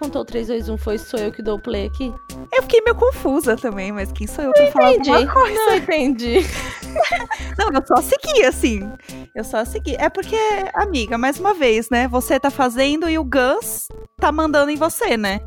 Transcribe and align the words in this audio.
contou 0.00 0.24
3, 0.24 0.48
2, 0.48 0.68
1 0.70 0.76
foi 0.78 0.98
sou 0.98 1.20
eu 1.20 1.30
que 1.30 1.42
dou 1.42 1.58
o 1.58 1.60
play 1.60 1.86
aqui? 1.86 2.12
Eu 2.52 2.62
fiquei 2.62 2.80
meio 2.80 2.96
confusa 2.96 3.56
também, 3.56 3.92
mas 3.92 4.10
quem 4.10 4.26
sou 4.26 4.44
eu 4.44 4.52
pra 4.52 4.72
falar 4.72 4.88
alguma 4.88 5.32
coisa? 5.32 5.54
Não 5.54 5.76
entendi. 5.76 6.38
Não, 7.58 7.70
eu 7.72 7.86
só 7.86 7.96
segui, 8.02 8.42
assim. 8.44 8.90
Eu 9.34 9.44
só 9.44 9.64
segui. 9.64 9.94
É 9.96 10.08
porque, 10.08 10.36
amiga, 10.74 11.16
mais 11.16 11.38
uma 11.38 11.54
vez, 11.54 11.88
né? 11.88 12.08
Você 12.08 12.38
tá 12.38 12.50
fazendo 12.50 13.08
e 13.08 13.18
o 13.18 13.24
Gus 13.24 13.88
tá 14.18 14.32
mandando 14.32 14.70
em 14.70 14.76
você, 14.76 15.16
né? 15.16 15.40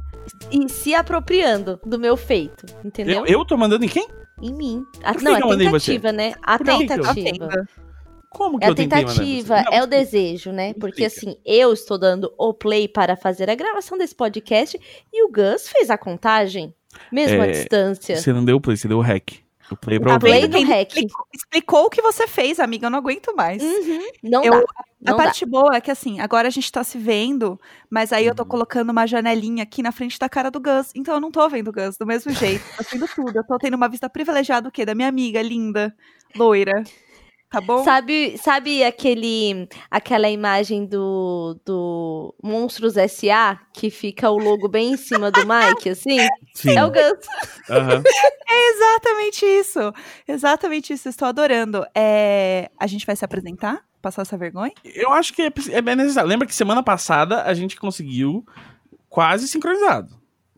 E 0.51 0.69
se 0.69 0.95
apropriando 0.95 1.79
do 1.85 1.99
meu 1.99 2.15
feito, 2.15 2.65
entendeu? 2.83 3.25
Eu, 3.25 3.39
eu 3.39 3.45
tô 3.45 3.57
mandando 3.57 3.83
em 3.83 3.89
quem? 3.89 4.07
Em 4.41 4.53
mim. 4.53 4.83
A, 5.03 5.13
que 5.13 5.23
não, 5.23 5.35
que 5.35 5.43
eu 5.43 5.51
a 5.51 5.57
tentativa, 5.57 6.11
né? 6.11 6.33
A 6.41 6.57
tentativa. 6.57 7.49
Como 8.29 8.57
que 8.57 8.65
É 8.65 8.69
a 8.69 8.73
tentativa, 8.73 9.61
Não, 9.61 9.73
é 9.73 9.83
o 9.83 9.87
desejo, 9.87 10.51
né? 10.51 10.73
Porque 10.73 11.05
assim, 11.05 11.35
eu 11.45 11.71
estou 11.71 11.99
dando 11.99 12.33
o 12.37 12.53
play 12.53 12.87
para 12.87 13.15
fazer 13.15 13.49
a 13.49 13.55
gravação 13.55 13.97
desse 13.97 14.15
podcast 14.15 14.79
e 15.11 15.23
o 15.23 15.31
Gus 15.31 15.67
fez 15.67 15.89
a 15.91 15.97
contagem, 15.97 16.73
mesmo 17.11 17.41
à 17.41 17.45
É, 17.47 17.51
distância. 17.51 18.15
Você 18.15 18.33
não 18.33 18.43
deu 18.43 18.57
o 18.57 18.61
play, 18.61 18.75
você 18.75 18.87
deu 18.87 18.97
o 18.97 19.01
hack. 19.01 19.42
O 19.73 19.77
play 19.77 19.99
Tá 19.99 20.19
play 20.19 20.63
hack. 20.63 20.87
explicou, 20.89 21.25
explicou 21.33 21.85
o 21.85 21.89
que 21.89 22.01
você 22.01 22.27
fez, 22.27 22.59
amiga. 22.59 22.87
Eu 22.87 22.89
não 22.91 22.99
aguento 22.99 23.35
mais. 23.35 23.61
Uhum, 23.61 24.07
não 24.23 24.43
Eu- 24.43 24.51
dá. 24.51 24.57
A 25.05 25.11
Não 25.11 25.17
dá. 25.17 25.23
parte 25.25 25.45
boa 25.45 25.75
é 25.75 25.81
que, 25.81 25.91
assim, 25.91 26.21
agora 26.21 26.47
a 26.47 26.51
gente 26.51 26.71
tá 26.71 26.81
se 26.81 26.97
vendo, 26.97 27.59
mas 27.89 28.13
aí 28.13 28.25
eu 28.25 28.33
tô 28.33 28.43
Uhum. 28.43 28.47
colocando 28.49 28.89
uma 28.89 29.05
janelinha 29.05 29.63
aqui 29.63 29.81
na 29.83 29.91
frente 29.91 30.17
da 30.17 30.29
cara 30.29 30.49
do 30.49 30.61
Gus. 30.61 30.91
Então 30.95 31.13
eu 31.15 31.19
não 31.19 31.29
tô 31.29 31.47
vendo 31.49 31.67
o 31.67 31.73
Gus 31.73 31.97
do 31.97 32.05
mesmo 32.05 32.31
jeito. 32.31 32.63
Tô 32.77 32.83
vendo 32.89 33.07
tudo. 33.13 33.35
Eu 33.37 33.43
tô 33.45 33.57
tendo 33.57 33.73
uma 33.75 33.89
vista 33.89 34.09
privilegiada 34.09 34.69
o 34.69 34.71
quê? 34.71 34.85
Da 34.85 34.95
minha 34.95 35.09
amiga 35.09 35.41
linda, 35.41 35.93
loira. 36.35 36.83
Tá 37.53 37.61
bom? 37.61 37.83
Sabe, 37.83 38.35
sabe 38.39 38.83
aquele, 38.83 39.69
aquela 39.91 40.27
imagem 40.27 40.87
do, 40.87 41.55
do 41.63 42.33
Monstros 42.41 42.97
S.A. 42.97 43.59
que 43.71 43.91
fica 43.91 44.31
o 44.31 44.39
logo 44.39 44.67
bem 44.67 44.93
em 44.93 44.97
cima 44.97 45.29
do 45.29 45.41
Mike, 45.41 45.87
assim? 45.89 46.17
Sim. 46.55 46.75
É 46.75 46.83
o 46.83 46.89
Gus. 46.89 47.27
Aham. 47.69 48.01
É 48.49 48.69
exatamente 48.71 49.45
isso. 49.45 49.93
Exatamente 50.27 50.93
isso. 50.93 51.07
Estou 51.09 51.27
adorando. 51.27 51.85
É, 51.95 52.69
A 52.79 52.87
gente 52.87 53.05
vai 53.05 53.15
se 53.15 53.23
apresentar? 53.23 53.81
Passar 54.01 54.23
essa 54.23 54.37
vergonha? 54.37 54.73
Eu 54.83 55.13
acho 55.13 55.31
que 55.31 55.43
é, 55.43 55.51
é 55.71 55.81
bem 55.81 55.95
necessário. 55.95 56.27
Lembra 56.29 56.47
que 56.47 56.55
semana 56.55 56.81
passada 56.81 57.43
a 57.43 57.53
gente 57.53 57.75
conseguiu 57.79 58.43
quase 59.09 59.47
sincronizado. 59.47 60.09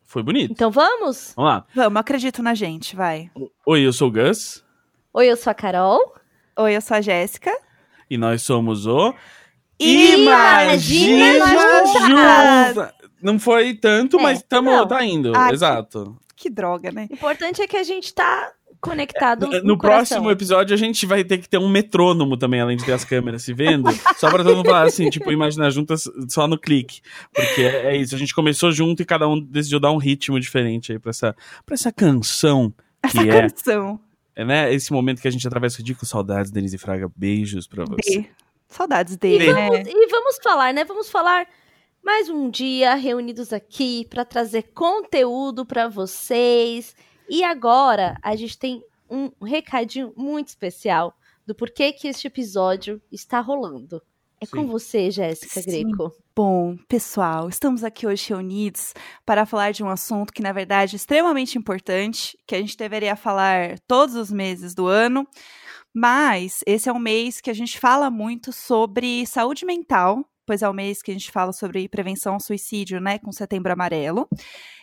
Foi 0.06 0.24
bonito. 0.24 0.52
Então 0.52 0.72
vamos? 0.72 1.34
Vamos 1.36 1.52
lá. 1.52 1.66
Vamos, 1.76 2.00
acredito 2.00 2.42
na 2.42 2.54
gente, 2.54 2.96
vai. 2.96 3.30
Oi, 3.66 3.82
eu 3.86 3.92
sou 3.92 4.08
o 4.08 4.12
Gus. 4.12 4.64
Oi, 5.14 5.28
eu 5.28 5.36
sou 5.38 5.52
a 5.52 5.54
Carol. 5.54 6.16
Oi, 6.58 6.76
eu 6.76 6.82
sou 6.82 6.98
a 6.98 7.02
Jéssica. 7.02 7.52
E 8.10 8.18
nós 8.18 8.42
somos 8.42 8.86
o. 8.88 9.14
Imagina 9.80 11.40
Nós 11.40 12.08
Juntas! 12.08 12.94
Não 13.22 13.40
foi 13.40 13.74
tanto, 13.74 14.18
É, 14.20 14.22
mas 14.22 14.44
tamo, 14.44 14.70
não. 14.72 14.88
tá 14.88 15.04
indo. 15.04 15.34
Ah, 15.36 15.48
que- 15.50 15.54
Exato. 15.56 16.18
Que 16.36 16.50
droga, 16.50 16.92
né? 16.92 17.08
O 17.10 17.14
importante 17.14 17.62
é 17.62 17.68
que 17.68 17.76
a 17.78 17.84
gente 17.84 18.14
tá 18.14 18.52
conectado 18.80 19.48
no, 19.48 19.64
No, 19.64 19.78
coração. 19.78 20.18
próximo 20.18 20.30
episódio 20.32 20.74
a 20.76 20.78
gente 20.78 21.06
vai 21.08 21.24
ter 21.24 21.40
que 21.40 21.50
ter 21.50 21.58
um 21.58 21.68
metrônomo 21.68 22.38
também, 22.38 22.62
além 22.62 22.78
de 22.78 22.86
ter 22.86 22.92
as 22.92 23.04
câmeras 23.04 23.42
se 23.42 23.52
vendo. 23.54 23.90
só 24.18 24.30
pra 24.30 24.44
todo 24.44 24.58
mundo 24.58 24.68
falar 24.70 24.84
assim, 24.84 25.10
tipo, 25.10 25.32
imaginar 25.32 25.72
juntas 25.72 26.04
só 26.30 26.48
no 26.48 26.58
clique. 26.60 27.02
Porque 27.34 27.62
é, 27.62 27.88
é 27.88 27.98
isso, 27.98 28.14
a 28.14 28.18
gente 28.18 28.36
começou 28.36 28.72
junto 28.72 29.02
e 29.02 29.06
cada 29.06 29.28
um 29.28 29.40
decidiu 29.40 29.80
dar 29.80 29.92
um 29.92 29.98
ritmo 29.98 30.40
diferente 30.40 30.92
aí 30.92 31.00
pra 31.00 31.10
essa, 31.10 31.36
pra 31.66 31.74
essa 31.74 31.92
canção. 31.92 32.72
Essa 33.02 33.24
Que 33.24 33.30
é, 33.30 33.42
canção. 33.50 34.00
É, 34.36 34.44
né? 34.44 34.74
Esse 34.74 34.92
momento 34.92 35.22
que 35.22 35.28
a 35.28 35.32
gente 35.32 35.48
atravessa 35.48 35.82
o 35.82 35.84
dia 35.84 35.96
com 35.96 36.06
saudades, 36.06 36.52
Denise 36.52 36.78
Fraga. 36.78 37.10
Beijos 37.16 37.68
pra 37.68 37.86
você. 37.86 38.22
D. 38.22 38.30
Saudades 38.68 39.16
dele, 39.16 39.46
D. 39.46 39.54
né? 39.54 39.84
E 39.88 40.08
vamos 40.08 40.38
falar, 40.44 40.74
né? 40.74 40.84
Vamos 40.84 41.10
falar 41.10 41.48
mais 42.04 42.30
um 42.30 42.50
dia 42.50 42.96
reunidos 42.96 43.54
aqui 43.54 44.06
para 44.10 44.26
trazer 44.26 44.64
conteúdo 44.74 45.66
para 45.66 45.88
vocês. 45.88 46.96
E 47.30 47.44
agora 47.44 48.18
a 48.22 48.36
gente 48.36 48.58
tem 48.58 48.84
um 49.10 49.32
recadinho 49.44 50.14
muito 50.18 50.50
especial 50.50 51.16
do 51.46 51.56
porquê 51.56 51.94
que 51.94 52.08
este 52.08 52.28
episódio 52.28 53.02
está 53.12 53.40
rolando. 53.40 54.02
É 54.42 54.46
com 54.46 54.62
Sim. 54.62 54.68
você, 54.68 55.12
Jéssica 55.12 55.62
Sim. 55.62 55.90
Greco. 55.90 56.25
Bom, 56.38 56.76
pessoal, 56.90 57.48
estamos 57.48 57.82
aqui 57.82 58.06
hoje 58.06 58.28
reunidos 58.28 58.94
para 59.26 59.46
falar 59.46 59.72
de 59.72 59.82
um 59.82 59.90
assunto 59.90 60.34
que, 60.34 60.42
na 60.42 60.52
verdade, 60.52 60.94
é 60.94 60.98
extremamente 60.98 61.58
importante, 61.58 62.38
que 62.46 62.54
a 62.54 62.60
gente 62.60 62.76
deveria 62.76 63.16
falar 63.16 63.80
todos 63.88 64.16
os 64.16 64.30
meses 64.34 64.76
do 64.76 64.86
ano, 64.86 65.26
mas 65.94 66.60
esse 66.68 66.90
é 66.90 66.92
um 66.92 67.00
mês 67.00 67.40
que 67.40 67.50
a 67.50 67.54
gente 67.54 67.80
fala 67.80 68.10
muito 68.10 68.52
sobre 68.52 69.26
saúde 69.26 69.66
mental, 69.66 70.30
pois 70.46 70.62
é 70.62 70.68
o 70.68 70.74
mês 70.74 71.02
que 71.02 71.10
a 71.10 71.14
gente 71.14 71.32
fala 71.32 71.54
sobre 71.54 71.88
prevenção 71.88 72.34
ao 72.34 72.40
suicídio, 72.42 73.00
né, 73.00 73.18
com 73.18 73.32
Setembro 73.32 73.72
Amarelo. 73.72 74.28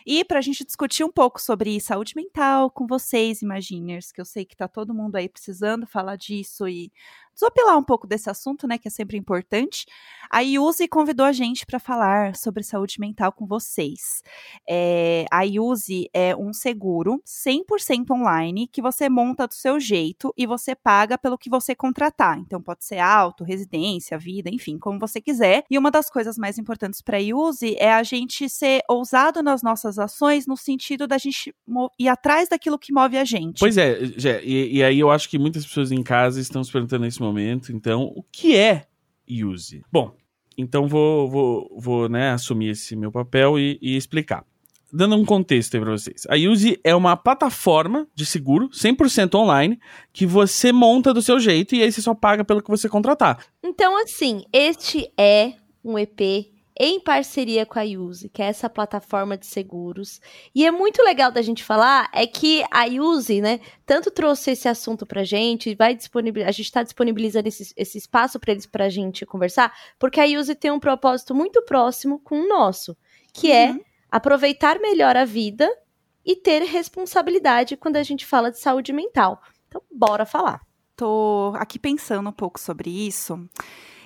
E 0.07 0.25
para 0.25 0.39
a 0.39 0.41
gente 0.41 0.65
discutir 0.65 1.03
um 1.03 1.11
pouco 1.11 1.39
sobre 1.39 1.79
saúde 1.79 2.13
mental 2.15 2.71
com 2.71 2.87
vocês, 2.87 3.43
Imaginers, 3.43 4.11
que 4.11 4.19
eu 4.19 4.25
sei 4.25 4.43
que 4.43 4.57
tá 4.57 4.67
todo 4.67 4.93
mundo 4.93 5.17
aí 5.17 5.29
precisando 5.29 5.85
falar 5.85 6.15
disso 6.15 6.67
e 6.67 6.91
desopilar 7.33 7.77
um 7.77 7.83
pouco 7.83 8.07
desse 8.07 8.29
assunto, 8.29 8.67
né, 8.67 8.77
que 8.77 8.87
é 8.87 8.91
sempre 8.91 9.17
importante. 9.17 9.85
A 10.29 10.39
Yuzi 10.39 10.87
convidou 10.87 11.25
a 11.25 11.31
gente 11.31 11.65
para 11.65 11.79
falar 11.79 12.35
sobre 12.35 12.63
saúde 12.63 12.99
mental 12.99 13.31
com 13.31 13.45
vocês. 13.45 14.23
É, 14.67 15.25
a 15.31 15.43
Yuzi 15.43 16.09
é 16.13 16.35
um 16.35 16.51
seguro 16.53 17.21
100% 17.25 18.11
online 18.11 18.67
que 18.67 18.81
você 18.81 19.09
monta 19.09 19.47
do 19.47 19.53
seu 19.53 19.79
jeito 19.79 20.33
e 20.37 20.47
você 20.47 20.75
paga 20.75 21.17
pelo 21.17 21.37
que 21.37 21.49
você 21.49 21.75
contratar. 21.75 22.39
Então 22.39 22.61
pode 22.61 22.83
ser 22.83 22.99
auto, 22.99 23.43
residência, 23.43 24.17
vida, 24.17 24.49
enfim, 24.49 24.77
como 24.77 24.99
você 24.99 25.21
quiser. 25.21 25.63
E 25.69 25.77
uma 25.77 25.91
das 25.91 26.09
coisas 26.09 26.37
mais 26.37 26.57
importantes 26.57 27.01
para 27.01 27.17
a 27.17 27.21
Yuzi 27.21 27.75
é 27.77 27.93
a 27.93 28.03
gente 28.03 28.49
ser 28.49 28.81
ousado 28.89 29.43
nas 29.43 29.61
nossas 29.61 29.99
ações 29.99 30.47
no 30.47 30.57
sentido 30.57 31.05
da 31.05 31.17
gente 31.17 31.53
ir 31.99 32.07
atrás 32.07 32.49
daquilo 32.49 32.79
que 32.79 32.93
move 32.93 33.17
a 33.17 33.23
gente. 33.23 33.59
Pois 33.59 33.77
é, 33.77 33.99
e, 34.43 34.77
e 34.77 34.83
aí 34.83 34.99
eu 34.99 35.11
acho 35.11 35.29
que 35.29 35.37
muitas 35.37 35.65
pessoas 35.65 35.91
em 35.91 36.01
casa 36.01 36.39
estão 36.39 36.63
se 36.63 36.71
perguntando 36.71 37.03
nesse 37.03 37.21
momento, 37.23 37.71
então, 37.71 38.03
o 38.15 38.23
que 38.31 38.55
é 38.55 38.85
Use? 39.29 39.83
Bom, 39.91 40.15
então 40.57 40.87
vou, 40.87 41.29
vou, 41.29 41.77
vou 41.79 42.09
né, 42.09 42.31
assumir 42.31 42.69
esse 42.69 42.95
meu 42.95 43.11
papel 43.11 43.57
e, 43.57 43.77
e 43.81 43.95
explicar. 43.95 44.45
Dando 44.91 45.15
um 45.15 45.25
contexto 45.25 45.73
aí 45.73 45.81
pra 45.81 45.91
vocês. 45.91 46.21
A 46.29 46.35
Use 46.35 46.79
é 46.83 46.93
uma 46.95 47.17
plataforma 47.17 48.07
de 48.13 48.27
seguro, 48.27 48.69
100% 48.69 49.33
online, 49.33 49.79
que 50.11 50.23
você 50.25 50.71
monta 50.71 51.11
do 51.11 51.21
seu 51.21 51.39
jeito 51.39 51.73
e 51.73 51.81
aí 51.81 51.91
você 51.91 52.01
só 52.01 52.13
paga 52.13 52.43
pelo 52.43 52.61
que 52.61 52.69
você 52.69 52.87
contratar. 52.87 53.43
Então, 53.63 53.97
assim, 54.03 54.43
este 54.53 55.11
é 55.17 55.53
um 55.83 55.97
EP 55.97 56.52
em 56.79 56.99
parceria 56.99 57.65
com 57.65 57.79
a 57.79 57.83
Use, 57.83 58.29
que 58.29 58.41
é 58.41 58.45
essa 58.45 58.69
plataforma 58.69 59.37
de 59.37 59.45
seguros. 59.45 60.19
E 60.55 60.65
é 60.65 60.71
muito 60.71 61.01
legal 61.03 61.31
da 61.31 61.41
gente 61.41 61.63
falar 61.63 62.09
é 62.13 62.25
que 62.25 62.63
a 62.71 62.85
Use, 62.85 63.41
né, 63.41 63.59
tanto 63.85 64.09
trouxe 64.09 64.51
esse 64.51 64.67
assunto 64.67 65.05
pra 65.05 65.23
gente, 65.23 65.75
vai 65.75 65.93
disponibilizar, 65.95 66.49
a 66.49 66.51
gente 66.51 66.65
está 66.65 66.83
disponibilizando 66.83 67.47
esse, 67.47 67.73
esse 67.77 67.97
espaço 67.97 68.39
para 68.39 68.51
eles 68.51 68.65
pra 68.65 68.89
gente 68.89 69.25
conversar, 69.25 69.73
porque 69.99 70.19
a 70.19 70.25
Use 70.25 70.55
tem 70.55 70.71
um 70.71 70.79
propósito 70.79 71.35
muito 71.35 71.61
próximo 71.63 72.19
com 72.19 72.41
o 72.41 72.47
nosso, 72.47 72.97
que 73.33 73.51
é 73.51 73.71
Uhum. 73.71 73.79
aproveitar 74.11 74.79
melhor 74.79 75.15
a 75.15 75.25
vida 75.25 75.69
e 76.25 76.35
ter 76.35 76.61
responsabilidade 76.63 77.75
quando 77.77 77.97
a 77.97 78.03
gente 78.03 78.25
fala 78.25 78.51
de 78.51 78.59
saúde 78.59 78.93
mental. 78.93 79.41
Então, 79.67 79.81
bora 79.91 80.25
falar. 80.25 80.61
tô 80.95 81.53
aqui 81.55 81.77
pensando 81.79 82.29
um 82.29 82.33
pouco 82.33 82.59
sobre 82.59 82.89
isso. 82.89 83.39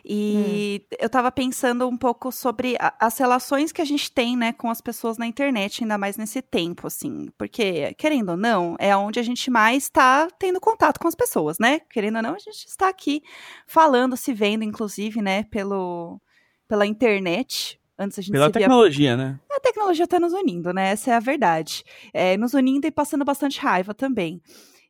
E 0.10 0.82
eu 1.00 1.10
tava 1.10 1.30
pensando 1.32 1.88
um 1.88 1.98
pouco 1.98 2.32
sobre 2.32 2.78
a- 2.80 2.94
as 3.00 3.18
relações 3.18 3.72
que 3.74 3.82
a 3.82 3.86
gente 3.86 4.10
tem, 4.12 4.38
né, 4.38 4.54
com 4.54 4.70
as 4.70 4.80
pessoas 4.80 5.18
na 5.18 5.28
internet, 5.28 5.84
ainda 5.84 5.98
mais 5.98 6.16
nesse 6.16 6.42
tempo, 6.42 6.88
assim. 6.88 7.28
Porque, 7.38 7.94
querendo 7.96 8.30
ou 8.30 8.38
não, 8.38 8.76
é 8.80 8.96
onde 8.96 9.20
a 9.20 9.24
gente 9.24 9.52
mais 9.52 9.90
tá 9.90 10.28
tendo 10.40 10.62
contato 10.62 10.98
com 11.00 11.08
as 11.08 11.16
pessoas, 11.16 11.58
né? 11.60 11.82
Querendo 11.90 12.16
ou 12.18 12.22
não, 12.22 12.36
a 12.36 12.40
gente 12.40 12.66
está 12.68 12.88
aqui 12.88 13.22
falando, 13.68 14.16
se 14.16 14.34
vendo, 14.34 14.64
inclusive, 14.64 15.22
né, 15.22 15.44
pelo, 15.44 16.22
pela 16.68 16.86
internet. 16.86 17.80
Antes 18.00 18.20
a 18.20 18.22
gente 18.22 18.32
Pela 18.32 18.46
se 18.46 18.52
via 18.52 18.62
tecnologia, 18.62 19.18
né? 19.18 19.40
a 19.52 19.60
tecnologia 19.60 20.04
está 20.06 20.20
nos 20.20 20.32
unindo, 20.32 20.72
né? 20.72 20.92
Essa 20.92 21.12
é 21.12 21.14
a 21.16 21.20
verdade. 21.20 21.84
É, 22.14 22.38
nos 22.38 22.54
unindo 22.54 22.86
e 22.86 22.92
passando 22.92 23.26
bastante 23.26 23.60
raiva 23.60 23.94
também. 23.94 24.40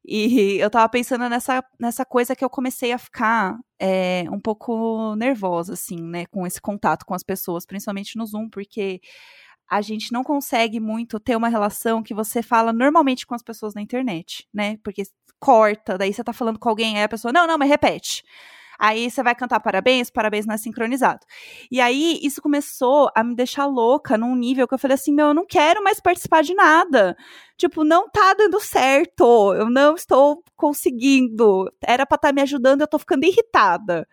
E 0.08 0.58
eu 0.60 0.70
tava 0.70 0.88
pensando 0.88 1.28
nessa, 1.28 1.62
nessa 1.78 2.06
coisa 2.06 2.34
que 2.34 2.44
eu 2.44 2.50
comecei 2.50 2.94
a 2.94 2.98
ficar 2.98 3.58
é, 3.78 4.24
um 4.32 4.40
pouco 4.40 5.16
nervosa, 5.16 5.74
assim, 5.74 6.02
né? 6.02 6.26
Com 6.28 6.48
esse 6.48 6.62
contato 6.62 7.06
com 7.06 7.14
as 7.14 7.24
pessoas, 7.24 7.66
principalmente 7.66 8.18
no 8.18 8.26
Zoom, 8.26 8.50
porque 8.50 9.02
a 9.70 9.82
gente 9.82 10.14
não 10.14 10.24
consegue 10.24 10.80
muito 10.80 11.20
ter 11.20 11.36
uma 11.36 11.50
relação 11.50 12.02
que 12.02 12.14
você 12.14 12.42
fala 12.42 12.72
normalmente 12.72 13.28
com 13.28 13.36
as 13.36 13.44
pessoas 13.44 13.74
na 13.74 13.82
internet, 13.82 14.48
né? 14.54 14.78
Porque 14.82 15.04
corta, 15.40 15.98
daí 15.98 16.14
você 16.14 16.24
tá 16.24 16.32
falando 16.32 16.58
com 16.58 16.70
alguém, 16.70 16.98
aí 16.98 17.04
a 17.04 17.10
pessoa, 17.10 17.34
não, 17.34 17.46
não, 17.46 17.58
mas 17.58 17.70
repete. 17.70 18.24
Aí 18.80 19.10
você 19.10 19.24
vai 19.24 19.36
cantar 19.36 19.60
parabéns, 19.60 20.10
parabéns 20.10 20.46
não 20.46 20.56
é 20.56 20.58
sincronizado. 20.58 21.26
E 21.72 21.82
aí 21.82 22.20
isso 22.22 22.42
começou 22.42 23.10
a 23.16 23.24
me 23.24 23.36
deixar 23.36 23.66
louca 23.66 24.18
num 24.18 24.36
nível 24.36 24.68
que 24.68 24.74
eu 24.74 24.80
falei 24.80 24.96
assim: 24.96 25.14
meu, 25.14 25.28
eu 25.28 25.34
não 25.34 25.46
quero 25.46 25.84
mais 25.84 26.00
participar 26.00 26.44
de 26.44 26.54
nada. 26.54 27.16
Tipo, 27.58 27.84
não 27.84 28.08
tá 28.10 28.36
dando 28.36 28.60
certo, 28.60 29.54
eu 29.56 29.70
não 29.70 29.96
estou 29.96 30.44
conseguindo. 30.56 31.72
Era 31.82 32.06
pra 32.06 32.16
estar 32.16 32.28
tá 32.30 32.34
me 32.34 32.42
ajudando, 32.42 32.82
eu 32.82 32.88
tô 32.88 33.00
ficando 33.00 33.26
irritada. 33.26 34.08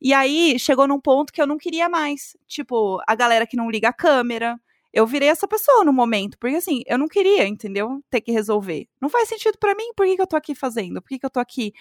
E 0.00 0.14
aí 0.14 0.58
chegou 0.58 0.88
num 0.88 1.00
ponto 1.00 1.32
que 1.32 1.40
eu 1.42 1.46
não 1.46 1.58
queria 1.58 1.88
mais. 1.88 2.36
Tipo, 2.46 2.98
a 3.06 3.14
galera 3.14 3.46
que 3.46 3.56
não 3.56 3.70
liga 3.70 3.88
a 3.88 3.92
câmera, 3.92 4.58
eu 4.96 5.06
virei 5.06 5.28
essa 5.28 5.46
pessoa 5.46 5.84
no 5.84 5.92
momento, 5.92 6.38
porque 6.38 6.56
assim, 6.56 6.80
eu 6.86 6.96
não 6.96 7.06
queria, 7.06 7.46
entendeu? 7.46 8.02
Ter 8.08 8.22
que 8.22 8.32
resolver. 8.32 8.88
Não 8.98 9.10
faz 9.10 9.28
sentido 9.28 9.58
para 9.58 9.74
mim, 9.74 9.92
por 9.94 10.06
que, 10.06 10.16
que 10.16 10.22
eu 10.22 10.26
tô 10.26 10.36
aqui 10.36 10.54
fazendo? 10.54 11.02
Por 11.02 11.08
que, 11.10 11.18
que 11.18 11.26
eu 11.26 11.30
tô 11.30 11.38
aqui 11.38 11.74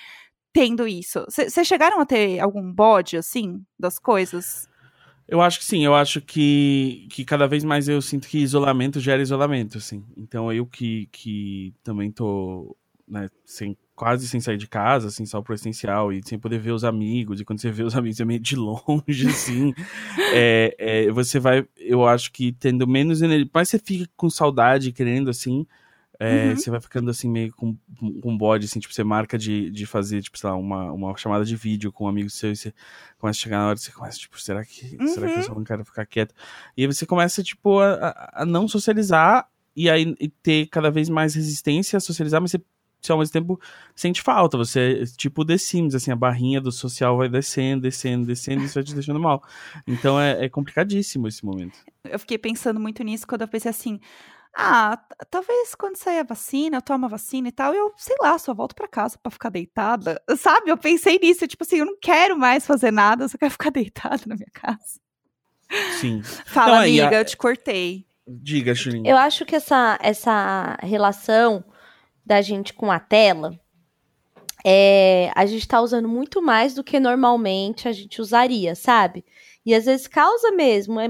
tendo 0.55 0.87
isso? 0.87 1.25
Vocês 1.27 1.67
chegaram 1.67 1.99
a 1.99 2.05
ter 2.05 2.39
algum 2.39 2.71
bode, 2.71 3.17
assim, 3.17 3.61
das 3.77 3.99
coisas? 3.99 4.69
Eu 5.27 5.41
acho 5.41 5.59
que 5.59 5.65
sim, 5.65 5.83
eu 5.83 5.93
acho 5.93 6.21
que, 6.21 7.09
que 7.11 7.25
cada 7.25 7.45
vez 7.45 7.65
mais 7.65 7.89
eu 7.89 8.01
sinto 8.01 8.25
que 8.25 8.37
isolamento 8.37 9.01
gera 9.01 9.21
isolamento, 9.21 9.79
assim. 9.79 10.05
Então 10.15 10.53
eu 10.53 10.65
que, 10.65 11.09
que 11.11 11.73
também 11.83 12.09
tô, 12.09 12.73
né, 13.05 13.27
sem, 13.43 13.75
quase 13.93 14.29
sem 14.29 14.39
sair 14.39 14.55
de 14.55 14.65
casa, 14.65 15.09
assim, 15.09 15.25
só 15.25 15.41
pro 15.41 15.53
essencial, 15.53 16.13
e 16.13 16.21
sem 16.25 16.39
poder 16.39 16.59
ver 16.59 16.71
os 16.71 16.85
amigos, 16.85 17.41
e 17.41 17.43
quando 17.43 17.59
você 17.59 17.69
vê 17.69 17.83
os 17.83 17.95
amigos 17.97 18.21
é 18.21 18.23
meio 18.23 18.39
de 18.39 18.55
longe, 18.55 19.27
assim, 19.27 19.73
é, 20.33 20.73
é, 20.79 21.11
você 21.11 21.37
vai, 21.37 21.67
eu 21.75 22.07
acho 22.07 22.31
que 22.31 22.53
tendo 22.53 22.87
menos 22.87 23.21
energia, 23.21 23.49
mas 23.53 23.67
você 23.67 23.77
fica 23.77 24.09
com 24.15 24.29
saudade, 24.29 24.93
querendo, 24.93 25.29
assim, 25.29 25.67
é, 26.19 26.49
uhum. 26.49 26.55
Você 26.55 26.69
vai 26.69 26.79
ficando 26.79 27.09
assim, 27.09 27.29
meio 27.29 27.53
com, 27.53 27.77
com 28.21 28.37
bode, 28.37 28.65
assim, 28.65 28.79
tipo, 28.79 28.93
você 28.93 29.03
marca 29.03 29.37
de, 29.37 29.69
de 29.69 29.85
fazer, 29.85 30.21
tipo, 30.21 30.37
sei 30.37 30.49
lá, 30.49 30.55
uma, 30.55 30.91
uma 30.91 31.17
chamada 31.17 31.43
de 31.43 31.55
vídeo 31.55 31.91
com 31.91 32.05
um 32.05 32.07
amigo 32.07 32.29
seu 32.29 32.51
e 32.51 32.55
você 32.55 32.73
começa 33.17 33.39
a 33.39 33.43
chegar 33.43 33.57
na 33.57 33.67
hora 33.67 33.77
e 33.77 33.81
você 33.81 33.91
começa, 33.91 34.17
tipo, 34.17 34.39
será 34.39 34.63
que, 34.63 34.97
uhum. 34.99 35.07
será 35.07 35.27
que 35.27 35.39
eu 35.39 35.43
só 35.43 35.53
não 35.53 35.63
quero 35.63 35.83
ficar 35.83 36.05
quieto? 36.05 36.33
E 36.77 36.81
aí 36.81 36.87
você 36.87 37.05
começa, 37.05 37.43
tipo, 37.43 37.79
a, 37.79 38.31
a 38.33 38.45
não 38.45 38.67
socializar 38.67 39.47
e 39.75 39.89
aí 39.89 40.15
e 40.19 40.29
ter 40.29 40.67
cada 40.67 40.89
vez 40.89 41.09
mais 41.09 41.35
resistência 41.35 41.97
a 41.97 41.99
socializar, 41.99 42.41
mas 42.41 42.51
você, 42.51 42.61
você 43.01 43.11
ao 43.11 43.17
mesmo 43.17 43.33
tempo 43.33 43.59
sente 43.93 44.21
falta. 44.21 44.57
Você, 44.57 45.03
tipo, 45.17 45.43
The 45.43 45.57
Sims, 45.57 45.95
assim, 45.95 46.11
a 46.11 46.15
barrinha 46.15 46.61
do 46.61 46.71
social 46.71 47.17
vai 47.17 47.27
descendo, 47.27 47.81
descendo, 47.81 48.25
descendo 48.25 48.61
e 48.61 48.65
isso 48.65 48.75
vai 48.75 48.83
te 48.83 48.93
deixando 48.93 49.19
mal. 49.19 49.43
Então 49.85 50.19
é, 50.19 50.45
é 50.45 50.49
complicadíssimo 50.49 51.27
esse 51.27 51.43
momento. 51.43 51.77
Eu 52.05 52.17
fiquei 52.19 52.37
pensando 52.37 52.79
muito 52.79 53.03
nisso 53.03 53.27
quando 53.27 53.41
eu 53.41 53.47
pensei 53.47 53.69
assim, 53.69 53.99
ah, 54.57 54.97
talvez 55.29 55.75
quando 55.75 55.97
sair 55.97 56.19
a 56.19 56.23
vacina, 56.23 56.77
eu 56.77 56.81
tomo 56.81 57.05
a 57.05 57.09
vacina 57.09 57.49
e 57.49 57.51
tal, 57.51 57.73
eu, 57.73 57.93
sei 57.97 58.15
lá, 58.21 58.37
só 58.37 58.53
volto 58.53 58.73
para 58.73 58.87
casa 58.87 59.17
para 59.17 59.29
ficar 59.29 59.49
deitada. 59.49 60.21
Sabe? 60.37 60.71
Eu 60.71 60.77
pensei 60.77 61.19
nisso, 61.19 61.45
tipo 61.45 61.63
assim, 61.63 61.77
eu 61.77 61.85
não 61.85 61.97
quero 61.99 62.37
mais 62.37 62.65
fazer 62.65 62.91
nada, 62.91 63.25
eu 63.25 63.29
só 63.29 63.37
quero 63.37 63.51
ficar 63.51 63.69
deitada 63.71 64.21
na 64.25 64.35
minha 64.35 64.49
casa. 64.53 64.99
Sim. 65.99 66.21
Fala, 66.45 66.87
então, 66.87 67.03
amiga, 67.03 67.17
a... 67.17 67.19
eu 67.21 67.25
te 67.25 67.35
cortei. 67.35 68.07
Diga, 68.25 68.73
Julinho. 68.73 69.05
Eu 69.05 69.17
acho 69.17 69.45
que 69.45 69.55
essa, 69.55 69.99
essa 70.01 70.77
relação 70.81 71.63
da 72.25 72.41
gente 72.41 72.73
com 72.73 72.91
a 72.91 72.99
tela, 72.99 73.59
é, 74.65 75.31
a 75.35 75.45
gente 75.45 75.67
tá 75.67 75.81
usando 75.81 76.07
muito 76.07 76.41
mais 76.41 76.73
do 76.73 76.83
que 76.83 76.99
normalmente 76.99 77.87
a 77.87 77.91
gente 77.91 78.21
usaria, 78.21 78.73
sabe? 78.73 79.23
E 79.65 79.73
às 79.73 79.85
vezes 79.85 80.07
causa 80.07 80.51
mesmo 80.51 80.99
é, 80.99 81.09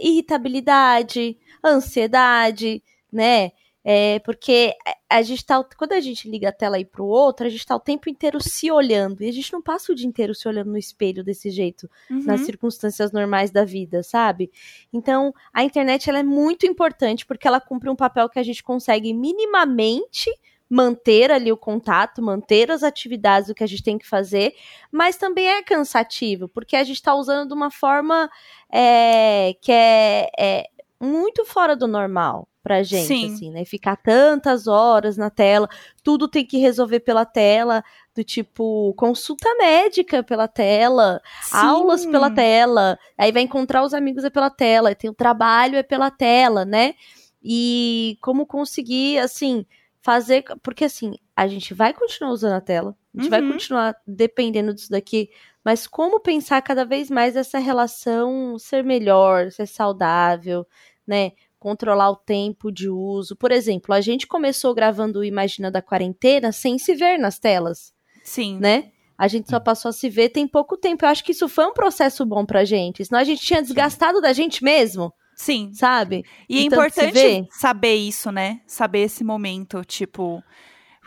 irritabilidade, 0.00 1.38
ansiedade, 1.64 2.82
né? 3.10 3.52
É, 3.90 4.18
porque 4.18 4.74
a 5.08 5.22
gente 5.22 5.46
tá, 5.46 5.64
quando 5.64 5.92
a 5.92 6.00
gente 6.00 6.28
liga 6.28 6.50
a 6.50 6.52
tela 6.52 6.76
aí 6.76 6.84
pro 6.84 7.06
outro, 7.06 7.46
a 7.46 7.48
gente 7.48 7.64
tá 7.64 7.74
o 7.74 7.80
tempo 7.80 8.10
inteiro 8.10 8.38
se 8.38 8.70
olhando. 8.70 9.22
E 9.22 9.28
a 9.28 9.32
gente 9.32 9.50
não 9.50 9.62
passa 9.62 9.90
o 9.90 9.94
dia 9.94 10.06
inteiro 10.06 10.34
se 10.34 10.46
olhando 10.46 10.70
no 10.70 10.76
espelho 10.76 11.24
desse 11.24 11.48
jeito, 11.48 11.88
uhum. 12.10 12.22
nas 12.24 12.42
circunstâncias 12.42 13.12
normais 13.12 13.50
da 13.50 13.64
vida, 13.64 14.02
sabe? 14.02 14.50
Então, 14.92 15.32
a 15.54 15.64
internet 15.64 16.10
ela 16.10 16.18
é 16.18 16.22
muito 16.22 16.66
importante 16.66 17.24
porque 17.24 17.48
ela 17.48 17.62
cumpre 17.62 17.88
um 17.88 17.96
papel 17.96 18.28
que 18.28 18.38
a 18.38 18.42
gente 18.42 18.62
consegue 18.62 19.14
minimamente 19.14 20.30
manter 20.68 21.30
ali 21.30 21.50
o 21.50 21.56
contato, 21.56 22.22
manter 22.22 22.70
as 22.70 22.82
atividades, 22.82 23.48
o 23.48 23.54
que 23.54 23.64
a 23.64 23.66
gente 23.66 23.82
tem 23.82 23.96
que 23.96 24.06
fazer, 24.06 24.54
mas 24.92 25.16
também 25.16 25.46
é 25.46 25.62
cansativo, 25.62 26.48
porque 26.48 26.76
a 26.76 26.84
gente 26.84 26.96
está 26.96 27.14
usando 27.14 27.48
de 27.48 27.54
uma 27.54 27.70
forma 27.70 28.30
é, 28.70 29.54
que 29.62 29.72
é, 29.72 30.28
é 30.38 30.64
muito 31.00 31.44
fora 31.44 31.74
do 31.74 31.86
normal 31.86 32.48
pra 32.62 32.82
gente, 32.82 33.06
Sim. 33.06 33.32
assim, 33.32 33.50
né? 33.50 33.64
Ficar 33.64 33.96
tantas 33.96 34.66
horas 34.66 35.16
na 35.16 35.30
tela, 35.30 35.68
tudo 36.02 36.28
tem 36.28 36.44
que 36.44 36.58
resolver 36.58 37.00
pela 37.00 37.24
tela, 37.24 37.82
do 38.14 38.22
tipo 38.22 38.92
consulta 38.94 39.48
médica 39.56 40.22
pela 40.22 40.46
tela, 40.46 41.22
Sim. 41.44 41.56
aulas 41.56 42.04
pela 42.04 42.30
tela, 42.30 42.98
aí 43.16 43.32
vai 43.32 43.42
encontrar 43.42 43.82
os 43.84 43.94
amigos 43.94 44.22
é 44.22 44.28
pela 44.28 44.50
tela, 44.50 44.94
tem 44.94 45.08
o 45.08 45.14
trabalho 45.14 45.76
é 45.76 45.82
pela 45.82 46.10
tela, 46.10 46.64
né? 46.66 46.94
E 47.42 48.18
como 48.20 48.44
conseguir, 48.44 49.18
assim, 49.18 49.64
fazer. 50.08 50.42
Porque, 50.62 50.86
assim, 50.86 51.16
a 51.36 51.46
gente 51.46 51.74
vai 51.74 51.92
continuar 51.92 52.32
usando 52.32 52.54
a 52.54 52.62
tela, 52.62 52.96
a 53.14 53.20
gente 53.20 53.26
uhum. 53.26 53.30
vai 53.30 53.52
continuar 53.52 53.96
dependendo 54.06 54.72
disso 54.72 54.90
daqui, 54.90 55.28
mas 55.62 55.86
como 55.86 56.18
pensar 56.18 56.62
cada 56.62 56.82
vez 56.82 57.10
mais 57.10 57.36
essa 57.36 57.58
relação 57.58 58.58
ser 58.58 58.82
melhor, 58.82 59.52
ser 59.52 59.66
saudável, 59.66 60.66
né? 61.06 61.32
Controlar 61.58 62.10
o 62.10 62.16
tempo 62.16 62.72
de 62.72 62.88
uso. 62.88 63.36
Por 63.36 63.52
exemplo, 63.52 63.94
a 63.94 64.00
gente 64.00 64.26
começou 64.26 64.74
gravando 64.74 65.18
o 65.18 65.24
Imagina 65.24 65.70
da 65.70 65.82
Quarentena 65.82 66.52
sem 66.52 66.78
se 66.78 66.94
ver 66.94 67.18
nas 67.18 67.38
telas. 67.38 67.92
Sim. 68.24 68.58
Né? 68.58 68.92
A 69.18 69.28
gente 69.28 69.50
só 69.50 69.58
hum. 69.58 69.62
passou 69.62 69.90
a 69.90 69.92
se 69.92 70.08
ver 70.08 70.30
tem 70.30 70.46
pouco 70.48 70.76
tempo. 70.76 71.04
Eu 71.04 71.10
acho 71.10 71.22
que 71.22 71.32
isso 71.32 71.48
foi 71.50 71.66
um 71.66 71.74
processo 71.74 72.24
bom 72.24 72.46
pra 72.46 72.64
gente. 72.64 73.04
Senão 73.04 73.20
a 73.20 73.24
gente 73.24 73.42
tinha 73.42 73.60
desgastado 73.60 74.22
da 74.22 74.32
gente 74.32 74.64
mesmo. 74.64 75.12
Sim. 75.38 75.72
Sabe? 75.72 76.24
E 76.48 76.58
é 76.58 76.62
importante 76.62 77.46
saber 77.48 77.94
isso, 77.94 78.32
né? 78.32 78.60
Saber 78.66 79.02
esse 79.02 79.22
momento, 79.22 79.84
tipo, 79.84 80.42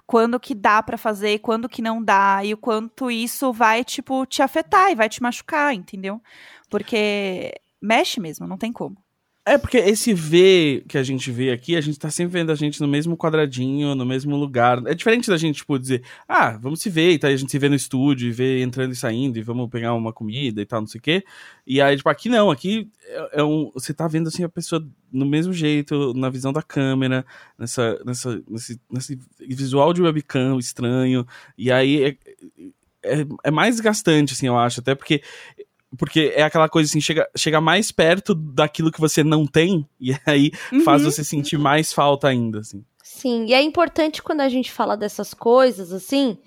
quando 0.07 0.39
que 0.39 0.55
dá 0.55 0.81
para 0.81 0.97
fazer, 0.97 1.39
quando 1.39 1.67
que 1.67 1.81
não 1.81 2.01
dá 2.01 2.39
e 2.43 2.53
o 2.53 2.57
quanto 2.57 3.11
isso 3.11 3.51
vai 3.51 3.83
tipo 3.83 4.25
te 4.25 4.41
afetar 4.41 4.89
e 4.89 4.95
vai 4.95 5.09
te 5.09 5.21
machucar, 5.21 5.75
entendeu? 5.75 6.21
Porque 6.69 7.53
mexe 7.81 8.21
mesmo, 8.21 8.47
não 8.47 8.57
tem 8.57 8.71
como. 8.71 8.95
É 9.43 9.57
porque 9.57 9.77
esse 9.77 10.13
V 10.13 10.83
que 10.87 10.99
a 10.99 11.03
gente 11.03 11.31
vê 11.31 11.51
aqui, 11.51 11.75
a 11.75 11.81
gente 11.81 11.97
tá 11.97 12.11
sempre 12.11 12.33
vendo 12.33 12.51
a 12.51 12.55
gente 12.55 12.79
no 12.79 12.87
mesmo 12.87 13.17
quadradinho, 13.17 13.95
no 13.95 14.05
mesmo 14.05 14.35
lugar. 14.35 14.85
É 14.85 14.93
diferente 14.93 15.31
da 15.31 15.37
gente, 15.37 15.57
tipo, 15.57 15.79
dizer, 15.79 16.03
ah, 16.27 16.57
vamos 16.57 16.79
se 16.79 16.91
ver, 16.91 17.13
e 17.13 17.17
tá? 17.17 17.27
a 17.27 17.35
gente 17.35 17.49
se 17.51 17.57
vê 17.57 17.67
no 17.67 17.73
estúdio, 17.73 18.29
e 18.29 18.31
vê 18.31 18.61
entrando 18.61 18.91
e 18.91 18.95
saindo, 18.95 19.39
e 19.39 19.41
vamos 19.41 19.67
pegar 19.67 19.95
uma 19.95 20.13
comida 20.13 20.61
e 20.61 20.65
tal, 20.65 20.81
não 20.81 20.87
sei 20.87 20.99
o 20.99 21.01
quê. 21.01 21.23
E 21.65 21.81
aí, 21.81 21.97
tipo, 21.97 22.07
aqui 22.07 22.29
não, 22.29 22.51
aqui 22.51 22.87
é, 23.03 23.39
é 23.39 23.43
um. 23.43 23.71
Você 23.73 23.95
tá 23.95 24.07
vendo 24.07 24.27
assim 24.27 24.43
a 24.43 24.49
pessoa 24.49 24.87
no 25.11 25.25
mesmo 25.25 25.51
jeito, 25.53 26.13
na 26.13 26.29
visão 26.29 26.53
da 26.53 26.61
câmera, 26.61 27.25
nessa, 27.57 27.99
nessa, 28.05 28.43
nesse, 28.47 28.79
nesse 28.91 29.19
visual 29.39 29.91
de 29.91 30.03
webcam 30.03 30.59
estranho. 30.59 31.25
E 31.57 31.71
aí 31.71 32.03
é, 32.03 32.17
é, 33.03 33.25
é 33.45 33.51
mais 33.51 33.79
gastante, 33.79 34.33
assim, 34.33 34.45
eu 34.45 34.57
acho, 34.57 34.81
até 34.81 34.93
porque 34.93 35.23
porque 35.97 36.33
é 36.35 36.43
aquela 36.43 36.69
coisa 36.69 36.89
assim, 36.89 37.01
chega, 37.01 37.29
chega 37.35 37.59
mais 37.59 37.91
perto 37.91 38.33
daquilo 38.33 38.91
que 38.91 38.99
você 38.99 39.23
não 39.23 39.45
tem, 39.45 39.87
e 39.99 40.15
aí 40.25 40.51
uhum. 40.71 40.81
faz 40.81 41.03
você 41.03 41.23
sentir 41.23 41.57
mais 41.57 41.91
falta 41.91 42.27
ainda, 42.27 42.59
assim. 42.59 42.83
Sim, 43.03 43.45
e 43.45 43.53
é 43.53 43.61
importante 43.61 44.23
quando 44.23 44.41
a 44.41 44.49
gente 44.49 44.71
fala 44.71 44.95
dessas 44.95 45.33
coisas, 45.33 45.91
assim, 45.91 46.37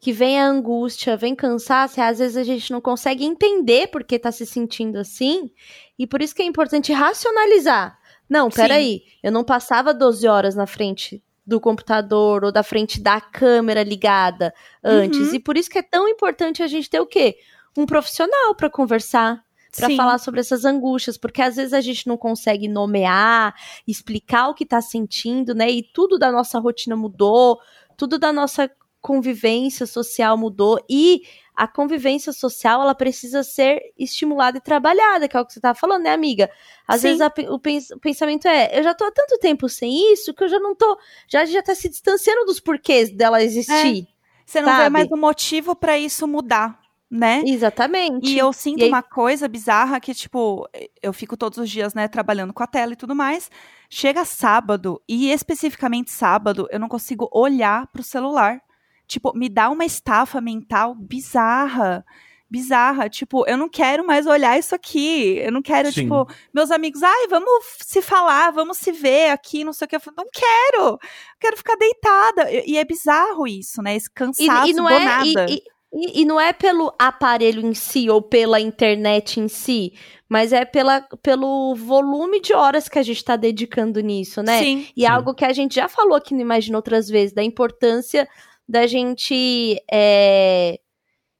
que 0.00 0.12
vem 0.12 0.40
a 0.40 0.46
angústia, 0.46 1.16
vem 1.16 1.34
cansaço, 1.34 2.00
e 2.00 2.02
às 2.02 2.18
vezes 2.18 2.36
a 2.36 2.44
gente 2.44 2.70
não 2.70 2.80
consegue 2.80 3.24
entender 3.24 3.88
por 3.88 4.04
que 4.04 4.18
tá 4.18 4.32
se 4.32 4.46
sentindo 4.46 4.96
assim, 4.96 5.50
e 5.98 6.06
por 6.06 6.22
isso 6.22 6.34
que 6.34 6.42
é 6.42 6.46
importante 6.46 6.92
racionalizar. 6.92 7.98
Não, 8.28 8.50
peraí, 8.50 9.02
eu 9.22 9.32
não 9.32 9.44
passava 9.44 9.92
12 9.92 10.26
horas 10.26 10.54
na 10.54 10.66
frente 10.66 11.22
do 11.46 11.60
computador 11.60 12.44
ou 12.44 12.52
da 12.52 12.62
frente 12.62 13.00
da 13.00 13.20
câmera 13.20 13.82
ligada 13.82 14.52
antes, 14.84 15.28
uhum. 15.28 15.34
e 15.34 15.40
por 15.40 15.56
isso 15.56 15.70
que 15.70 15.78
é 15.78 15.82
tão 15.82 16.08
importante 16.08 16.62
a 16.62 16.66
gente 16.66 16.88
ter 16.88 17.00
o 17.00 17.06
quê? 17.06 17.36
Um 17.76 17.86
profissional 17.86 18.54
para 18.54 18.70
conversar, 18.70 19.42
para 19.76 19.94
falar 19.94 20.18
sobre 20.18 20.40
essas 20.40 20.64
angústias, 20.64 21.16
porque 21.16 21.42
às 21.42 21.56
vezes 21.56 21.72
a 21.72 21.80
gente 21.80 22.06
não 22.06 22.16
consegue 22.16 22.68
nomear, 22.68 23.54
explicar 23.86 24.48
o 24.48 24.54
que 24.54 24.64
está 24.64 24.80
sentindo, 24.80 25.54
né? 25.54 25.70
E 25.70 25.82
tudo 25.82 26.18
da 26.18 26.32
nossa 26.32 26.58
rotina 26.58 26.96
mudou, 26.96 27.58
tudo 27.96 28.18
da 28.18 28.32
nossa 28.32 28.70
convivência 29.00 29.86
social 29.86 30.36
mudou 30.36 30.84
e 30.88 31.22
a 31.54 31.66
convivência 31.66 32.32
social 32.32 32.82
ela 32.82 32.94
precisa 32.94 33.42
ser 33.42 33.80
estimulada 33.98 34.58
e 34.58 34.60
trabalhada, 34.60 35.28
que 35.28 35.36
é 35.36 35.40
o 35.40 35.46
que 35.46 35.52
você 35.52 35.60
tá 35.60 35.74
falando, 35.74 36.04
né, 36.04 36.12
amiga? 36.12 36.50
Às 36.86 37.00
Sim. 37.00 37.08
vezes 37.08 37.20
a, 37.20 37.32
o, 37.50 37.58
pens, 37.58 37.90
o, 37.90 37.98
pensamento 37.98 38.46
é, 38.46 38.78
eu 38.78 38.82
já 38.82 38.94
tô 38.94 39.04
há 39.04 39.10
tanto 39.10 39.38
tempo 39.38 39.68
sem 39.68 40.12
isso 40.12 40.32
que 40.32 40.44
eu 40.44 40.48
já 40.48 40.60
não 40.60 40.74
tô, 40.74 40.98
já 41.28 41.44
já 41.44 41.62
tá 41.62 41.74
se 41.74 41.88
distanciando 41.88 42.44
dos 42.44 42.60
porquês 42.60 43.10
dela 43.10 43.42
existir. 43.42 44.02
É. 44.04 44.18
Você 44.46 44.60
não 44.60 44.68
sabe? 44.68 44.84
vê 44.84 44.90
mais 44.90 45.10
o 45.10 45.16
motivo 45.16 45.74
para 45.74 45.98
isso 45.98 46.26
mudar 46.26 46.78
né? 47.10 47.42
Exatamente. 47.46 48.30
E 48.30 48.38
eu 48.38 48.52
sinto 48.52 48.84
e 48.84 48.88
uma 48.88 49.02
coisa 49.02 49.48
bizarra 49.48 49.98
que, 50.00 50.14
tipo, 50.14 50.68
eu 51.02 51.12
fico 51.12 51.36
todos 51.36 51.58
os 51.58 51.70
dias, 51.70 51.94
né, 51.94 52.06
trabalhando 52.08 52.52
com 52.52 52.62
a 52.62 52.66
tela 52.66 52.92
e 52.92 52.96
tudo 52.96 53.14
mais. 53.14 53.50
Chega 53.88 54.24
sábado, 54.24 55.00
e 55.08 55.30
especificamente 55.30 56.10
sábado, 56.10 56.68
eu 56.70 56.78
não 56.78 56.88
consigo 56.88 57.28
olhar 57.32 57.86
pro 57.88 58.02
celular. 58.02 58.60
Tipo, 59.06 59.32
me 59.34 59.48
dá 59.48 59.70
uma 59.70 59.86
estafa 59.86 60.40
mental 60.40 60.94
bizarra 60.94 62.04
bizarra. 62.50 63.08
Tipo, 63.08 63.46
eu 63.46 63.56
não 63.56 63.68
quero 63.68 64.06
mais 64.06 64.26
olhar 64.26 64.58
isso 64.58 64.74
aqui. 64.74 65.38
Eu 65.38 65.52
não 65.52 65.62
quero, 65.62 65.92
Sim. 65.92 66.02
tipo, 66.02 66.26
meus 66.52 66.70
amigos, 66.70 67.02
ai, 67.02 67.26
vamos 67.28 67.50
se 67.80 68.00
falar, 68.00 68.50
vamos 68.50 68.78
se 68.78 68.90
ver 68.90 69.30
aqui, 69.30 69.64
não 69.64 69.72
sei 69.72 69.84
o 69.84 69.88
que. 69.88 69.96
Eu 69.96 70.00
falo, 70.00 70.16
não 70.16 70.26
quero. 70.32 70.84
Eu 70.92 70.98
quero 71.38 71.56
ficar 71.56 71.76
deitada. 71.76 72.50
E, 72.50 72.72
e 72.72 72.76
é 72.78 72.84
bizarro 72.84 73.46
isso, 73.46 73.82
né? 73.82 73.96
Esse 73.96 74.08
E, 74.08 74.12
cansaço 74.12 74.70
e 74.70 74.72
não 74.72 74.84
do 74.84 74.90
é, 74.90 75.04
nada. 75.04 75.46
e, 75.50 75.62
e- 75.92 76.20
e 76.22 76.24
não 76.24 76.38
é 76.40 76.52
pelo 76.52 76.92
aparelho 76.98 77.60
em 77.66 77.74
si 77.74 78.10
ou 78.10 78.20
pela 78.20 78.60
internet 78.60 79.40
em 79.40 79.48
si, 79.48 79.92
mas 80.28 80.52
é 80.52 80.64
pela, 80.64 81.00
pelo 81.22 81.74
volume 81.74 82.40
de 82.40 82.52
horas 82.52 82.88
que 82.88 82.98
a 82.98 83.02
gente 83.02 83.24
tá 83.24 83.36
dedicando 83.36 84.00
nisso, 84.00 84.42
né? 84.42 84.58
Sim. 84.62 84.86
E 84.96 85.04
é 85.04 85.08
Sim. 85.08 85.14
algo 85.14 85.34
que 85.34 85.44
a 85.44 85.52
gente 85.52 85.74
já 85.76 85.88
falou 85.88 86.14
aqui 86.14 86.34
no 86.34 86.40
Imagina 86.40 86.76
outras 86.78 87.08
vezes, 87.08 87.34
da 87.34 87.42
importância 87.42 88.28
da 88.68 88.86
gente 88.86 89.82
é, 89.90 90.78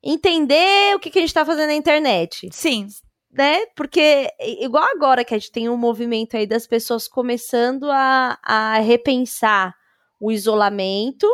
entender 0.02 0.94
o 0.94 0.98
que, 0.98 1.10
que 1.10 1.18
a 1.18 1.22
gente 1.22 1.34
tá 1.34 1.44
fazendo 1.44 1.68
na 1.68 1.74
internet, 1.74 2.48
Sim. 2.52 2.86
né? 3.30 3.66
Porque, 3.76 4.28
igual 4.60 4.84
agora 4.94 5.24
que 5.24 5.34
a 5.34 5.38
gente 5.38 5.52
tem 5.52 5.68
um 5.68 5.76
movimento 5.76 6.36
aí 6.36 6.46
das 6.46 6.66
pessoas 6.66 7.06
começando 7.06 7.90
a, 7.90 8.38
a 8.42 8.78
repensar 8.78 9.74
o 10.20 10.32
isolamento 10.32 11.26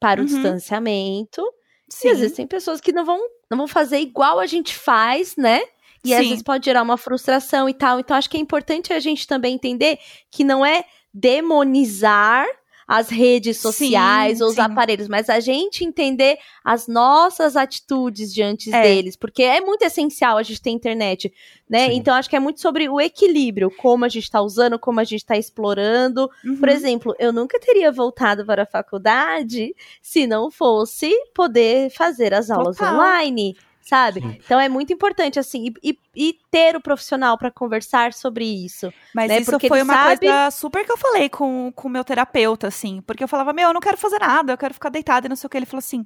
para 0.00 0.20
o 0.20 0.24
Uhum. 0.24 0.26
distanciamento, 0.26 1.42
Sim. 1.88 2.08
e 2.08 2.10
às 2.10 2.18
vezes 2.20 2.36
tem 2.36 2.46
pessoas 2.46 2.80
que 2.80 2.92
não 2.92 3.04
vão, 3.04 3.18
não 3.50 3.58
vão 3.58 3.68
fazer 3.68 3.98
igual 3.98 4.38
a 4.38 4.46
gente 4.46 4.74
faz, 4.74 5.36
né? 5.36 5.62
E 6.04 6.14
às 6.14 6.22
Sim. 6.22 6.28
vezes 6.28 6.42
pode 6.42 6.64
gerar 6.64 6.82
uma 6.82 6.96
frustração 6.96 7.68
e 7.68 7.74
tal. 7.74 7.98
Então 7.98 8.16
acho 8.16 8.30
que 8.30 8.36
é 8.36 8.40
importante 8.40 8.92
a 8.92 9.00
gente 9.00 9.26
também 9.26 9.54
entender 9.54 9.98
que 10.30 10.44
não 10.44 10.64
é 10.64 10.84
demonizar 11.12 12.46
as 12.88 13.08
redes 13.08 13.56
Sim, 13.56 13.62
sociais 13.62 14.40
ou 14.40 14.48
os 14.48 14.54
sim. 14.54 14.60
aparelhos, 14.60 15.08
mas 15.08 15.28
a 15.28 15.40
gente 15.40 15.84
entender 15.84 16.38
as 16.64 16.86
nossas 16.86 17.56
atitudes 17.56 18.32
diante 18.32 18.72
É. 18.72 18.80
deles, 18.82 19.16
porque 19.16 19.42
é 19.42 19.60
muito 19.60 19.82
essencial 19.82 20.36
a 20.38 20.42
gente 20.42 20.62
ter 20.62 20.70
internet, 20.70 21.32
né? 21.68 21.88
Sim. 21.88 21.96
Então 21.96 22.14
acho 22.14 22.30
que 22.30 22.36
é 22.36 22.40
muito 22.40 22.60
sobre 22.60 22.88
o 22.88 23.00
equilíbrio, 23.00 23.70
como 23.76 24.04
a 24.04 24.08
gente 24.08 24.22
está 24.24 24.40
usando, 24.40 24.78
como 24.78 25.00
a 25.00 25.04
gente 25.04 25.22
está 25.22 25.36
explorando, 25.36 26.30
por 26.60 26.68
Uhum. 26.68 26.74
exemplo, 26.74 27.14
eu 27.18 27.32
nunca 27.32 27.58
teria 27.58 27.90
voltado 27.90 28.46
para 28.46 28.62
a 28.62 28.66
faculdade 28.66 29.74
se 30.00 30.26
não 30.26 30.50
fosse 30.50 31.10
poder 31.34 31.90
fazer 31.90 32.32
as 32.32 32.50
aulas 32.50 32.76
Total. 32.76 32.94
online, 32.94 33.56
sabe? 33.88 34.20
Sim. 34.20 34.38
Então 34.44 34.58
é 34.58 34.68
muito 34.68 34.92
importante, 34.92 35.38
assim, 35.38 35.72
e, 35.82 35.96
e- 36.14 36.38
ter 36.50 36.74
o 36.74 36.80
profissional 36.80 37.38
para 37.38 37.50
conversar 37.50 38.12
sobre 38.12 38.44
isso. 38.44 38.92
Mas 39.14 39.28
né? 39.28 39.38
isso 39.38 39.50
Porque 39.50 39.68
foi 39.68 39.82
uma 39.82 39.94
sabe- 39.94 40.26
coisa 40.26 40.50
super 40.50 40.84
que 40.84 40.92
eu 40.92 40.96
falei 40.98 41.28
com 41.28 41.72
o 41.84 41.88
meu 41.88 42.02
terapeuta, 42.04 42.66
assim. 42.66 43.00
Porque 43.02 43.22
eu 43.22 43.28
falava, 43.28 43.52
meu, 43.52 43.68
eu 43.68 43.74
não 43.74 43.80
quero 43.80 43.96
fazer 43.96 44.18
nada, 44.18 44.52
eu 44.52 44.58
quero 44.58 44.74
ficar 44.74 44.88
deitada 44.88 45.26
e 45.26 45.28
não 45.28 45.36
sei 45.36 45.46
o 45.46 45.50
que. 45.50 45.56
Ele 45.56 45.66
falou 45.66 45.78
assim, 45.78 46.04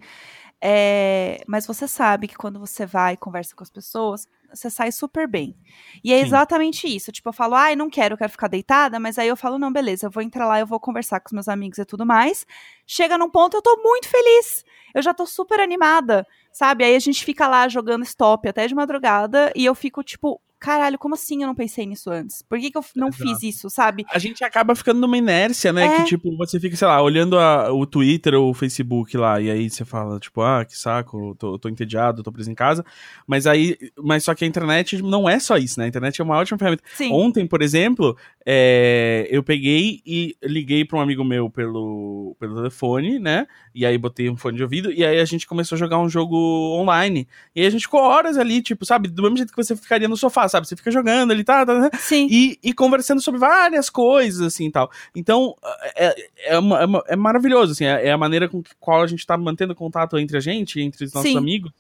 é, 0.61 1.43
mas 1.47 1.67
você 1.67 1.89
sabe 1.89 2.29
que 2.29 2.37
quando 2.37 2.59
você 2.61 2.85
vai 2.85 3.15
e 3.15 3.17
conversa 3.17 3.55
com 3.57 3.63
as 3.63 3.71
pessoas, 3.71 4.27
você 4.53 4.71
sai 4.71 4.93
super 4.93 5.27
bem. 5.27 5.57
E 6.03 6.13
é 6.13 6.19
Sim. 6.19 6.25
exatamente 6.25 6.87
isso. 6.87 7.13
Tipo, 7.13 7.29
eu 7.29 7.33
falo, 7.33 7.55
ai, 7.55 7.77
não 7.77 7.89
quero, 7.89 8.15
eu 8.15 8.19
quero 8.19 8.31
ficar 8.31 8.49
deitada, 8.49 8.99
mas 8.99 9.19
aí 9.19 9.29
eu 9.29 9.37
falo, 9.37 9.59
não, 9.59 9.73
beleza, 9.73 10.07
eu 10.07 10.11
vou 10.11 10.23
entrar 10.23 10.47
lá, 10.47 10.61
eu 10.61 10.67
vou 10.67 10.81
conversar 10.81 11.21
com 11.21 11.29
os 11.29 11.33
meus 11.33 11.49
amigos 11.49 11.79
e 11.79 11.85
tudo 11.85 12.05
mais. 12.05 12.47
Chega 12.87 13.17
num 13.17 13.31
ponto, 13.31 13.57
eu 13.57 13.63
tô 13.63 13.81
muito 13.83 14.09
feliz. 14.09 14.65
Eu 14.95 15.03
já 15.03 15.15
tô 15.15 15.27
super 15.27 15.61
animada, 15.61 16.27
sabe? 16.53 16.85
Aí 16.85 16.97
a 16.97 16.99
gente 16.99 17.25
fica 17.25 17.47
lá 17.47 17.69
jogando 17.69 18.03
stop 18.05 18.49
até 18.49 18.67
de 18.67 18.75
madrugada 18.75 19.53
e 19.55 19.65
eu 19.65 19.75
fico, 19.75 20.03
tipo, 20.03 20.41
caralho, 20.61 20.99
como 20.99 21.15
assim 21.15 21.41
eu 21.43 21.47
não 21.49 21.55
pensei 21.55 21.87
nisso 21.87 22.11
antes? 22.11 22.43
Por 22.43 22.59
que, 22.61 22.71
que 22.71 22.77
eu 22.79 22.85
não 22.95 23.09
Exato. 23.09 23.23
fiz 23.23 23.43
isso, 23.43 23.71
sabe? 23.71 24.05
A 24.11 24.19
gente 24.19 24.45
acaba 24.45 24.75
ficando 24.77 25.01
numa 25.01 25.17
inércia, 25.17 25.73
né? 25.73 25.87
É. 25.87 25.97
Que, 25.97 26.05
tipo, 26.05 26.37
você 26.37 26.61
fica, 26.61 26.77
sei 26.77 26.87
lá, 26.87 27.01
olhando 27.03 27.39
a- 27.39 27.73
o 27.73 27.87
Twitter 27.87 28.35
ou 28.35 28.51
o 28.51 28.55
Facebook 28.55 29.17
lá, 29.17 29.41
e 29.41 29.51
aí 29.51 29.71
você 29.71 29.85
fala, 29.85 30.21
tipo, 30.21 30.43
ah, 30.43 30.65
que 30.65 30.77
saco, 30.77 31.35
tô, 31.39 31.59
tô 31.59 31.69
entediado, 31.69 32.23
tô 32.23 32.31
preso 32.31 32.51
em 32.51 32.55
casa. 32.55 32.85
Mas 33.27 33.47
aí, 33.47 33.77
mas 33.99 34.23
só 34.23 34.35
que 34.35 34.45
a 34.45 34.47
internet 34.49 35.03
não 35.03 35.29
é 35.29 35.39
só 35.41 35.57
isso, 35.57 35.81
né? 35.81 35.87
A 35.87 35.89
internet 35.89 36.21
é 36.21 36.25
uma 36.25 36.37
ótima 36.37 36.59
ferramenta. 36.59 36.85
Sim. 36.95 37.11
Ontem, 37.13 37.47
por 37.47 37.63
exemplo, 37.63 38.17
é, 38.53 39.29
eu 39.31 39.45
peguei 39.45 40.03
e 40.05 40.37
liguei 40.43 40.85
pra 40.85 40.99
um 40.99 41.01
amigo 41.01 41.23
meu 41.23 41.49
pelo, 41.49 42.35
pelo 42.41 42.57
telefone, 42.57 43.21
né? 43.21 43.47
E 43.73 43.87
aí 43.87 43.97
botei 43.97 44.29
um 44.29 44.37
fone 44.37 44.57
de 44.57 44.63
ouvido, 44.65 44.91
e 44.93 45.05
aí 45.05 45.21
a 45.21 45.25
gente 45.25 45.47
começou 45.47 45.77
a 45.77 45.79
jogar 45.79 46.01
um 46.01 46.09
jogo 46.09 46.37
online. 46.77 47.29
E 47.55 47.61
aí 47.61 47.67
a 47.69 47.71
gente 47.71 47.83
ficou 47.83 48.01
horas 48.01 48.37
ali, 48.37 48.61
tipo, 48.61 48.85
sabe? 48.85 49.09
Do 49.09 49.23
mesmo 49.23 49.37
jeito 49.37 49.53
que 49.53 49.57
você 49.63 49.77
ficaria 49.77 50.09
no 50.09 50.17
sofá, 50.17 50.49
sabe? 50.49 50.67
Você 50.67 50.75
fica 50.75 50.91
jogando 50.91 51.31
ali, 51.31 51.45
tá, 51.45 51.65
tá, 51.65 51.91
tá 51.91 51.97
Sim. 51.99 52.27
e, 52.29 52.59
e 52.61 52.73
conversando 52.73 53.21
sobre 53.21 53.39
várias 53.39 53.89
coisas, 53.89 54.41
assim, 54.41 54.67
e 54.67 54.71
tal. 54.73 54.91
Então, 55.15 55.55
é, 55.95 56.29
é, 56.55 56.59
uma- 56.59 56.81
é 56.81 56.85
uma- 56.87 57.05
é 57.07 57.15
maravilhoso, 57.15 57.71
assim, 57.71 57.85
é, 57.85 58.09
é 58.09 58.11
a 58.11 58.19
maneira 58.19 58.49
com 58.49 58.61
que, 58.61 58.71
qual 58.81 59.01
a 59.01 59.07
gente 59.07 59.25
tá 59.25 59.37
mantendo 59.39 59.77
contato 59.77 60.19
entre 60.19 60.37
a 60.37 60.41
gente, 60.41 60.81
entre 60.81 61.05
os 61.05 61.13
nossos 61.13 61.31
Sim. 61.31 61.39
amigos. 61.39 61.71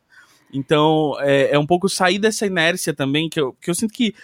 Então, 0.52 1.16
é, 1.20 1.50
é 1.52 1.58
um 1.58 1.66
pouco 1.66 1.88
sair 1.88 2.18
dessa 2.20 2.46
inércia 2.46 2.92
também, 2.94 3.28
que 3.28 3.40
eu, 3.40 3.56
que 3.60 3.70
eu 3.70 3.74
sinto 3.74 3.92
que 3.92 4.14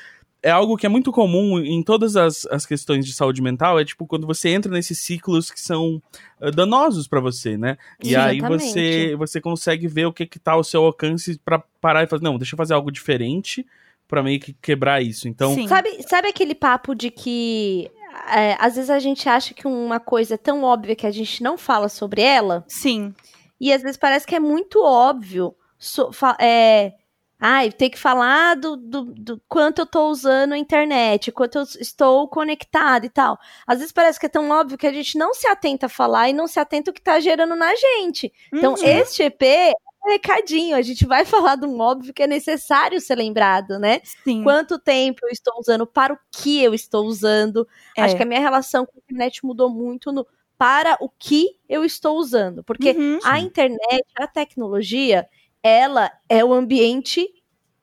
é 0.46 0.50
algo 0.50 0.76
que 0.76 0.86
é 0.86 0.88
muito 0.88 1.10
comum 1.12 1.58
em 1.58 1.82
todas 1.82 2.16
as, 2.16 2.46
as 2.46 2.64
questões 2.64 3.04
de 3.04 3.12
saúde 3.12 3.42
mental, 3.42 3.78
é 3.80 3.84
tipo 3.84 4.06
quando 4.06 4.26
você 4.26 4.48
entra 4.50 4.70
nesses 4.72 4.98
ciclos 4.98 5.50
que 5.50 5.60
são 5.60 6.00
eh, 6.40 6.50
danosos 6.50 7.08
pra 7.08 7.20
você, 7.20 7.56
né? 7.56 7.76
E 8.02 8.14
aí 8.14 8.40
você, 8.40 9.16
você 9.16 9.40
consegue 9.40 9.86
ver 9.88 10.06
o 10.06 10.12
que 10.12 10.24
que 10.26 10.38
tá 10.38 10.52
ao 10.52 10.64
seu 10.64 10.84
alcance 10.84 11.38
pra 11.44 11.58
parar 11.80 12.04
e 12.04 12.06
fazer, 12.06 12.24
não, 12.24 12.38
deixa 12.38 12.54
eu 12.54 12.58
fazer 12.58 12.74
algo 12.74 12.90
diferente 12.90 13.66
pra 14.08 14.22
meio 14.22 14.38
que 14.38 14.52
quebrar 14.52 15.02
isso. 15.02 15.26
Então, 15.28 15.52
Sim. 15.54 15.66
Sabe, 15.66 15.90
sabe 16.08 16.28
aquele 16.28 16.54
papo 16.54 16.94
de 16.94 17.10
que 17.10 17.90
é, 18.32 18.56
às 18.60 18.76
vezes 18.76 18.88
a 18.90 18.98
gente 19.00 19.28
acha 19.28 19.52
que 19.52 19.66
uma 19.66 19.98
coisa 20.00 20.34
é 20.34 20.38
tão 20.38 20.62
óbvia 20.62 20.94
que 20.96 21.06
a 21.06 21.10
gente 21.10 21.42
não 21.42 21.58
fala 21.58 21.88
sobre 21.88 22.22
ela? 22.22 22.64
Sim. 22.68 23.12
E 23.60 23.72
às 23.72 23.82
vezes 23.82 23.96
parece 23.96 24.26
que 24.26 24.34
é 24.36 24.40
muito 24.40 24.82
óbvio. 24.82 25.54
so- 25.78 26.12
fa- 26.12 26.36
é, 26.40 26.92
ai, 27.38 27.70
tem 27.70 27.90
que 27.90 27.98
falar 27.98 28.54
do, 28.56 28.76
do, 28.76 29.04
do 29.14 29.42
quanto 29.48 29.80
eu 29.80 29.86
tô 29.86 30.08
usando 30.10 30.52
a 30.54 30.58
internet, 30.58 31.30
quanto 31.32 31.58
eu 31.58 31.62
estou 31.80 32.26
conectado 32.28 33.04
e 33.06 33.10
tal. 33.10 33.38
Às 33.66 33.78
vezes 33.78 33.92
parece 33.92 34.18
que 34.18 34.26
é 34.26 34.28
tão 34.28 34.50
óbvio 34.50 34.78
que 34.78 34.86
a 34.86 34.92
gente 34.92 35.18
não 35.18 35.34
se 35.34 35.46
atenta 35.46 35.86
a 35.86 35.88
falar 35.88 36.28
e 36.28 36.32
não 36.32 36.46
se 36.46 36.58
atenta 36.60 36.90
o 36.90 36.94
que 36.94 37.02
tá 37.02 37.20
gerando 37.20 37.54
na 37.56 37.74
gente. 37.74 38.32
Então, 38.52 38.72
Uhum. 38.74 38.84
este 38.84 39.22
EP 39.24 39.42
é 39.42 39.72
um 40.06 40.10
recadinho. 40.10 40.76
A 40.76 40.82
gente 40.82 41.04
vai 41.06 41.24
falar 41.52 41.56
de 41.56 41.66
um 41.66 41.78
óbvio 41.80 42.14
que 42.14 42.22
é 42.22 42.26
necessário 42.26 43.00
ser 43.00 43.16
lembrado, 43.16 43.78
né? 43.78 44.00
Sim. 44.24 44.42
Quanto 44.42 44.78
tempo 44.78 45.20
eu 45.24 45.30
estou 45.30 45.54
usando, 45.58 45.86
para 45.86 46.14
o 46.14 46.18
que 46.32 46.62
eu 46.62 46.72
estou 46.74 47.04
usando. 47.06 47.66
É. 47.96 48.02
Acho 48.02 48.16
que 48.16 48.22
a 48.22 48.26
minha 48.26 48.40
relação 48.40 48.86
com 48.86 48.92
a 48.96 48.98
internet 48.98 49.44
mudou 49.44 49.68
muito 49.70 50.10
no 50.12 50.26
para 50.58 50.96
o 51.02 51.10
que 51.18 51.48
eu 51.68 51.84
estou 51.84 52.16
usando. 52.16 52.64
Porque 52.64 52.92
Uhum. 52.92 53.18
a 53.24 53.38
internet, 53.38 54.04
a 54.18 54.26
tecnologia, 54.26 55.28
ela 55.66 56.10
é 56.28 56.44
o 56.44 56.52
ambiente. 56.52 57.26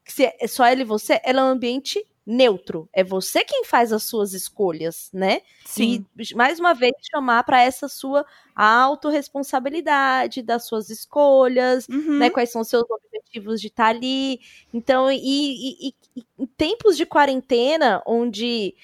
Se 0.06 0.26
é 0.40 0.48
só 0.48 0.66
ela 0.66 0.82
e 0.82 0.86
você, 0.86 1.20
ela 1.24 1.42
é 1.42 1.44
um 1.44 1.48
ambiente 1.48 2.06
neutro. 2.26 2.88
É 2.94 3.04
você 3.04 3.44
quem 3.44 3.66
faz 3.66 3.92
as 3.92 4.04
suas 4.04 4.34
escolhas, 4.34 5.10
né? 5.14 5.42
Sim. 5.66 6.06
E, 6.18 6.34
mais 6.36 6.60
uma 6.60 6.74
vez, 6.74 6.94
chamar 7.12 7.44
para 7.44 7.62
essa 7.62 7.88
sua 7.90 8.26
autorresponsabilidade 8.56 10.42
das 10.42 10.66
suas 10.66 10.90
escolhas, 10.90 11.88
Uhum. 11.90 12.20
né? 12.20 12.30
Quais 12.30 12.52
são 12.52 12.62
os 12.62 12.68
seus 12.68 12.84
objetivos 12.90 13.60
de 13.62 13.68
estar 13.68 13.88
ali. 13.88 14.40
Então, 14.74 15.12
e, 15.12 15.18
e- 15.18 15.88
e- 15.90 15.94
e 16.16 16.24
em 16.40 16.46
tempos 16.46 16.96
de 16.98 17.06
quarentena, 17.06 18.02
onde 18.06 18.76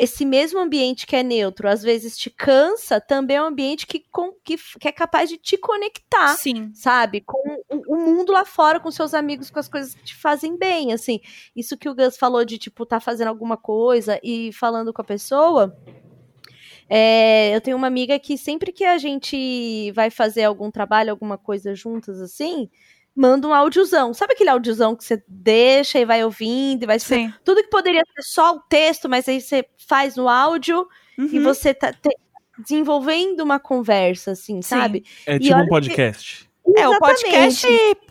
esse 0.00 0.24
mesmo 0.24 0.58
ambiente 0.58 1.06
que 1.06 1.14
é 1.14 1.22
neutro 1.22 1.68
às 1.68 1.82
vezes 1.82 2.16
te 2.16 2.30
cansa, 2.30 3.00
também 3.00 3.36
é 3.36 3.42
um 3.42 3.46
ambiente 3.46 3.86
que, 3.86 4.04
com- 4.10 4.32
que, 4.44 4.56
que 4.78 4.88
é 4.88 4.92
capaz 4.92 5.28
de 5.28 5.36
te 5.36 5.56
conectar 5.56 6.34
Sim. 6.36 6.70
sabe? 6.74 7.20
Com 7.20 7.62
o, 7.68 7.94
o 7.94 7.96
mundo 7.96 8.32
lá 8.32 8.44
fora, 8.44 8.80
com 8.80 8.90
seus 8.90 9.14
amigos, 9.14 9.50
com 9.50 9.58
as 9.58 9.68
coisas 9.68 9.94
que 9.94 10.02
te 10.04 10.16
fazem 10.16 10.56
bem, 10.56 10.92
assim. 10.92 11.20
Isso 11.54 11.76
que 11.76 11.88
o 11.88 11.94
Gus 11.94 12.16
falou 12.16 12.44
de, 12.44 12.58
tipo, 12.58 12.84
tá 12.86 12.98
fazendo 13.00 13.28
alguma 13.28 13.56
coisa 13.56 14.18
e 14.22 14.52
falando 14.52 14.92
com 14.92 15.02
a 15.02 15.04
pessoa. 15.04 15.76
é, 16.88 17.54
eu 17.54 17.60
tenho 17.60 17.76
uma 17.76 17.86
amiga 17.86 18.18
que 18.18 18.36
sempre 18.36 18.72
que 18.72 18.84
a 18.84 18.98
gente 18.98 19.92
vai 19.92 20.10
fazer 20.10 20.44
algum 20.44 20.70
trabalho, 20.70 21.10
alguma 21.10 21.38
coisa 21.38 21.74
juntas, 21.74 22.20
assim, 22.20 22.68
manda 23.20 23.46
um 23.46 23.52
áudiozão. 23.52 24.14
Sabe 24.14 24.32
aquele 24.32 24.48
áudiozão 24.48 24.96
que 24.96 25.04
você 25.04 25.22
deixa 25.28 25.98
e 25.98 26.04
vai 26.06 26.24
ouvindo 26.24 26.84
e 26.84 26.86
vai... 26.86 26.98
Sim. 26.98 27.32
Tudo 27.44 27.62
que 27.62 27.68
poderia 27.68 28.02
ser 28.16 28.22
só 28.22 28.54
o 28.56 28.60
texto, 28.60 29.08
mas 29.08 29.28
aí 29.28 29.40
você 29.40 29.64
faz 29.86 30.16
no 30.16 30.26
áudio 30.28 30.88
e 31.18 31.22
Uhum. 31.38 31.42
você 31.42 31.74
tá 31.74 31.92
te- 31.92 32.16
desenvolvendo 32.58 33.40
uma 33.40 33.58
conversa, 33.60 34.30
assim, 34.32 34.62
sabe? 34.62 35.04
é 35.26 35.36
E 35.36 35.40
tipo 35.40 35.54
um 35.58 35.66
que- 35.66 35.70
É, 36.76 36.82
podcast. 36.84 36.96
o 36.96 36.98
podcast 37.00 37.66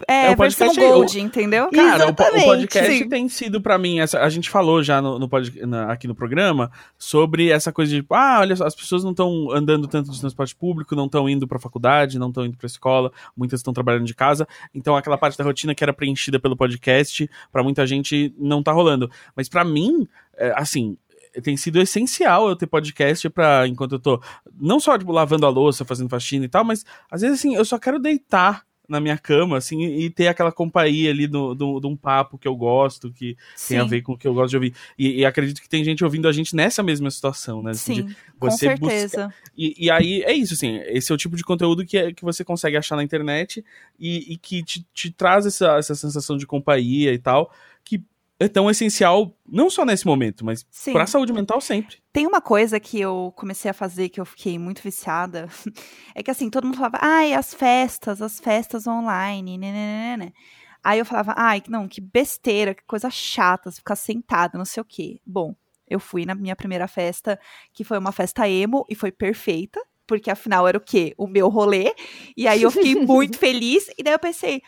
é, 0.07 0.27
É, 0.27 0.31
o 0.33 0.35
versão 0.37 0.67
podcast- 0.67 0.79
gold, 0.93 1.19
entendeu? 1.21 1.69
Cara, 1.71 2.07
o, 2.07 2.09
o 2.09 2.13
podcast 2.15 2.97
Sim. 2.97 3.09
tem 3.09 3.29
sido 3.29 3.61
pra 3.61 3.77
mim, 3.77 3.99
essa, 3.99 4.19
a 4.21 4.29
gente 4.29 4.49
falou 4.49 4.81
já 4.83 5.01
no, 5.01 5.17
no 5.19 5.27
pod- 5.29 5.59
na- 5.65 5.91
aqui 5.91 6.07
no 6.07 6.15
programa 6.15 6.71
sobre 6.97 7.49
essa 7.49 7.71
coisa 7.71 7.91
de, 7.91 8.05
ah, 8.09 8.37
olha, 8.41 8.53
as 8.53 8.75
pessoas 8.75 9.03
não 9.03 9.11
estão 9.11 9.51
andando 9.51 9.87
tanto 9.87 10.11
de 10.11 10.19
transporte 10.19 10.55
público, 10.55 10.95
não 10.95 11.05
estão 11.05 11.29
indo 11.29 11.47
pra 11.47 11.59
faculdade, 11.59 12.19
não 12.19 12.29
estão 12.29 12.45
indo 12.45 12.57
pra 12.57 12.67
escola, 12.67 13.11
muitas 13.35 13.59
estão 13.59 13.73
trabalhando 13.73 14.05
de 14.05 14.15
casa, 14.15 14.47
então 14.73 14.95
aquela 14.95 15.17
parte 15.17 15.37
da 15.37 15.43
rotina 15.43 15.75
que 15.75 15.83
era 15.83 15.93
preenchida 15.93 16.39
pelo 16.39 16.55
podcast, 16.55 17.29
pra 17.51 17.63
muita 17.63 17.85
gente 17.85 18.33
não 18.37 18.61
tá 18.63 18.71
rolando. 18.71 19.09
Mas 19.35 19.47
pra 19.49 19.63
mim, 19.63 20.07
é, 20.37 20.53
assim, 20.55 20.97
tem 21.43 21.55
sido 21.55 21.79
essencial 21.79 22.49
eu 22.49 22.55
ter 22.55 22.67
podcast 22.67 23.29
pra, 23.29 23.67
enquanto 23.67 23.93
eu 23.93 23.99
tô, 23.99 24.21
não 24.59 24.79
só, 24.79 24.97
tipo, 24.97 25.11
lavando 25.11 25.45
a 25.45 25.49
louça, 25.49 25.85
fazendo 25.85 26.09
faxina 26.09 26.45
e 26.45 26.49
tal, 26.49 26.63
mas 26.63 26.85
às 27.09 27.21
vezes, 27.21 27.39
assim, 27.39 27.55
eu 27.55 27.65
só 27.65 27.77
quero 27.77 27.99
deitar 27.99 28.65
na 28.89 28.99
minha 28.99 29.17
cama, 29.19 29.57
assim, 29.57 29.83
e 29.83 30.09
ter 30.09 30.27
aquela 30.27 30.51
companhia 30.51 31.11
ali 31.11 31.27
de 31.27 31.37
um 31.37 31.95
papo 31.95 32.39
que 32.39 32.47
eu 32.47 32.55
gosto, 32.55 33.13
que 33.13 33.37
Sim. 33.55 33.75
tem 33.75 33.77
a 33.77 33.83
ver 33.83 34.01
com 34.01 34.13
o 34.13 34.17
que 34.17 34.27
eu 34.27 34.33
gosto 34.33 34.49
de 34.49 34.55
ouvir. 34.57 34.73
E, 34.97 35.19
e, 35.19 35.25
acredito 35.25 35.61
que 35.61 35.69
tem 35.69 35.83
gente 35.83 36.03
ouvindo 36.03 36.27
a 36.27 36.31
gente 36.31 36.55
nessa 36.55 36.81
mesma 36.81 37.11
situação, 37.11 37.61
né? 37.61 37.71
Assim, 37.71 38.07
Sim, 38.07 38.15
com 38.39 38.49
certeza. 38.49 39.27
Busca... 39.27 39.35
E, 39.55 39.85
e, 39.85 39.91
aí 39.91 40.23
é 40.23 40.33
isso, 40.33 40.55
assim, 40.55 40.77
esse 40.87 41.11
é 41.11 41.15
o 41.15 41.17
tipo 41.17 41.37
de 41.37 41.43
conteúdo 41.43 41.85
que, 41.85 41.99
é, 41.99 42.11
que 42.11 42.23
você 42.23 42.43
consegue 42.43 42.77
achar 42.77 42.95
na 42.95 43.03
internet 43.03 43.63
e, 43.99 44.33
e 44.33 44.37
que 44.37 44.63
te, 44.63 44.83
te 44.91 45.11
traz 45.11 45.45
essa, 45.45 45.77
essa 45.77 45.93
sensação 45.93 46.35
de 46.35 46.47
companhia 46.47 47.13
e 47.13 47.19
tal, 47.19 47.51
é 48.39 48.47
tão 48.47 48.69
essencial, 48.69 49.35
não 49.45 49.69
só 49.69 49.83
nesse 49.83 50.05
momento, 50.05 50.45
mas 50.45 50.65
para 50.93 51.03
a 51.03 51.07
saúde 51.07 51.33
mental 51.33 51.59
sempre. 51.59 51.97
Tem 52.13 52.25
uma 52.25 52.39
coisa 52.39 52.79
que 52.79 52.99
eu 52.99 53.33
comecei 53.35 53.69
a 53.69 53.73
fazer 53.73 54.07
que 54.09 54.19
eu 54.19 54.25
fiquei 54.25 54.57
muito 54.57 54.81
viciada, 54.81 55.49
é 56.15 56.23
que 56.23 56.31
assim, 56.31 56.49
todo 56.49 56.65
mundo 56.65 56.77
falava, 56.77 56.99
ai, 57.01 57.33
as 57.33 57.53
festas, 57.53 58.21
as 58.21 58.39
festas 58.39 58.87
online, 58.87 59.57
né, 59.57 59.71
né, 59.71 60.17
né, 60.17 60.25
né. 60.25 60.33
Aí 60.81 60.97
eu 60.97 61.05
falava, 61.05 61.33
ai, 61.35 61.61
não, 61.67 61.89
que 61.89 61.99
besteira, 61.99 62.73
que 62.73 62.83
coisa 62.87 63.09
chata, 63.09 63.69
ficar 63.69 63.97
sentada, 63.97 64.57
não 64.57 64.63
sei 64.63 64.79
o 64.79 64.85
quê. 64.85 65.19
Bom, 65.25 65.53
eu 65.89 65.99
fui 65.99 66.25
na 66.25 66.33
minha 66.33 66.55
primeira 66.55 66.87
festa, 66.87 67.37
que 67.73 67.83
foi 67.83 67.97
uma 67.97 68.13
festa 68.13 68.47
emo, 68.47 68.85
e 68.89 68.95
foi 68.95 69.11
perfeita, 69.11 69.81
porque 70.07 70.31
afinal 70.31 70.65
era 70.65 70.77
o 70.77 70.81
quê? 70.81 71.13
O 71.17 71.27
meu 71.27 71.49
rolê. 71.49 71.93
E 72.37 72.47
aí 72.47 72.61
eu 72.61 72.71
fiquei 72.71 72.95
muito 73.05 73.37
feliz, 73.37 73.89
e 73.97 74.03
daí 74.03 74.13
eu 74.13 74.19
pensei, 74.19 74.61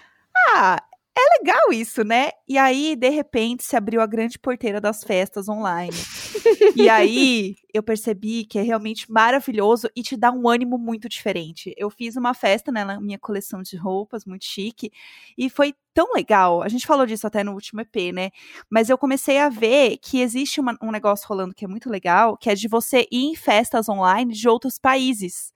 ah, 0.49 0.83
é 1.17 1.39
legal 1.39 1.73
isso, 1.73 2.03
né? 2.03 2.29
E 2.47 2.57
aí, 2.57 2.95
de 2.95 3.09
repente, 3.09 3.63
se 3.63 3.75
abriu 3.75 4.01
a 4.01 4.05
grande 4.05 4.39
porteira 4.39 4.79
das 4.79 5.03
festas 5.03 5.49
online. 5.49 5.91
e 6.75 6.87
aí, 6.87 7.55
eu 7.73 7.83
percebi 7.83 8.45
que 8.45 8.57
é 8.57 8.61
realmente 8.61 9.11
maravilhoso 9.11 9.89
e 9.93 10.01
te 10.01 10.15
dá 10.15 10.31
um 10.31 10.47
ânimo 10.47 10.77
muito 10.77 11.09
diferente. 11.09 11.73
Eu 11.77 11.89
fiz 11.89 12.15
uma 12.15 12.33
festa 12.33 12.71
né, 12.71 12.85
na 12.85 12.99
minha 13.01 13.19
coleção 13.19 13.61
de 13.61 13.75
roupas, 13.75 14.25
muito 14.25 14.45
chique, 14.45 14.89
e 15.37 15.49
foi 15.49 15.73
tão 15.93 16.13
legal. 16.13 16.63
A 16.63 16.69
gente 16.69 16.87
falou 16.87 17.05
disso 17.05 17.27
até 17.27 17.43
no 17.43 17.53
último 17.53 17.81
EP, 17.81 18.13
né? 18.13 18.29
Mas 18.69 18.89
eu 18.89 18.97
comecei 18.97 19.37
a 19.37 19.49
ver 19.49 19.97
que 19.97 20.21
existe 20.21 20.61
uma, 20.61 20.77
um 20.81 20.91
negócio 20.91 21.27
rolando 21.27 21.53
que 21.53 21.65
é 21.65 21.67
muito 21.67 21.89
legal, 21.89 22.37
que 22.37 22.49
é 22.49 22.55
de 22.55 22.69
você 22.69 23.05
ir 23.11 23.25
em 23.25 23.35
festas 23.35 23.89
online 23.89 24.33
de 24.33 24.47
outros 24.47 24.79
países. 24.79 25.51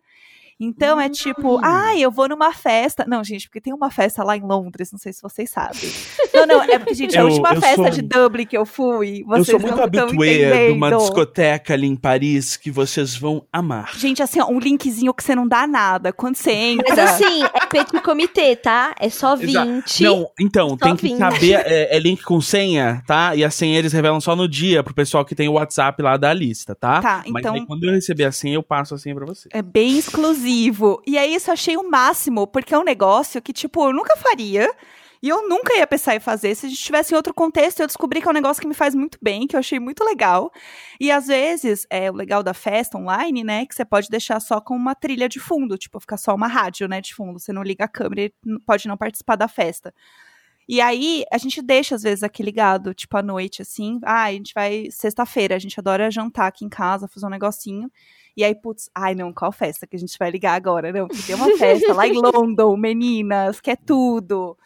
Então 0.59 0.99
é 0.99 1.09
tipo, 1.09 1.59
ah, 1.61 1.97
eu 1.97 2.09
vou 2.09 2.29
numa 2.29 2.53
festa. 2.53 3.03
Não, 3.05 3.23
gente, 3.23 3.47
porque 3.47 3.59
tem 3.59 3.73
uma 3.73 3.91
festa 3.91 4.23
lá 4.23 4.37
em 4.37 4.41
Londres, 4.41 4.89
não 4.89 4.97
sei 4.97 5.11
se 5.11 5.21
vocês 5.21 5.49
sabem. 5.49 5.91
Não, 6.33 6.45
não, 6.45 6.63
é 6.63 6.79
porque, 6.79 6.93
gente, 6.93 7.17
a 7.17 7.21
eu, 7.21 7.27
última 7.27 7.55
festa 7.55 7.83
sou... 7.83 7.89
de 7.89 8.01
Dublin 8.01 8.45
que 8.45 8.57
eu 8.57 8.65
fui, 8.65 9.23
vocês 9.25 9.49
Eu 9.49 9.59
sou 9.59 9.59
muito 9.59 9.81
habituê 9.81 10.67
de 10.67 10.73
uma 10.73 10.95
discoteca 10.95 11.73
ali 11.73 11.87
em 11.87 11.95
Paris 11.95 12.55
que 12.55 12.71
vocês 12.71 13.17
vão 13.17 13.45
amar. 13.51 13.91
Gente, 13.97 14.23
assim, 14.23 14.39
ó, 14.39 14.49
um 14.49 14.57
linkzinho 14.57 15.13
que 15.13 15.23
você 15.23 15.35
não 15.35 15.45
dá 15.45 15.67
nada 15.67 16.13
quando 16.13 16.35
você 16.37 16.51
entra. 16.51 16.85
Mas 16.87 16.99
assim, 16.99 17.43
é 17.43 17.65
petit 17.65 18.01
comitê, 18.01 18.55
tá? 18.55 18.95
É 18.97 19.09
só 19.09 19.35
20. 19.35 19.49
Exato. 19.49 20.03
Não, 20.03 20.31
então, 20.39 20.69
só 20.69 20.77
tem 20.77 20.95
que 20.95 21.07
20. 21.09 21.17
saber, 21.17 21.53
é, 21.65 21.95
é, 21.95 21.99
link 21.99 22.23
com 22.23 22.39
senha, 22.39 23.03
tá? 23.05 23.35
E 23.35 23.43
a 23.43 23.49
senha 23.49 23.77
eles 23.77 23.91
revelam 23.91 24.21
só 24.21 24.35
no 24.35 24.47
dia 24.47 24.81
pro 24.81 24.93
pessoal 24.93 25.25
que 25.25 25.35
tem 25.35 25.49
o 25.49 25.53
WhatsApp 25.53 26.01
lá 26.01 26.15
da 26.15 26.33
lista, 26.33 26.73
tá? 26.73 27.01
Tá, 27.01 27.23
então... 27.25 27.33
Mas 27.33 27.45
aí, 27.45 27.65
quando 27.65 27.83
eu 27.83 27.91
receber 27.91 28.23
a 28.23 28.31
senha, 28.31 28.55
eu 28.55 28.63
passo 28.63 28.95
a 28.95 28.97
senha 28.97 29.15
pra 29.15 29.25
você. 29.25 29.49
É 29.51 29.61
bem 29.61 29.97
exclusivo 29.97 30.44
exclusivo. 30.45 31.01
E 31.05 31.17
aí 31.17 31.33
isso 31.33 31.51
achei 31.51 31.75
o 31.75 31.89
máximo, 31.89 32.47
porque 32.47 32.73
é 32.73 32.77
um 32.79 32.83
negócio 32.83 33.41
que, 33.41 33.51
tipo, 33.51 33.83
eu 33.85 33.93
nunca 33.93 34.15
faria. 34.17 34.71
E 35.23 35.29
eu 35.29 35.49
nunca 35.49 35.75
ia 35.75 35.87
pensar 35.87 36.15
em 36.15 36.19
fazer. 36.19 36.53
Se 36.53 36.67
a 36.67 36.69
gente 36.69 36.81
tivesse 36.81 37.13
em 37.13 37.17
outro 37.17 37.33
contexto, 37.33 37.79
eu 37.79 37.87
descobri 37.87 38.21
que 38.21 38.27
é 38.27 38.29
um 38.31 38.33
negócio 38.33 38.61
que 38.61 38.67
me 38.67 38.75
faz 38.75 38.93
muito 38.93 39.17
bem, 39.19 39.47
que 39.47 39.55
eu 39.55 39.59
achei 39.59 39.79
muito 39.79 40.03
legal. 40.03 40.51
E 40.99 41.09
às 41.11 41.25
vezes, 41.27 41.87
é 41.89 42.11
o 42.11 42.13
legal 42.13 42.43
da 42.43 42.53
festa 42.53 42.97
online, 42.97 43.43
né? 43.43 43.65
Que 43.65 43.73
você 43.73 43.83
pode 43.83 44.07
deixar 44.09 44.39
só 44.39 44.61
com 44.61 44.75
uma 44.75 44.93
trilha 44.93 45.27
de 45.27 45.39
fundo, 45.39 45.77
tipo, 45.79 45.99
ficar 45.99 46.17
só 46.17 46.35
uma 46.35 46.47
rádio, 46.47 46.87
né, 46.87 47.01
de 47.01 47.15
fundo. 47.15 47.39
Você 47.39 47.51
não 47.51 47.63
liga 47.63 47.85
a 47.85 47.87
câmera 47.87 48.21
e 48.23 48.33
pode 48.67 48.87
não 48.87 48.97
participar 48.97 49.35
da 49.35 49.47
festa. 49.47 49.91
E 50.67 50.79
aí, 50.81 51.23
a 51.31 51.37
gente 51.39 51.61
deixa, 51.61 51.95
às 51.95 52.03
vezes, 52.03 52.23
aqui 52.23 52.43
ligado, 52.43 52.93
tipo, 52.93 53.17
à 53.17 53.23
noite, 53.23 53.63
assim. 53.63 53.99
Ah, 54.03 54.25
a 54.25 54.31
gente 54.31 54.53
vai. 54.53 54.89
Sexta-feira, 54.91 55.55
a 55.55 55.59
gente 55.59 55.79
adora 55.79 56.11
jantar 56.11 56.47
aqui 56.47 56.65
em 56.65 56.69
casa, 56.69 57.07
fazer 57.07 57.25
um 57.25 57.29
negocinho. 57.29 57.89
E 58.35 58.43
aí, 58.43 58.53
putz, 58.53 58.89
ai 58.93 59.15
não, 59.15 59.31
qual 59.31 59.51
festa 59.51 59.87
que 59.87 59.95
a 59.95 59.99
gente 59.99 60.17
vai 60.17 60.29
ligar 60.29 60.55
agora? 60.55 60.91
Não, 60.91 61.07
porque 61.07 61.23
tem 61.23 61.35
uma 61.35 61.57
festa 61.57 61.93
lá 61.93 62.07
em 62.07 62.13
London, 62.19 62.75
meninas, 62.75 63.61
que 63.61 63.71
é 63.71 63.75
tudo. 63.75 64.57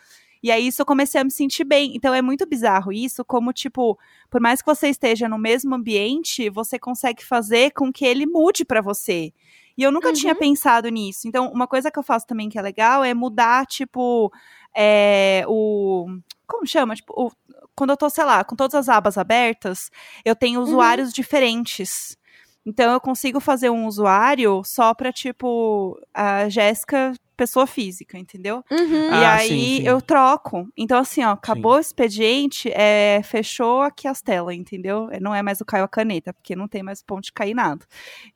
E 0.41 0.51
aí 0.51 0.67
isso 0.67 0.81
eu 0.81 0.85
comecei 0.85 1.19
a 1.19 1.23
me 1.23 1.31
sentir 1.31 1.63
bem. 1.63 1.95
Então 1.95 2.13
é 2.13 2.21
muito 2.21 2.47
bizarro 2.47 2.91
isso, 2.91 3.23
como 3.25 3.53
tipo, 3.53 3.97
por 4.29 4.41
mais 4.41 4.61
que 4.61 4.65
você 4.65 4.87
esteja 4.87 5.27
no 5.27 5.37
mesmo 5.37 5.75
ambiente, 5.75 6.49
você 6.49 6.79
consegue 6.79 7.23
fazer 7.23 7.71
com 7.71 7.91
que 7.91 8.05
ele 8.05 8.25
mude 8.25 8.65
para 8.65 8.81
você. 8.81 9.33
E 9.77 9.83
eu 9.83 9.93
nunca 9.93 10.09
uhum. 10.09 10.13
tinha 10.13 10.35
pensado 10.35 10.89
nisso. 10.89 11.25
Então, 11.25 11.49
uma 11.53 11.65
coisa 11.65 11.89
que 11.89 11.97
eu 11.97 12.03
faço 12.03 12.27
também 12.27 12.49
que 12.49 12.59
é 12.59 12.61
legal 12.61 13.01
é 13.01 13.13
mudar, 13.13 13.65
tipo, 13.65 14.29
é, 14.75 15.45
o. 15.47 16.05
Como 16.45 16.67
chama? 16.67 16.95
Tipo, 16.95 17.13
o, 17.15 17.31
quando 17.73 17.91
eu 17.91 17.97
tô, 17.97 18.09
sei 18.09 18.25
lá, 18.25 18.43
com 18.43 18.57
todas 18.57 18.75
as 18.75 18.89
abas 18.89 19.17
abertas, 19.17 19.89
eu 20.25 20.35
tenho 20.35 20.59
uhum. 20.59 20.65
usuários 20.65 21.07
uhum. 21.07 21.13
diferentes. 21.13 22.17
Então 22.65 22.93
eu 22.93 22.99
consigo 22.99 23.39
fazer 23.39 23.69
um 23.69 23.87
usuário 23.87 24.61
só 24.63 24.93
para 24.93 25.11
tipo 25.11 25.99
a 26.13 26.49
Jéssica 26.49 27.13
pessoa 27.39 27.65
física, 27.65 28.17
entendeu? 28.17 28.61
Uhum. 28.69 29.11
E 29.11 29.23
ah, 29.23 29.35
aí 29.35 29.47
sim, 29.47 29.77
sim. 29.77 29.87
eu 29.87 30.01
troco. 30.01 30.67
Então, 30.75 30.99
assim, 30.99 31.23
ó, 31.23 31.31
acabou 31.31 31.71
sim. 31.71 31.77
o 31.77 31.81
expediente, 31.81 32.69
é, 32.73 33.21
fechou 33.23 33.81
aqui 33.81 34.09
as 34.09 34.21
telas, 34.21 34.53
entendeu? 34.53 35.07
É, 35.09 35.21
não 35.21 35.33
é 35.33 35.41
mais 35.41 35.61
o 35.61 35.65
Caio 35.65 35.85
a 35.85 35.87
caneta, 35.87 36.33
porque 36.33 36.53
não 36.53 36.67
tem 36.67 36.83
mais 36.83 37.01
ponto 37.01 37.23
de 37.23 37.31
cair 37.31 37.53
nada. 37.53 37.85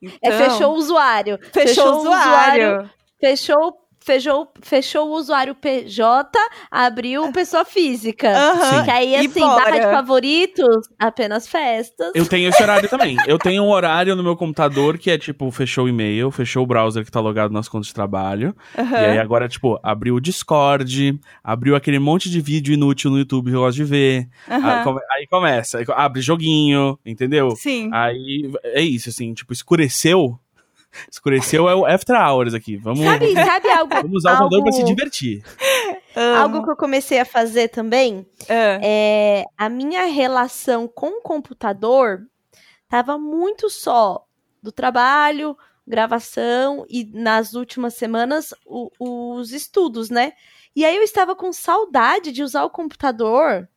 Então, 0.00 0.18
é, 0.22 0.48
fechou 0.48 0.72
o 0.72 0.78
usuário. 0.78 1.38
Fechou, 1.52 1.66
fechou 1.66 1.94
o 1.94 1.98
usuário. 1.98 2.70
usuário. 2.70 2.90
Fechou 3.20 3.83
fechou, 4.04 4.52
fechou 4.60 5.08
o 5.08 5.12
usuário 5.14 5.54
PJ, 5.54 6.38
abriu 6.70 7.32
pessoa 7.32 7.64
física. 7.64 8.28
Uhum. 8.28 8.84
Que 8.84 8.90
aí, 8.90 9.16
assim, 9.16 9.40
barra 9.40 9.78
de 9.78 9.90
favoritos, 9.90 10.88
apenas 10.98 11.48
festas. 11.48 12.12
Eu 12.14 12.26
tenho 12.26 12.50
esse 12.50 12.62
horário 12.62 12.88
também. 12.88 13.16
Eu 13.26 13.38
tenho 13.38 13.62
um 13.62 13.70
horário 13.70 14.14
no 14.14 14.22
meu 14.22 14.36
computador 14.36 14.98
que 14.98 15.10
é 15.10 15.16
tipo, 15.16 15.50
fechou 15.50 15.86
o 15.86 15.88
e-mail, 15.88 16.30
fechou 16.30 16.62
o 16.62 16.66
browser 16.66 17.04
que 17.04 17.10
tá 17.10 17.20
logado 17.20 17.50
nas 17.50 17.68
contas 17.68 17.86
de 17.88 17.94
trabalho. 17.94 18.54
Uhum. 18.76 18.90
E 18.90 18.96
aí 18.96 19.18
agora, 19.18 19.48
tipo, 19.48 19.80
abriu 19.82 20.16
o 20.16 20.20
Discord, 20.20 21.18
abriu 21.42 21.74
aquele 21.74 21.98
monte 21.98 22.28
de 22.28 22.40
vídeo 22.40 22.74
inútil 22.74 23.10
no 23.10 23.18
YouTube 23.18 23.50
que 23.50 23.56
eu 23.56 23.60
gosto 23.60 23.76
de 23.76 23.84
ver. 23.84 24.28
Uhum. 24.48 24.98
Aí 25.12 25.26
começa, 25.28 25.82
abre 25.94 26.20
joguinho, 26.20 26.98
entendeu? 27.06 27.52
Sim. 27.56 27.88
Aí 27.92 28.52
é 28.64 28.82
isso, 28.82 29.08
assim, 29.08 29.32
tipo, 29.32 29.52
escureceu 29.52 30.38
Escureceu 31.10 31.68
é 31.68 31.74
o 31.74 31.86
after 31.86 32.16
hours 32.16 32.54
aqui. 32.54 32.76
Vamos, 32.76 33.04
sabe, 33.04 33.32
sabe 33.34 33.70
algo? 33.70 33.94
Vamos 33.94 34.16
usar 34.18 34.34
o 34.34 34.38
computador 34.38 34.58
algo... 34.58 34.64
pra 34.64 34.72
se 34.72 34.84
divertir. 34.84 35.44
Algo 36.38 36.62
que 36.62 36.70
eu 36.70 36.76
comecei 36.76 37.18
a 37.18 37.24
fazer 37.24 37.68
também 37.68 38.18
uh. 38.42 38.80
é 38.82 39.44
a 39.58 39.68
minha 39.68 40.04
relação 40.04 40.86
com 40.86 41.18
o 41.18 41.22
computador 41.22 42.20
tava 42.88 43.18
muito 43.18 43.68
só 43.68 44.24
do 44.62 44.70
trabalho, 44.70 45.56
gravação 45.86 46.86
e 46.88 47.04
nas 47.12 47.54
últimas 47.54 47.94
semanas 47.94 48.54
o, 48.64 48.90
os 48.98 49.52
estudos, 49.52 50.08
né? 50.08 50.32
E 50.74 50.84
aí 50.84 50.96
eu 50.96 51.02
estava 51.02 51.36
com 51.36 51.52
saudade 51.52 52.32
de 52.32 52.42
usar 52.42 52.64
o 52.64 52.70
computador 52.70 53.68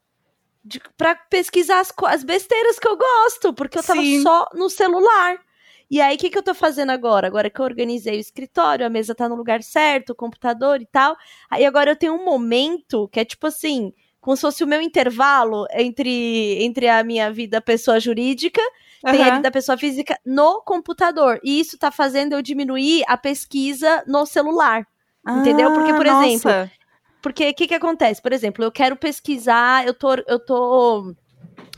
para 0.98 1.16
pesquisar 1.16 1.80
as, 1.80 1.94
as, 2.06 2.24
besteiras 2.24 2.78
que 2.80 2.88
eu 2.88 2.98
gosto, 2.98 3.54
porque 3.54 3.78
eu 3.78 3.84
tava 3.84 4.02
Sim. 4.02 4.22
só 4.22 4.48
no 4.54 4.70
celular. 4.70 5.40
E 5.90 6.02
aí, 6.02 6.16
o 6.16 6.20
que, 6.20 6.30
que 6.30 6.38
eu 6.38 6.44
tô 6.44 6.54
fazendo 6.54 6.90
agora? 6.92 7.28
Agora 7.28 7.50
que 7.50 7.60
eu 7.60 7.66
organizei 7.66 8.18
o 8.18 8.20
escritório, 8.20 8.86
a 8.86 8.90
mesa 8.90 9.16
tá 9.16 9.30
no 9.30 9.36
lugar 9.36 9.64
certo, 9.64 10.10
o 10.10 10.16
computador 10.16 10.82
e 10.82 10.86
tal. 10.86 11.16
Aí 11.50 11.66
agora 11.66 11.92
eu 11.92 11.96
tenho 11.96 12.14
um 12.14 12.26
momento 12.26 13.08
que 13.08 13.20
é 13.20 13.26
tipo 13.26 13.48
assim, 13.48 13.94
como 14.20 14.36
se 14.36 14.42
fosse 14.42 14.64
o 14.64 14.68
meu 14.68 14.82
intervalo 14.82 15.66
entre, 15.72 16.62
entre 16.62 16.90
a 16.90 17.04
minha 17.04 17.32
vida 17.32 17.62
pessoa 17.62 18.00
jurídica 18.00 18.62
uhum. 19.04 19.12
tem 19.12 19.22
a 19.22 19.26
vida 19.32 19.42
da 19.42 19.52
pessoa 19.52 19.78
física 19.78 20.20
no 20.26 20.62
computador. 20.62 21.40
E 21.44 21.60
isso 21.60 21.78
tá 21.78 21.92
fazendo 21.92 22.34
eu 22.34 22.42
diminuir 22.42 23.04
a 23.08 23.18
pesquisa 23.18 24.04
no 24.08 24.26
celular. 24.26 24.86
Ah, 25.26 25.40
entendeu? 25.40 25.74
Porque, 25.74 25.94
por 25.94 26.06
nossa. 26.06 26.28
exemplo. 26.28 26.72
Porque 27.22 27.50
o 27.50 27.54
que, 27.54 27.68
que 27.68 27.74
acontece? 27.74 28.22
Por 28.22 28.32
exemplo, 28.32 28.64
eu 28.64 28.72
quero 28.72 28.96
pesquisar, 28.96 29.86
eu 29.86 29.94
tô. 29.94 30.14
Eu 30.28 30.40
tô 30.40 31.16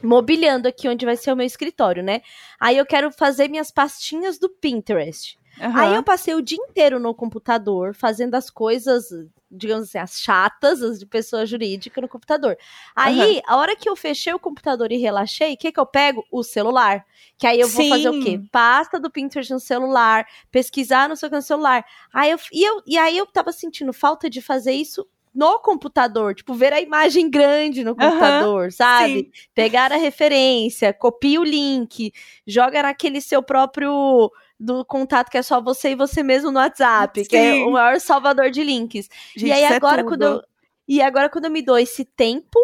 mobiliando 0.04 0.68
aqui 0.68 0.88
onde 0.88 1.06
vai 1.06 1.18
ser 1.18 1.32
o 1.32 1.36
meu 1.36 1.46
escritório, 1.46 2.04
né? 2.04 2.22
Aí 2.60 2.78
eu 2.78 2.86
quero 2.86 3.12
fazer 3.12 3.48
minhas 3.50 3.72
pastinhas 3.72 4.38
do 4.38 4.50
Pinterest. 4.50 5.38
Uhum. 5.60 5.78
Aí 5.78 5.96
eu 5.96 6.04
passei 6.04 6.34
o 6.34 6.42
dia 6.42 6.58
inteiro 6.58 7.00
no 7.00 7.14
computador 7.14 7.94
fazendo 7.94 8.36
as 8.36 8.50
coisas, 8.50 9.10
digamos 9.52 9.90
assim, 9.90 9.98
as 9.98 10.22
chatas, 10.22 10.82
as 10.82 11.00
de 11.00 11.06
pessoa 11.06 11.46
jurídica 11.46 12.00
no 12.00 12.08
computador. 12.08 12.58
Aí, 12.96 13.36
uhum. 13.36 13.42
a 13.46 13.58
hora 13.58 13.76
que 13.76 13.90
eu 13.90 13.96
fechei 13.96 14.34
o 14.34 14.40
computador 14.40 14.92
e 14.92 14.98
relaxei, 14.98 15.54
o 15.54 15.58
que 15.58 15.72
que 15.72 15.80
eu 15.80 15.86
pego? 15.86 16.24
O 16.32 16.44
celular. 16.44 17.06
Que 17.38 17.46
aí 17.46 17.60
eu 17.60 17.68
vou 17.68 17.84
Sim. 17.84 17.90
fazer 17.90 18.10
o 18.10 18.24
quê? 18.24 18.42
Pasta 18.52 19.00
do 19.00 19.12
Pinterest 19.12 19.52
no 19.52 19.60
celular, 19.60 20.26
pesquisar 20.50 21.10
no 21.10 21.16
seu 21.18 21.30
celular. 21.42 21.84
Aí 22.14 22.32
eu, 22.32 22.40
e, 22.54 22.64
eu, 22.64 22.82
e 22.88 22.98
aí 22.98 23.18
eu 23.18 23.26
tava 23.26 23.52
sentindo 23.52 23.92
falta 23.92 24.30
de 24.30 24.42
fazer 24.42 24.72
isso 24.72 25.06
no 25.34 25.60
computador, 25.60 26.34
tipo, 26.36 26.54
ver 26.54 26.74
a 26.74 26.82
imagem 26.82 27.30
grande 27.30 27.84
no 27.84 27.96
computador, 27.96 28.72
sabe? 28.72 29.20
sim. 29.24 29.32
Pegar 29.54 29.92
a 29.92 29.98
referência, 29.98 30.94
copia 30.94 31.40
o 31.40 31.44
link, 31.44 32.12
joga 32.46 32.84
naquele 32.84 33.22
seu 33.22 33.42
próprio 33.44 34.32
do 34.60 34.84
contato 34.84 35.30
que 35.30 35.38
é 35.38 35.42
só 35.42 35.62
você 35.62 35.92
e 35.92 35.96
você 35.96 36.22
mesmo 36.22 36.52
no 36.52 36.60
WhatsApp, 36.60 37.26
que 37.26 37.36
é 37.38 37.54
Sim. 37.54 37.64
o 37.64 37.72
maior 37.72 38.00
salvador 38.00 38.52
de 38.52 38.62
links. 38.62 39.08
Gente, 39.36 39.48
e 39.48 39.52
aí 39.54 39.64
é 39.64 39.74
agora 39.74 40.04
tudo. 40.04 40.10
quando 40.10 40.22
eu 40.24 40.42
e 40.88 41.02
agora 41.02 41.30
quando 41.30 41.46
eu 41.46 41.52
me 41.52 41.62
dou 41.62 41.78
esse 41.78 42.04
tempo 42.04 42.60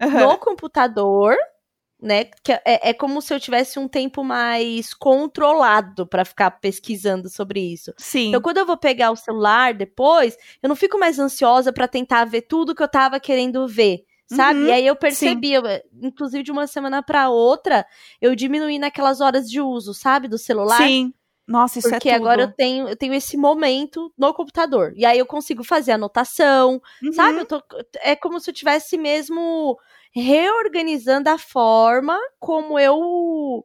Aham. 0.00 0.32
no 0.32 0.38
computador, 0.38 1.36
né? 2.00 2.24
Que 2.42 2.52
é, 2.52 2.90
é 2.90 2.92
como 2.94 3.20
se 3.20 3.34
eu 3.34 3.40
tivesse 3.40 3.78
um 3.78 3.88
tempo 3.88 4.22
mais 4.22 4.94
controlado 4.94 6.06
pra 6.06 6.24
ficar 6.24 6.50
pesquisando 6.52 7.28
sobre 7.28 7.60
isso. 7.60 7.92
Sim. 7.96 8.28
Então, 8.28 8.40
quando 8.40 8.58
eu 8.58 8.66
vou 8.66 8.76
pegar 8.76 9.10
o 9.10 9.16
celular 9.16 9.74
depois, 9.74 10.36
eu 10.62 10.68
não 10.68 10.76
fico 10.76 10.98
mais 10.98 11.18
ansiosa 11.18 11.72
pra 11.72 11.88
tentar 11.88 12.24
ver 12.24 12.42
tudo 12.42 12.74
que 12.74 12.82
eu 12.82 12.88
tava 12.88 13.18
querendo 13.20 13.66
ver. 13.66 14.04
Sabe? 14.30 14.60
Uhum, 14.60 14.66
E 14.66 14.72
aí 14.72 14.86
eu 14.86 14.94
percebi, 14.94 15.54
eu, 15.54 15.62
inclusive 16.02 16.42
de 16.42 16.52
uma 16.52 16.66
semana 16.66 17.02
pra 17.02 17.30
outra, 17.30 17.86
eu 18.20 18.34
diminuí 18.34 18.78
naquelas 18.78 19.22
horas 19.22 19.50
de 19.50 19.58
uso, 19.58 19.94
sabe? 19.94 20.28
Do 20.28 20.36
celular. 20.36 20.86
Sim. 20.86 21.14
Nossa, 21.46 21.78
isso 21.78 21.88
Porque 21.88 22.10
é 22.10 22.12
tudo. 22.12 22.24
agora 22.28 22.42
eu 22.42 22.52
tenho, 22.52 22.86
eu 22.90 22.94
tenho 22.94 23.14
esse 23.14 23.38
momento 23.38 24.12
no 24.18 24.34
computador. 24.34 24.92
E 24.94 25.06
aí 25.06 25.18
eu 25.18 25.24
consigo 25.24 25.64
fazer 25.64 25.92
anotação, 25.92 26.78
Uhum. 27.02 27.10
Sabe? 27.12 27.46
Tô, 27.46 27.62
é 28.02 28.14
como 28.14 28.38
se 28.38 28.50
eu 28.50 28.54
tivesse 28.54 28.98
mesmo 28.98 29.78
reorganizando 30.14 31.28
a 31.30 31.38
forma 31.38 32.18
como 32.38 32.78
eu 32.78 33.64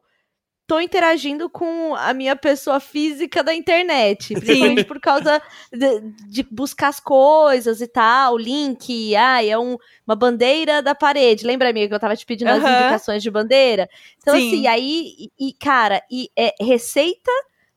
tô 0.66 0.80
interagindo 0.80 1.50
com 1.50 1.94
a 1.94 2.14
minha 2.14 2.34
pessoa 2.34 2.80
física 2.80 3.42
da 3.44 3.54
internet. 3.54 4.34
Principalmente 4.34 4.84
por 4.86 4.98
causa 4.98 5.42
de, 5.70 6.00
de 6.26 6.42
buscar 6.50 6.88
as 6.88 6.98
coisas 6.98 7.82
e 7.82 7.86
tal, 7.86 8.38
link, 8.38 9.14
ai, 9.14 9.50
é 9.50 9.58
um- 9.58 9.76
uma 10.06 10.16
bandeira 10.16 10.80
da 10.80 10.94
parede. 10.94 11.46
Lembra, 11.46 11.68
amiga, 11.68 11.88
que 11.88 11.94
eu 11.94 12.00
tava 12.00 12.16
te 12.16 12.24
pedindo 12.24 12.48
as 12.50 12.64
Aham. 12.64 12.80
indicações 12.80 13.22
de 13.22 13.30
bandeira? 13.30 13.88
Então, 14.16 14.34
Sim. 14.34 14.48
assim, 14.48 14.66
aí, 14.66 15.12
e, 15.38 15.48
e, 15.48 15.52
cara, 15.52 16.02
e 16.10 16.30
é 16.34 16.54
receita 16.58 17.30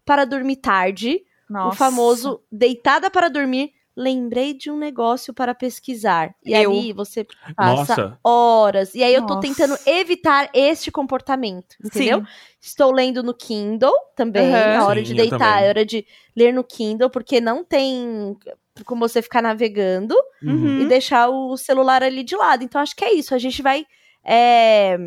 para 0.06 0.24
dormir 0.24 0.56
tarde, 0.58 1.22
Nossa. 1.50 1.76
o 1.76 1.78
famoso 1.78 2.42
deitada 2.50 3.12
para 3.12 3.28
dormir, 3.28 3.74
lembrei 3.98 4.54
de 4.54 4.70
um 4.70 4.78
negócio 4.78 5.34
para 5.34 5.56
pesquisar. 5.56 6.36
E 6.46 6.54
Eu. 6.54 6.72
aí 6.72 6.94
você 6.94 7.26
passa 7.56 7.96
Nossa. 7.98 8.20
horas. 8.24 8.94
E 8.94 9.04
aí 9.04 9.14
eu 9.14 9.26
tô 9.26 9.40
tentando 9.40 9.76
evitar 9.88 10.50
este 10.54 10.92
comportamento, 10.92 11.76
entendeu? 11.84 12.20
Sim. 12.20 12.26
Estou 12.62 12.92
lendo 12.92 13.24
no 13.24 13.34
Kindle 13.34 13.92
também. 14.16 14.54
Aham. 14.54 14.78
A 14.80 14.86
hora 14.86 15.00
Sim, 15.00 15.06
de 15.06 15.14
deitar, 15.16 15.64
é 15.64 15.70
hora 15.70 15.84
de 15.84 16.06
ler 16.36 16.54
no 16.54 16.64
Kindle, 16.64 17.10
porque 17.10 17.42
não 17.42 17.64
tem 17.66 18.38
como 18.86 19.08
você 19.10 19.22
ficar 19.24 19.42
navegando 19.42 20.16
Uhum. 20.44 20.82
e 20.82 20.86
deixar 20.86 21.28
o 21.30 21.58
celular 21.58 22.04
ali 22.04 22.24
de 22.24 22.36
lado. 22.36 22.64
Então 22.64 22.80
acho 22.80 22.96
que 22.96 23.04
é 23.04 23.12
isso. 23.14 23.34
A 23.34 23.40
gente 23.40 23.62
vai. 23.64 23.84
é, 24.24 24.98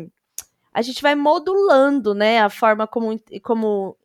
a 0.73 0.81
gente 0.81 1.01
vai 1.01 1.15
modulando, 1.15 2.13
né, 2.13 2.41
a 2.41 2.49
forma 2.49 2.87
como, 2.87 3.17
como 3.43 3.97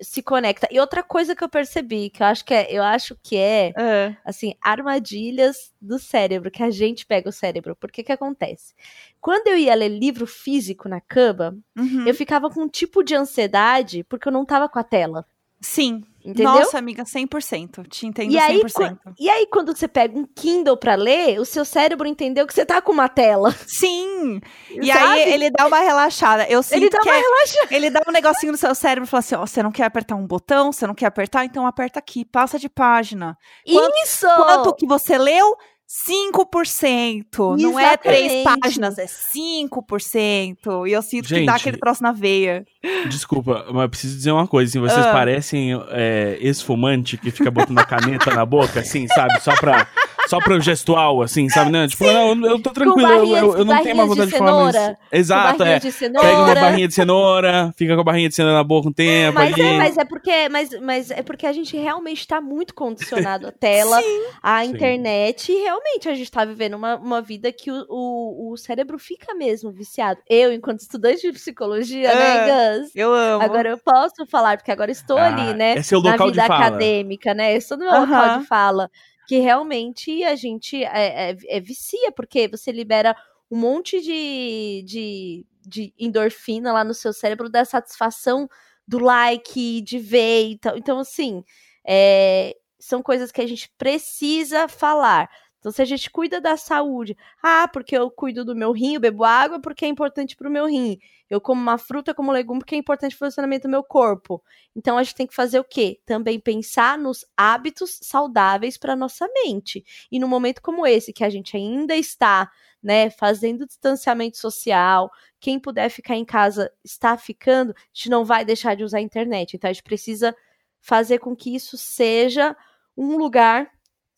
se 0.00 0.22
conecta. 0.22 0.68
E 0.70 0.78
outra 0.78 1.02
coisa 1.02 1.34
que 1.34 1.42
eu 1.42 1.48
percebi, 1.48 2.10
que 2.10 2.22
eu 2.22 2.26
acho 2.26 2.44
que 2.44 2.54
é, 2.54 2.66
eu 2.70 2.82
acho 2.82 3.16
que 3.22 3.36
é 3.36 3.72
Ah, 3.76 4.16
assim, 4.24 4.54
armadilhas 4.60 5.72
do 5.80 5.98
cérebro, 5.98 6.50
que 6.50 6.62
a 6.62 6.70
gente 6.70 7.06
pega 7.06 7.28
o 7.28 7.32
cérebro. 7.32 7.74
Por 7.76 7.90
que 7.90 8.02
que 8.02 8.12
acontece? 8.12 8.74
Quando 9.20 9.48
eu 9.48 9.56
ia 9.56 9.74
ler 9.74 9.88
livro 9.88 10.26
físico 10.26 10.88
na 10.88 11.00
cama, 11.00 11.56
uhum. 11.76 12.06
eu 12.06 12.14
ficava 12.14 12.50
com 12.50 12.62
um 12.62 12.68
tipo 12.68 13.02
de 13.02 13.14
ansiedade 13.14 14.04
porque 14.04 14.28
eu 14.28 14.32
não 14.32 14.44
tava 14.44 14.68
com 14.68 14.78
a 14.78 14.84
tela. 14.84 15.26
Sim. 15.64 16.02
Entendeu? 16.26 16.52
Nossa, 16.54 16.78
amiga, 16.78 17.04
100%. 17.04 17.86
Te 17.86 18.06
entendo 18.06 18.32
E 18.32 18.38
aí, 18.38 18.58
100%. 18.62 18.98
E 19.20 19.28
aí, 19.28 19.46
quando 19.46 19.76
você 19.76 19.86
pega 19.86 20.18
um 20.18 20.24
Kindle 20.24 20.74
pra 20.74 20.94
ler, 20.94 21.38
o 21.38 21.44
seu 21.44 21.66
cérebro 21.66 22.08
entendeu 22.08 22.46
que 22.46 22.54
você 22.54 22.64
tá 22.64 22.80
com 22.80 22.92
uma 22.92 23.10
tela. 23.10 23.54
Sim! 23.66 24.40
E 24.70 24.86
sabe? 24.86 25.04
aí 25.04 25.32
ele 25.34 25.50
dá 25.50 25.66
uma 25.66 25.78
relaxada. 25.80 26.46
Eu 26.48 26.62
sinto 26.62 26.76
Ele 26.78 26.88
dá 26.90 26.98
que 26.98 27.08
uma 27.10 27.16
é- 27.16 27.76
ele 27.76 27.90
dá 27.90 28.00
um 28.08 28.10
negocinho 28.10 28.52
no 28.52 28.58
seu 28.58 28.74
cérebro 28.74 29.06
e 29.06 29.10
fala 29.10 29.18
assim: 29.20 29.34
ó, 29.34 29.46
você 29.46 29.62
não 29.62 29.70
quer 29.70 29.84
apertar 29.84 30.16
um 30.16 30.26
botão, 30.26 30.72
você 30.72 30.86
não 30.86 30.94
quer 30.94 31.06
apertar, 31.06 31.44
então 31.44 31.66
aperta 31.66 31.98
aqui, 31.98 32.24
passa 32.24 32.58
de 32.58 32.68
página. 32.70 33.36
Quanto- 33.70 33.94
Isso! 34.02 34.26
Quanto 34.26 34.74
que 34.74 34.86
você 34.86 35.18
leu? 35.18 35.54
5%. 35.94 37.56
Não 37.60 37.78
é 37.78 37.96
três 37.96 38.32
Exatamente. 38.32 38.60
páginas, 38.62 38.98
é 38.98 39.06
5%. 39.06 40.86
E 40.88 40.92
eu 40.92 41.00
sinto 41.02 41.28
que 41.28 41.34
Gente. 41.36 41.46
dá 41.46 41.54
aquele 41.54 41.76
troço 41.78 42.02
na 42.02 42.10
veia. 42.12 42.64
Desculpa, 43.08 43.64
mas 43.72 43.82
eu 43.82 43.88
preciso 43.88 44.16
dizer 44.16 44.32
uma 44.32 44.46
coisa. 44.46 44.70
Assim, 44.70 44.80
vocês 44.80 45.06
Ah. 45.06 45.12
parecem 45.12 45.70
é, 45.90 46.36
esfumante 46.40 47.16
que 47.16 47.30
fica 47.30 47.50
botando 47.50 47.78
a 47.78 47.84
caneta 47.84 48.34
na 48.34 48.44
boca, 48.44 48.80
assim, 48.80 49.06
sabe? 49.08 49.40
Só 49.40 49.54
pra, 49.56 49.86
só 50.28 50.40
pra 50.40 50.58
gestual, 50.60 51.22
assim, 51.22 51.48
sabe? 51.48 51.70
Né? 51.70 51.86
Tipo, 51.88 52.04
não, 52.04 52.28
eu, 52.30 52.46
eu 52.52 52.62
tô 52.62 52.70
tranquilo, 52.70 53.08
eu, 53.08 53.16
barrinhas- 53.18 53.42
eu, 53.42 53.58
eu 53.58 53.64
não 53.64 53.82
tenho 53.82 53.96
mais 53.96 54.08
vontade 54.08 54.26
de 54.26 54.32
de 54.32 54.38
falar 54.38 54.52
mais. 54.62 54.74
cenoura, 54.76 54.98
Exato, 55.12 55.58
barrinha 55.58 55.76
é. 55.76 55.78
de 55.80 55.92
cenoura. 55.92 56.28
Pega 56.28 56.42
uma 56.42 56.54
barrinha 56.54 56.88
de 56.88 56.94
cenoura, 56.94 57.74
fica 57.76 57.94
com 57.94 58.00
a 58.00 58.04
barrinha 58.04 58.28
de 58.28 58.34
cenoura 58.34 58.56
na 58.58 58.64
boca 58.64 58.88
um 58.88 58.92
tempo 58.92 59.38
Mas 59.38 59.52
ali. 59.52 59.62
é, 59.62 59.78
mas 59.78 59.96
é 59.98 60.04
porque, 60.04 60.48
mas, 60.48 60.80
mas 60.80 61.10
é 61.10 61.22
porque 61.22 61.46
a 61.46 61.52
gente 61.52 61.76
realmente 61.76 62.26
tá 62.26 62.40
muito 62.40 62.74
condicionado 62.74 63.46
à 63.48 63.52
tela, 63.52 64.00
à 64.42 64.64
Sim. 64.64 64.70
internet, 64.70 65.50
e 65.52 65.56
realmente 65.62 66.08
a 66.08 66.14
gente 66.14 66.30
tá 66.30 66.44
vivendo 66.44 66.74
uma, 66.74 66.96
uma 66.96 67.20
vida 67.22 67.52
que 67.52 67.70
o, 67.70 67.84
o, 67.88 68.52
o 68.52 68.56
cérebro 68.56 68.98
fica 68.98 69.34
mesmo 69.34 69.70
viciado. 69.72 70.20
Eu, 70.28 70.52
enquanto 70.52 70.80
estudante 70.80 71.22
de 71.22 71.32
psicologia, 71.32 72.14
né, 72.14 72.78
Gus? 72.80 72.90
Eu 72.94 73.12
amo. 73.12 73.42
Agora 73.42 73.68
eu 73.70 73.78
posso 73.78 74.26
falar, 74.30 74.56
porque 74.56 74.70
agora 74.72 74.90
estou 74.90 75.18
Ah, 75.18 75.26
ali, 75.26 75.54
né? 75.54 75.74
É 75.76 75.82
seu 75.82 76.00
na 76.02 76.12
local 76.12 76.30
de 76.30 76.36
vida 76.38 76.46
fala. 76.46 76.66
acadêmica, 76.66 77.34
né? 77.34 77.52
Eu 77.54 77.58
estou 77.58 77.76
no 77.76 77.84
meu 77.84 77.92
Aham. 77.94 78.06
local 78.06 78.38
de 78.40 78.46
fala. 78.46 78.90
Que 79.26 79.38
realmente 79.38 80.22
a 80.24 80.34
gente 80.36 80.82
é, 80.84 81.30
é- 81.32 81.36
é 81.48 81.60
vicia, 81.60 82.12
porque 82.12 82.48
você 82.48 82.70
libera 82.72 83.16
um 83.50 83.56
monte 83.58 84.00
de, 84.00 84.82
de, 84.86 85.46
de 85.66 85.94
endorfina 85.98 86.72
lá 86.72 86.84
no 86.84 86.94
seu 86.94 87.12
cérebro 87.12 87.48
da 87.48 87.64
satisfação 87.64 88.48
do 88.86 88.98
like, 88.98 89.80
de 89.82 89.98
ver 89.98 90.50
e 90.50 90.58
tal. 90.58 90.76
Então, 90.76 90.98
assim, 90.98 91.42
é, 91.86 92.54
são 92.78 93.02
coisas 93.02 93.32
que 93.32 93.40
a 93.40 93.46
gente 93.46 93.70
precisa 93.78 94.68
falar. 94.68 95.28
Então, 95.64 95.72
se 95.72 95.80
a 95.80 95.84
gente 95.86 96.10
cuida 96.10 96.42
da 96.42 96.58
saúde, 96.58 97.16
ah, 97.42 97.66
porque 97.66 97.96
eu 97.96 98.10
cuido 98.10 98.44
do 98.44 98.54
meu 98.54 98.70
rim, 98.70 98.96
eu 98.96 99.00
bebo 99.00 99.24
água 99.24 99.58
porque 99.58 99.86
é 99.86 99.88
importante 99.88 100.36
pro 100.36 100.50
meu 100.50 100.66
rim. 100.66 100.98
Eu 101.30 101.40
como 101.40 101.58
uma 101.58 101.78
fruta, 101.78 102.12
como 102.12 102.30
legume 102.30 102.60
porque 102.60 102.74
é 102.74 102.78
importante 102.78 103.16
pro 103.16 103.26
funcionamento 103.26 103.66
do 103.66 103.70
meu 103.70 103.82
corpo. 103.82 104.42
Então, 104.76 104.98
a 104.98 105.02
gente 105.02 105.14
tem 105.14 105.26
que 105.26 105.34
fazer 105.34 105.58
o 105.58 105.64
quê? 105.64 105.98
Também 106.04 106.38
pensar 106.38 106.98
nos 106.98 107.24
hábitos 107.34 107.98
saudáveis 108.02 108.76
para 108.76 108.94
nossa 108.94 109.26
mente. 109.32 109.82
E 110.12 110.18
num 110.18 110.28
momento 110.28 110.60
como 110.60 110.86
esse, 110.86 111.14
que 111.14 111.24
a 111.24 111.30
gente 111.30 111.56
ainda 111.56 111.96
está, 111.96 112.50
né, 112.82 113.08
fazendo 113.08 113.66
distanciamento 113.66 114.36
social, 114.36 115.10
quem 115.40 115.58
puder 115.58 115.88
ficar 115.88 116.14
em 116.14 116.26
casa 116.26 116.70
está 116.84 117.16
ficando, 117.16 117.72
a 117.72 117.74
gente 117.90 118.10
não 118.10 118.22
vai 118.22 118.44
deixar 118.44 118.76
de 118.76 118.84
usar 118.84 118.98
a 118.98 119.00
internet. 119.00 119.56
Então, 119.56 119.70
a 119.70 119.72
gente 119.72 119.82
precisa 119.82 120.36
fazer 120.82 121.20
com 121.20 121.34
que 121.34 121.54
isso 121.54 121.78
seja 121.78 122.54
um 122.94 123.16
lugar 123.16 123.72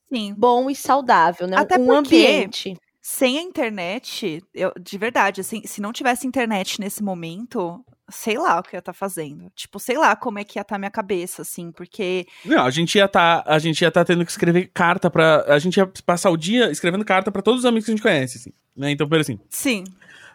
Sim. 0.09 0.35
bom 0.37 0.69
e 0.71 0.75
saudável, 0.77 1.47
né? 1.47 1.57
Até 1.57 1.77
um 1.79 1.87
porque- 1.87 1.99
ambiente. 2.17 2.77
Sem 3.09 3.39
a 3.39 3.43
internet, 3.43 4.43
eu, 4.53 4.73
de 4.81 4.99
verdade, 4.99 5.41
assim, 5.41 5.63
se 5.65 5.81
não 5.81 5.93
tivesse 5.93 6.27
internet 6.27 6.81
nesse 6.81 7.05
momento, 7.05 7.81
sei 8.11 8.37
lá 8.37 8.59
o 8.59 8.65
que 8.65 8.71
eu 8.75 8.79
ia 8.79 8.81
estar 8.81 8.93
fazendo. 8.93 9.49
Tipo, 9.55 9.79
sei 9.79 9.97
lá 9.97 10.17
como 10.17 10.41
é 10.41 10.45
que 10.45 10.59
ia 10.59 10.63
estar 10.63 10.77
minha 10.77 10.91
cabeça, 10.91 11.43
assim, 11.43 11.71
porque. 11.71 12.27
Não, 12.45 12.65
a 12.65 12.71
gente 12.71 12.99
ia 12.99 13.07
tá, 13.07 13.45
a 13.47 13.61
gente 13.61 13.81
ia 13.83 13.93
tá 13.93 14.05
tendo 14.05 14.25
que 14.25 14.31
escrever 14.33 14.73
carta 14.75 15.09
para, 15.09 15.45
a 15.47 15.57
gente 15.61 15.77
ia 15.77 15.87
passar 16.05 16.31
o 16.31 16.37
dia 16.37 16.69
escrevendo 16.69 17.05
carta 17.05 17.31
pra 17.31 17.43
todos 17.43 17.61
os 17.61 17.65
amigos 17.65 17.85
que 17.85 17.93
a 17.93 17.95
gente 17.95 18.03
conhece, 18.03 18.39
assim, 18.39 18.53
né? 18.77 18.91
Então, 18.91 19.09
por 19.09 19.21
assim, 19.21 19.39
Sim. 19.51 19.85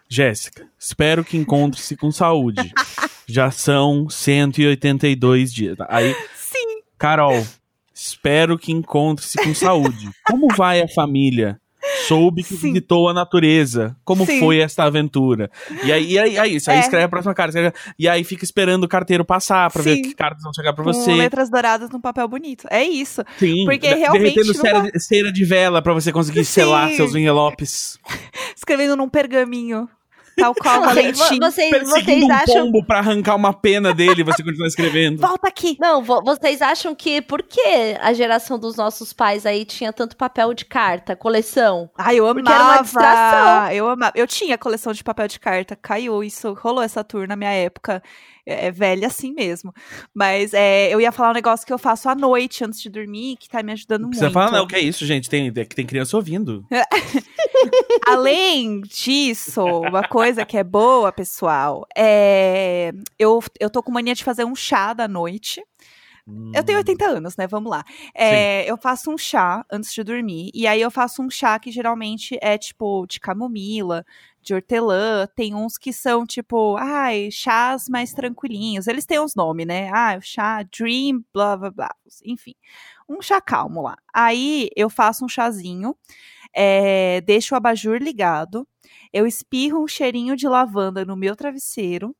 Jéssica, 0.08 0.66
espero 0.78 1.22
que 1.22 1.36
encontre-se 1.36 1.94
com 1.94 2.10
saúde. 2.10 2.72
Já 3.28 3.50
são 3.50 4.08
182 4.08 5.52
dias. 5.52 5.76
Aí, 5.90 6.14
Sim. 6.34 6.80
Carol, 6.98 7.46
espero 8.02 8.58
que 8.58 8.72
encontre-se 8.72 9.38
com 9.42 9.54
saúde. 9.54 10.10
Como 10.26 10.48
vai 10.54 10.80
a 10.80 10.88
família? 10.88 11.58
Soube 12.06 12.42
que 12.44 12.54
Sim. 12.54 12.68
visitou 12.74 13.08
a 13.08 13.12
natureza. 13.14 13.96
Como 14.04 14.24
Sim. 14.24 14.38
foi 14.38 14.60
esta 14.60 14.84
aventura? 14.84 15.50
E 15.84 15.92
aí, 15.92 16.12
e 16.12 16.18
aí, 16.18 16.38
aí, 16.38 16.54
isso, 16.56 16.70
aí 16.70 16.76
É. 16.76 16.80
escreve 16.80 17.04
a 17.04 17.08
próxima 17.08 17.34
carta. 17.34 17.50
escreve- 17.58 17.76
E 17.98 18.08
aí 18.08 18.22
fica 18.22 18.44
esperando 18.44 18.84
o 18.84 18.88
carteiro 18.88 19.24
passar 19.24 19.68
pra 19.70 19.82
ver 19.82 19.96
Sim. 19.96 20.02
que 20.02 20.14
cartas 20.14 20.42
vão 20.44 20.52
chegar 20.54 20.72
pra 20.72 20.84
Com 20.84 20.92
você. 20.92 21.12
letras 21.12 21.50
douradas 21.50 21.90
num 21.90 22.00
papel 22.00 22.26
bonito. 22.28 22.66
É 22.70 22.84
isso. 22.84 23.24
Sim, 23.36 23.64
Porque 23.64 23.88
de- 23.88 23.94
realmente 23.94 24.34
derretendo 24.34 24.54
cera, 24.54 24.82
dá. 24.82 24.90
cera 25.00 25.32
de 25.32 25.44
vela 25.44 25.82
pra 25.82 25.92
você 25.92 26.12
conseguir 26.12 26.44
selar 26.44 26.88
seus 26.92 27.14
envelopes. 27.16 27.98
Escrevendo 28.56 28.94
num 28.96 29.08
pergaminho. 29.08 29.88
Tal 30.36 30.54
qual 30.54 30.80
Valentim. 30.82 31.38
Vocês, 31.38 31.70
vocês 31.88 32.24
um 32.24 32.32
acham. 32.32 32.54
pombo 32.66 32.84
pra 32.84 32.98
arrancar 32.98 33.34
uma 33.36 33.52
pena 33.52 33.92
dele 33.94 34.24
você 34.24 34.42
continua 34.42 34.66
escrevendo. 34.66 35.18
Volta 35.22 35.48
aqui. 35.48 35.76
Não, 35.80 36.02
vo- 36.02 36.22
vocês 36.22 36.62
acham 36.62 36.94
que 36.94 37.20
por 37.20 37.42
que 37.42 37.96
a 38.00 38.12
geração 38.12 38.58
dos 38.58 38.76
nossos 38.76 39.12
pais 39.12 39.44
aí 39.46 39.64
tinha 39.64 39.92
tanto 39.92 40.16
papel 40.16 40.54
de 40.54 40.64
carta, 40.64 41.14
coleção? 41.14 41.90
Ai, 41.96 42.16
eu 42.18 42.26
Porque 42.34 42.50
era 42.50 42.58
uma 42.60 42.68
amava. 42.72 42.82
distração. 42.82 43.70
Eu 43.72 43.88
amava. 43.88 44.12
Eu 44.14 44.26
tinha 44.26 44.56
coleção 44.58 44.92
de 44.92 45.04
papel 45.04 45.28
de 45.28 45.38
carta. 45.38 45.76
Caiu 45.76 46.22
isso. 46.24 46.52
Rolou 46.54 46.82
essa 46.82 47.04
tour 47.04 47.26
na 47.28 47.36
minha 47.36 47.52
época. 47.52 48.02
É, 48.44 48.66
é 48.66 48.70
velha 48.72 49.06
assim 49.06 49.32
mesmo. 49.32 49.72
Mas 50.12 50.52
é, 50.52 50.92
eu 50.92 51.00
ia 51.00 51.12
falar 51.12 51.30
um 51.30 51.34
negócio 51.34 51.64
que 51.66 51.72
eu 51.72 51.78
faço 51.78 52.08
à 52.08 52.14
noite 52.14 52.64
antes 52.64 52.80
de 52.82 52.90
dormir, 52.90 53.36
que 53.38 53.48
tá 53.48 53.62
me 53.62 53.70
ajudando 53.72 54.02
muito. 54.02 54.18
Você 54.18 54.30
fala, 54.30 54.50
não, 54.50 54.66
que 54.66 54.74
é 54.74 54.80
isso, 54.80 55.06
gente? 55.06 55.30
Tem, 55.30 55.46
é 55.48 55.64
tem 55.64 55.86
criança 55.86 56.16
ouvindo. 56.16 56.64
Além 58.06 58.80
disso, 58.80 59.62
uma 59.64 60.02
coisa 60.02 60.21
que 60.46 60.56
é 60.56 60.64
boa, 60.64 61.12
pessoal, 61.12 61.86
é. 61.96 62.92
Eu, 63.18 63.42
eu 63.60 63.70
tô 63.70 63.82
com 63.82 63.92
mania 63.92 64.14
de 64.14 64.24
fazer 64.24 64.44
um 64.44 64.54
chá 64.54 64.92
da 64.92 65.08
noite. 65.08 65.62
Eu 66.54 66.62
tenho 66.62 66.78
80 66.78 67.04
anos, 67.04 67.36
né? 67.36 67.48
Vamos 67.48 67.68
lá. 67.68 67.84
É, 68.14 68.64
eu 68.70 68.76
faço 68.76 69.10
um 69.10 69.18
chá 69.18 69.66
antes 69.70 69.92
de 69.92 70.04
dormir. 70.04 70.50
E 70.54 70.68
aí 70.68 70.80
eu 70.80 70.90
faço 70.90 71.20
um 71.20 71.28
chá 71.28 71.58
que 71.58 71.72
geralmente 71.72 72.38
é 72.40 72.56
tipo 72.56 73.04
de 73.08 73.18
camomila, 73.18 74.04
de 74.40 74.54
hortelã. 74.54 75.26
Tem 75.34 75.52
uns 75.52 75.76
que 75.76 75.92
são 75.92 76.24
tipo, 76.24 76.76
ai, 76.76 77.28
chás 77.32 77.88
mais 77.88 78.12
tranquilinhos. 78.12 78.86
Eles 78.86 79.04
têm 79.04 79.18
uns 79.18 79.34
nomes, 79.34 79.66
né? 79.66 79.90
Ah, 79.92 80.18
chá 80.20 80.62
Dream, 80.62 81.24
blá 81.34 81.56
blá 81.56 81.70
blá. 81.70 81.90
Enfim, 82.24 82.54
um 83.08 83.20
chá 83.20 83.40
calmo 83.40 83.82
lá. 83.82 83.96
Aí 84.14 84.68
eu 84.76 84.88
faço 84.88 85.24
um 85.24 85.28
chazinho, 85.28 85.96
é, 86.54 87.20
deixo 87.22 87.54
o 87.54 87.56
abajur 87.56 87.98
ligado. 87.98 88.66
Eu 89.12 89.26
espirro 89.26 89.82
um 89.82 89.88
cheirinho 89.88 90.36
de 90.36 90.48
lavanda 90.48 91.04
no 91.04 91.16
meu 91.16 91.36
travesseiro 91.36 92.14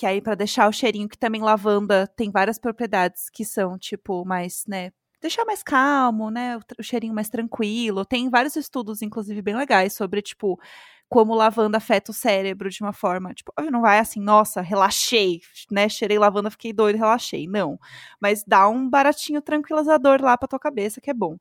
que 0.00 0.06
aí 0.06 0.22
para 0.22 0.34
deixar 0.34 0.66
o 0.66 0.72
cheirinho 0.72 1.06
que 1.06 1.18
também 1.18 1.42
lavanda 1.42 2.06
tem 2.16 2.30
várias 2.30 2.58
propriedades 2.58 3.28
que 3.30 3.44
são 3.44 3.78
tipo 3.78 4.24
mais, 4.24 4.64
né, 4.66 4.92
deixar 5.20 5.44
mais 5.44 5.62
calmo, 5.62 6.30
né, 6.30 6.56
o, 6.56 6.82
cheirinho 6.82 7.12
mais 7.12 7.28
tranquilo. 7.28 8.04
Tem 8.06 8.30
vários 8.30 8.56
estudos 8.56 9.02
inclusive 9.02 9.42
bem 9.42 9.54
legais 9.54 9.92
sobre 9.92 10.22
tipo 10.22 10.58
como 11.06 11.34
lavanda 11.34 11.76
afeta 11.76 12.12
o 12.12 12.14
cérebro 12.14 12.70
de 12.70 12.80
uma 12.82 12.92
forma, 12.92 13.34
tipo, 13.34 13.52
não 13.70 13.82
vai 13.82 13.98
assim, 13.98 14.20
nossa, 14.20 14.60
relaxei, 14.62 15.40
né, 15.70 15.88
cheirei 15.88 16.18
lavanda, 16.18 16.50
fiquei 16.50 16.72
doido, 16.72 16.96
relaxei. 16.96 17.46
Não, 17.48 17.78
mas 18.20 18.44
dá 18.46 18.68
um 18.68 18.88
baratinho 18.88 19.42
tranquilizador 19.42 20.22
lá 20.22 20.38
pra 20.38 20.48
tua 20.48 20.58
cabeça, 20.58 21.00
que 21.00 21.10
é 21.10 21.14
bom. 21.14 21.36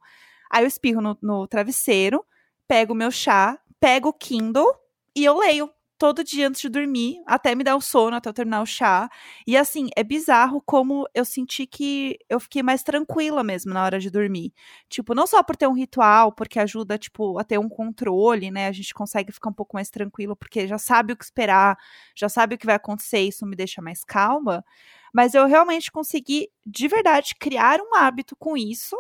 Aí 0.52 0.63
eu 0.63 0.67
espirro 0.67 1.02
no, 1.02 1.17
no 1.21 1.47
travesseiro, 1.47 2.25
pego 2.67 2.93
o 2.93 2.95
meu 2.95 3.12
chá, 3.12 3.58
pego 3.79 4.09
o 4.09 4.13
Kindle 4.13 4.67
e 5.15 5.25
eu 5.25 5.37
leio 5.39 5.69
todo 5.97 6.23
dia 6.23 6.47
antes 6.47 6.61
de 6.61 6.69
dormir, 6.69 7.21
até 7.27 7.53
me 7.53 7.61
dar 7.63 7.75
o 7.75 7.81
sono, 7.81 8.15
até 8.15 8.29
eu 8.29 8.33
terminar 8.33 8.61
o 8.61 8.65
chá. 8.65 9.09
E 9.45 9.57
assim, 9.57 9.89
é 9.97 10.03
bizarro 10.03 10.61
como 10.65 11.05
eu 11.13 11.25
senti 11.25 11.67
que 11.67 12.17
eu 12.29 12.39
fiquei 12.39 12.63
mais 12.63 12.83
tranquila 12.83 13.43
mesmo 13.43 13.73
na 13.73 13.83
hora 13.83 13.99
de 13.99 14.09
dormir. 14.09 14.53
Tipo, 14.87 15.13
não 15.13 15.27
só 15.27 15.43
por 15.43 15.57
ter 15.57 15.67
um 15.67 15.73
ritual, 15.73 16.31
porque 16.31 16.57
ajuda, 16.57 16.97
tipo, 16.97 17.37
a 17.37 17.43
ter 17.43 17.57
um 17.59 17.67
controle, 17.67 18.49
né? 18.49 18.67
A 18.67 18.71
gente 18.71 18.93
consegue 18.93 19.33
ficar 19.33 19.49
um 19.49 19.53
pouco 19.53 19.75
mais 19.75 19.89
tranquilo, 19.89 20.37
porque 20.37 20.65
já 20.67 20.77
sabe 20.77 21.11
o 21.11 21.17
que 21.17 21.25
esperar, 21.25 21.77
já 22.15 22.29
sabe 22.29 22.55
o 22.55 22.57
que 22.57 22.65
vai 22.65 22.75
acontecer, 22.75 23.19
isso 23.19 23.45
me 23.45 23.55
deixa 23.55 23.81
mais 23.81 24.03
calma. 24.05 24.63
Mas 25.13 25.33
eu 25.33 25.45
realmente 25.47 25.91
consegui, 25.91 26.49
de 26.65 26.87
verdade, 26.87 27.35
criar 27.39 27.79
um 27.81 27.95
hábito 27.95 28.35
com 28.37 28.55
isso. 28.55 28.95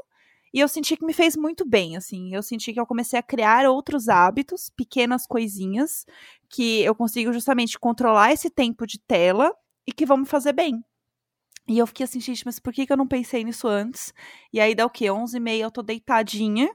E 0.53 0.59
eu 0.59 0.67
senti 0.67 0.97
que 0.97 1.05
me 1.05 1.13
fez 1.13 1.35
muito 1.35 1.65
bem, 1.65 1.95
assim. 1.95 2.33
Eu 2.33 2.41
senti 2.41 2.73
que 2.73 2.79
eu 2.79 2.85
comecei 2.85 3.19
a 3.19 3.23
criar 3.23 3.65
outros 3.69 4.09
hábitos, 4.09 4.69
pequenas 4.75 5.25
coisinhas, 5.27 6.05
que 6.49 6.81
eu 6.81 6.95
consigo 6.95 7.31
justamente 7.31 7.77
controlar 7.79 8.31
esse 8.31 8.49
tempo 8.49 8.87
de 8.87 8.99
tela 8.99 9.53
e 9.85 9.91
que 9.91 10.05
vão 10.05 10.17
me 10.17 10.25
fazer 10.25 10.53
bem. 10.53 10.83
E 11.67 11.77
eu 11.77 11.85
fiquei 11.85 12.03
assim, 12.03 12.19
gente, 12.19 12.43
mas 12.45 12.59
por 12.59 12.73
que, 12.73 12.87
que 12.87 12.91
eu 12.91 12.97
não 12.97 13.07
pensei 13.07 13.43
nisso 13.43 13.67
antes? 13.67 14.11
E 14.51 14.59
aí 14.59 14.73
dá 14.73 14.85
o 14.85 14.89
quê? 14.89 15.11
11 15.11 15.37
e 15.37 15.39
meia 15.39 15.63
eu 15.63 15.71
tô 15.71 15.83
deitadinha, 15.83 16.67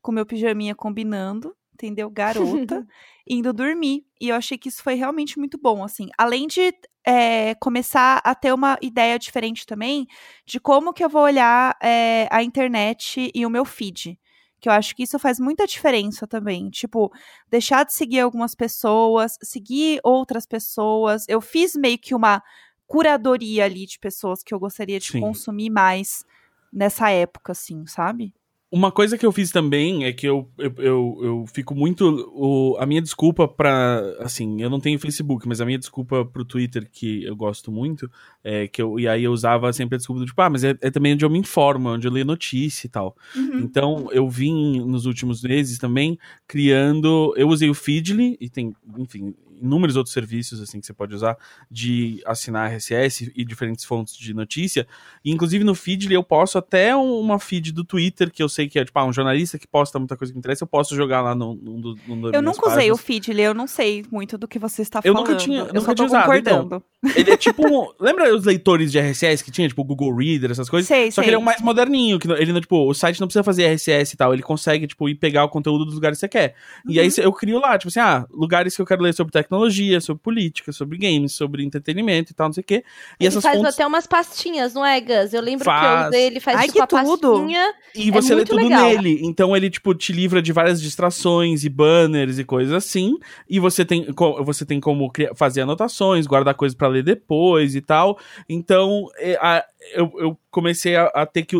com 0.00 0.12
meu 0.12 0.24
pijaminha 0.24 0.76
combinando, 0.76 1.56
entendeu? 1.86 2.10
Garota, 2.10 2.86
indo 3.26 3.52
dormir. 3.52 4.04
E 4.20 4.28
eu 4.28 4.36
achei 4.36 4.58
que 4.58 4.68
isso 4.68 4.82
foi 4.82 4.94
realmente 4.94 5.38
muito 5.38 5.58
bom, 5.58 5.84
assim. 5.84 6.08
Além 6.18 6.46
de 6.46 6.74
é, 7.04 7.54
começar 7.54 8.20
a 8.24 8.34
ter 8.34 8.52
uma 8.52 8.76
ideia 8.82 9.18
diferente 9.18 9.64
também 9.66 10.06
de 10.44 10.58
como 10.58 10.92
que 10.92 11.04
eu 11.04 11.08
vou 11.08 11.22
olhar 11.22 11.76
é, 11.82 12.28
a 12.30 12.42
internet 12.42 13.30
e 13.34 13.46
o 13.46 13.50
meu 13.50 13.64
feed. 13.64 14.18
Que 14.60 14.68
eu 14.68 14.72
acho 14.72 14.94
que 14.96 15.04
isso 15.04 15.18
faz 15.20 15.38
muita 15.38 15.66
diferença 15.66 16.26
também. 16.26 16.68
Tipo, 16.68 17.12
deixar 17.48 17.84
de 17.84 17.94
seguir 17.94 18.20
algumas 18.20 18.54
pessoas, 18.54 19.38
seguir 19.40 20.00
outras 20.02 20.46
pessoas. 20.46 21.24
Eu 21.28 21.40
fiz 21.40 21.74
meio 21.76 21.98
que 21.98 22.14
uma 22.14 22.42
curadoria 22.86 23.66
ali 23.66 23.86
de 23.86 23.98
pessoas 23.98 24.42
que 24.42 24.52
eu 24.52 24.58
gostaria 24.58 24.98
de 24.98 25.12
Sim. 25.12 25.20
consumir 25.20 25.70
mais 25.70 26.24
nessa 26.72 27.10
época, 27.10 27.52
assim, 27.52 27.86
sabe? 27.86 28.34
Uma 28.70 28.92
coisa 28.92 29.16
que 29.16 29.24
eu 29.24 29.32
fiz 29.32 29.50
também 29.50 30.04
é 30.04 30.12
que 30.12 30.28
eu, 30.28 30.46
eu, 30.58 30.74
eu, 30.76 31.18
eu 31.22 31.44
fico 31.46 31.74
muito. 31.74 32.30
O, 32.34 32.76
a 32.78 32.84
minha 32.84 33.00
desculpa 33.00 33.48
pra. 33.48 34.02
Assim, 34.20 34.60
eu 34.60 34.68
não 34.68 34.78
tenho 34.78 34.98
Facebook, 34.98 35.48
mas 35.48 35.62
a 35.62 35.64
minha 35.64 35.78
desculpa 35.78 36.22
pro 36.22 36.44
Twitter, 36.44 36.86
que 36.92 37.24
eu 37.24 37.34
gosto 37.34 37.72
muito, 37.72 38.10
é 38.44 38.68
que 38.68 38.82
eu. 38.82 39.00
E 39.00 39.08
aí 39.08 39.24
eu 39.24 39.32
usava 39.32 39.72
sempre 39.72 39.94
a 39.94 39.98
desculpa 39.98 40.20
do 40.20 40.26
tipo, 40.26 40.42
ah, 40.42 40.50
mas 40.50 40.64
é, 40.64 40.76
é 40.82 40.90
também 40.90 41.14
onde 41.14 41.24
eu 41.24 41.30
me 41.30 41.38
informo, 41.38 41.88
onde 41.88 42.06
eu 42.06 42.12
leio 42.12 42.26
notícia 42.26 42.86
e 42.86 42.90
tal. 42.90 43.16
Uhum. 43.34 43.60
Então, 43.60 44.08
eu 44.12 44.28
vim 44.28 44.80
nos 44.80 45.06
últimos 45.06 45.42
meses 45.42 45.78
também 45.78 46.18
criando. 46.46 47.32
Eu 47.38 47.48
usei 47.48 47.70
o 47.70 47.74
Feedly 47.74 48.36
e 48.38 48.50
tem, 48.50 48.74
enfim, 48.98 49.34
inúmeros 49.60 49.96
outros 49.96 50.12
serviços 50.12 50.60
assim 50.60 50.80
que 50.80 50.86
você 50.86 50.92
pode 50.92 51.14
usar 51.14 51.36
de 51.70 52.22
assinar 52.26 52.70
RSS 52.72 53.32
e 53.34 53.44
diferentes 53.44 53.84
fontes 53.84 54.16
de 54.16 54.32
notícia. 54.34 54.86
E, 55.24 55.30
inclusive 55.30 55.64
no 55.64 55.74
Feedly 55.74 56.14
eu 56.14 56.22
posso 56.22 56.58
até 56.58 56.94
um- 56.96 57.18
uma 57.20 57.38
feed 57.38 57.72
do 57.72 57.84
Twitter, 57.84 58.30
que 58.30 58.42
eu 58.42 58.48
sei 58.48 58.68
que 58.68 58.78
é 58.78 58.84
tipo 58.84 58.98
ah, 58.98 59.04
um 59.04 59.12
jornalista 59.12 59.58
que 59.58 59.66
posta 59.66 59.98
muita 59.98 60.16
coisa 60.16 60.32
que 60.32 60.36
me 60.36 60.40
interessa, 60.40 60.64
eu 60.64 60.68
posso 60.68 60.94
jogar 60.96 61.20
lá 61.20 61.34
no, 61.34 61.54
num 61.54 62.20
das 62.22 62.32
Eu 62.34 62.42
nunca 62.42 62.68
usei 62.68 62.90
o. 62.92 62.96
Feedly, 62.96 63.42
eu 63.42 63.54
não 63.54 63.66
sei 63.66 64.04
muito 64.10 64.36
do 64.38 64.46
que 64.48 64.58
você 64.58 64.82
está 64.82 65.00
Eu 65.04 65.12
falando. 65.12 65.28
nunca 65.28 65.38
tinha- 65.38 65.58
eu 65.60 65.72
nunca 65.74 65.94
tinha 65.94 66.06
usado, 66.06 66.34
então. 66.34 66.82
Ele 67.14 67.30
é 67.30 67.36
tipo. 67.36 67.64
um- 67.66 67.88
lembra 68.00 68.34
os 68.34 68.44
leitores 68.44 68.90
de 68.90 68.98
RSS 68.98 69.44
que 69.44 69.50
tinha, 69.52 69.68
tipo, 69.68 69.82
o 69.82 69.84
Google 69.84 70.14
Reader, 70.16 70.50
essas 70.50 70.68
coisas? 70.68 70.88
Sei, 70.88 71.12
Só 71.12 71.20
que 71.20 71.26
sei. 71.26 71.30
ele 71.30 71.36
é 71.36 71.38
um 71.38 71.42
mais 71.44 71.60
moderninho, 71.60 72.18
que 72.18 72.28
ele 72.32 72.52
não, 72.52 72.60
tipo, 72.60 72.88
o 72.88 72.92
site 72.94 73.20
não 73.20 73.28
precisa 73.28 73.44
fazer 73.44 73.64
RSS 73.66 74.14
e 74.14 74.16
tal, 74.16 74.32
ele 74.34 74.42
consegue, 74.42 74.86
tipo, 74.86 75.08
ir 75.08 75.14
pegar 75.14 75.44
o 75.44 75.48
conteúdo 75.48 75.84
dos 75.84 75.94
lugares 75.94 76.18
que 76.18 76.20
você 76.20 76.28
quer. 76.28 76.54
E 76.88 76.96
Uhum. 76.96 77.02
aí 77.04 77.10
cê- 77.10 77.24
eu 77.24 77.32
crio 77.32 77.60
lá, 77.60 77.78
tipo 77.78 77.88
assim, 77.88 78.00
ah, 78.00 78.26
lugares 78.30 78.74
que 78.74 78.82
eu 78.82 78.86
quero 78.86 79.02
ler 79.02 79.14
sobre 79.14 79.32
tecnologia, 79.32 80.00
sobre 80.00 80.22
política, 80.22 80.72
sobre 80.72 80.98
games, 80.98 81.32
sobre 81.32 81.64
entretenimento 81.64 82.32
e 82.32 82.34
tal, 82.34 82.48
não 82.48 82.52
sei 82.52 82.62
o 82.62 82.64
quê. 82.64 82.82
E 83.20 83.24
ele 83.24 83.28
essas 83.28 83.42
faz 83.44 83.56
fontes. 83.58 83.74
até 83.74 83.86
umas 83.86 84.06
pastinhas, 84.06 84.74
não 84.74 84.84
é, 84.84 85.00
Gus? 85.00 85.32
Eu 85.32 85.40
lembro 85.42 85.60
que 85.60 85.64
Faz. 85.66 86.02
eu 86.02 86.08
usei, 86.08 86.26
ele 86.26 86.40
faz 86.40 86.56
Ai, 86.58 86.66
tipo 86.66 86.80
que 86.80 86.86
tudo! 87.04 87.32
pastinha. 87.38 87.74
E 87.94 88.10
você 88.10 88.34
lê 88.34 88.44
tudo 88.44 88.56
legal. 88.64 88.82
nele. 88.88 89.20
Então 89.22 89.56
ele, 89.56 89.70
tipo, 89.70 89.94
te 89.94 90.12
livra 90.12 90.42
de 90.42 90.52
várias 90.52 90.80
distrações 90.82 91.62
e 91.64 91.68
banners 91.68 92.38
e 92.38 92.44
coisas 92.44 92.72
assim. 92.74 93.16
E 93.48 93.60
você 93.60 93.84
tem, 93.84 94.06
você 94.44 94.64
tem 94.66 94.80
como 94.80 95.10
criar- 95.12 95.34
fazer 95.36 95.60
anotações, 95.60 96.26
guardar 96.26 96.54
coisas 96.54 96.74
pra 96.76 96.87
ler 96.88 97.02
depois 97.02 97.74
e 97.74 97.80
tal. 97.80 98.18
Então, 98.48 99.06
é, 99.16 99.36
a- 99.40 99.64
eu, 99.94 100.12
eu 100.18 100.38
comecei 100.50 100.96
a, 100.96 101.06
a 101.06 101.26
ter 101.26 101.44
que. 101.44 101.56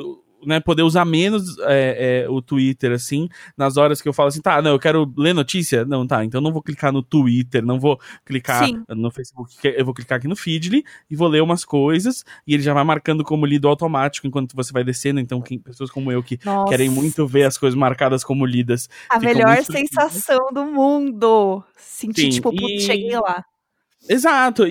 Né, 0.47 0.61
poder 0.61 0.83
usar 0.83 1.05
menos 1.05 1.59
é, 1.63 2.23
é, 2.23 2.31
o 2.31 2.41
Twitter, 2.41 2.93
assim, 2.93 3.29
nas 3.57 3.77
horas 3.77 4.01
que 4.01 4.09
eu 4.09 4.13
falo 4.13 4.29
assim, 4.29 4.41
tá, 4.41 4.63
não, 4.63 4.71
eu 4.71 4.79
quero 4.79 5.13
ler 5.17 5.35
notícia. 5.35 5.85
Não, 5.85 6.07
tá, 6.07 6.25
então 6.25 6.41
não 6.41 6.53
vou 6.53 6.63
clicar 6.63 6.93
no 6.93 7.03
Twitter, 7.03 7.61
não 7.67 7.81
vou 7.81 7.99
clicar 8.25 8.65
Sim. 8.69 8.85
no 8.89 9.11
Facebook, 9.11 9.53
eu 9.65 9.85
vou 9.85 9.93
clicar 9.93 10.17
aqui 10.19 10.29
no 10.29 10.37
Feedly 10.37 10.85
e 11.11 11.17
vou 11.17 11.27
ler 11.27 11.43
umas 11.43 11.65
coisas, 11.65 12.25
e 12.47 12.55
ele 12.55 12.63
já 12.63 12.73
vai 12.73 12.85
marcando 12.85 13.25
como 13.25 13.45
lido 13.45 13.67
automático 13.67 14.29
enquanto 14.29 14.55
você 14.55 14.73
vai 14.73 14.85
descendo. 14.85 15.19
Então, 15.19 15.43
quem, 15.43 15.59
pessoas 15.59 15.91
como 15.91 16.13
eu 16.13 16.23
que 16.23 16.39
Nossa, 16.45 16.69
querem 16.69 16.89
muito 16.89 17.27
ver 17.27 17.43
as 17.43 17.59
coisas 17.59 17.77
marcadas 17.77 18.23
como 18.23 18.47
lidas. 18.47 18.89
a 19.11 19.19
melhor 19.19 19.57
muito 19.57 19.73
sensação 19.73 20.53
do 20.53 20.65
mundo. 20.67 21.65
Sentir, 21.77 22.23
Sim, 22.23 22.29
tipo, 22.31 22.53
e- 22.55 22.57
putz, 22.57 22.85
cheguei 22.85 23.19
lá. 23.19 23.45
Exato, 24.07 24.67
e, 24.67 24.71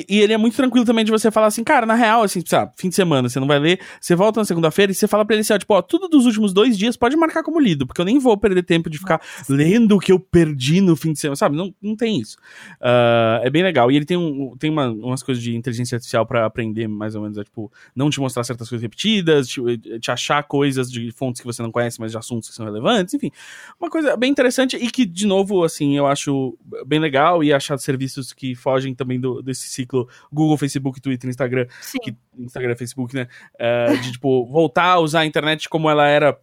e- 0.00 0.06
e- 0.08 0.20
ele 0.20 0.32
é 0.32 0.36
muito 0.36 0.54
tranquilo 0.54 0.84
também 0.84 1.04
de 1.04 1.10
você 1.10 1.30
falar 1.30 1.46
assim, 1.46 1.64
cara, 1.64 1.86
na 1.86 1.94
real, 1.94 2.22
assim, 2.22 2.42
sabe, 2.44 2.72
fim 2.76 2.88
de 2.88 2.94
semana, 2.94 3.28
você 3.28 3.40
não 3.40 3.46
vai 3.46 3.58
ler, 3.58 3.80
você 4.00 4.14
volta 4.14 4.38
na 4.40 4.44
segunda-feira 4.44 4.92
e 4.92 4.94
você 4.94 5.08
fala 5.08 5.24
pra 5.24 5.34
ele 5.34 5.40
assim, 5.40 5.54
ó, 5.54 5.58
tipo, 5.58 5.72
ó, 5.74 5.80
tudo 5.82 6.06
dos 6.08 6.26
últimos 6.26 6.52
dois 6.52 6.76
dias 6.76 6.96
pode 6.96 7.16
marcar 7.16 7.42
como 7.42 7.58
lido, 7.58 7.86
porque 7.86 8.00
eu 8.00 8.04
nem 8.04 8.18
vou 8.18 8.36
perder 8.36 8.62
tempo 8.62 8.90
de 8.90 8.98
ficar 8.98 9.20
lendo 9.48 9.96
o 9.96 9.98
que 9.98 10.12
eu 10.12 10.20
perdi 10.20 10.80
no 10.82 10.94
fim 10.94 11.12
de 11.12 11.18
semana, 11.18 11.36
sabe? 11.36 11.56
Não, 11.56 11.74
não 11.82 11.96
tem 11.96 12.20
isso. 12.20 12.36
Ah, 12.80 13.40
é 13.42 13.48
bem 13.50 13.62
legal. 13.62 13.90
E 13.90 13.96
ele 13.96 14.04
tem, 14.04 14.16
um, 14.16 14.54
tem 14.58 14.70
uma- 14.70 14.90
umas 14.90 15.22
coisas 15.22 15.42
de 15.42 15.56
inteligência 15.56 15.96
artificial 15.96 16.26
pra 16.26 16.44
aprender, 16.44 16.86
mais 16.86 17.14
ou 17.14 17.22
menos, 17.22 17.38
é, 17.38 17.44
tipo, 17.44 17.72
não 17.94 18.10
te 18.10 18.20
mostrar 18.20 18.44
certas 18.44 18.68
coisas 18.68 18.82
repetidas, 18.82 19.48
te, 19.48 19.60
te 19.98 20.10
achar 20.10 20.42
coisas 20.44 20.90
de 20.92 21.10
fontes 21.12 21.40
que 21.40 21.46
você 21.46 21.62
não 21.62 21.72
conhece, 21.72 21.98
mas 21.98 22.12
de 22.12 22.18
assuntos 22.18 22.50
que 22.50 22.54
são 22.54 22.66
relevantes, 22.66 23.14
enfim. 23.14 23.32
Uma 23.80 23.88
coisa 23.90 24.16
bem 24.16 24.30
interessante 24.30 24.76
e 24.76 24.90
que, 24.90 25.04
de 25.06 25.26
novo, 25.26 25.64
assim, 25.64 25.96
eu 25.96 26.06
acho 26.06 26.56
bem 26.86 27.00
legal 27.00 27.42
e 27.42 27.52
achar 27.52 27.76
serviços 27.78 28.32
que 28.32 28.54
fogem 28.66 28.96
também 28.96 29.20
do, 29.20 29.40
desse 29.40 29.68
ciclo 29.68 30.08
Google, 30.32 30.58
Facebook, 30.58 31.00
Twitter, 31.00 31.30
Instagram, 31.30 31.68
Sim. 31.80 31.98
que 32.02 32.16
Instagram, 32.36 32.74
Facebook, 32.74 33.14
né? 33.14 33.28
eh, 33.60 33.96
de, 33.98 34.10
tipo, 34.10 34.44
voltar 34.46 34.86
a 34.86 34.98
usar 34.98 35.20
a 35.20 35.26
internet 35.26 35.68
como 35.68 35.88
ela 35.88 36.08
era 36.08 36.36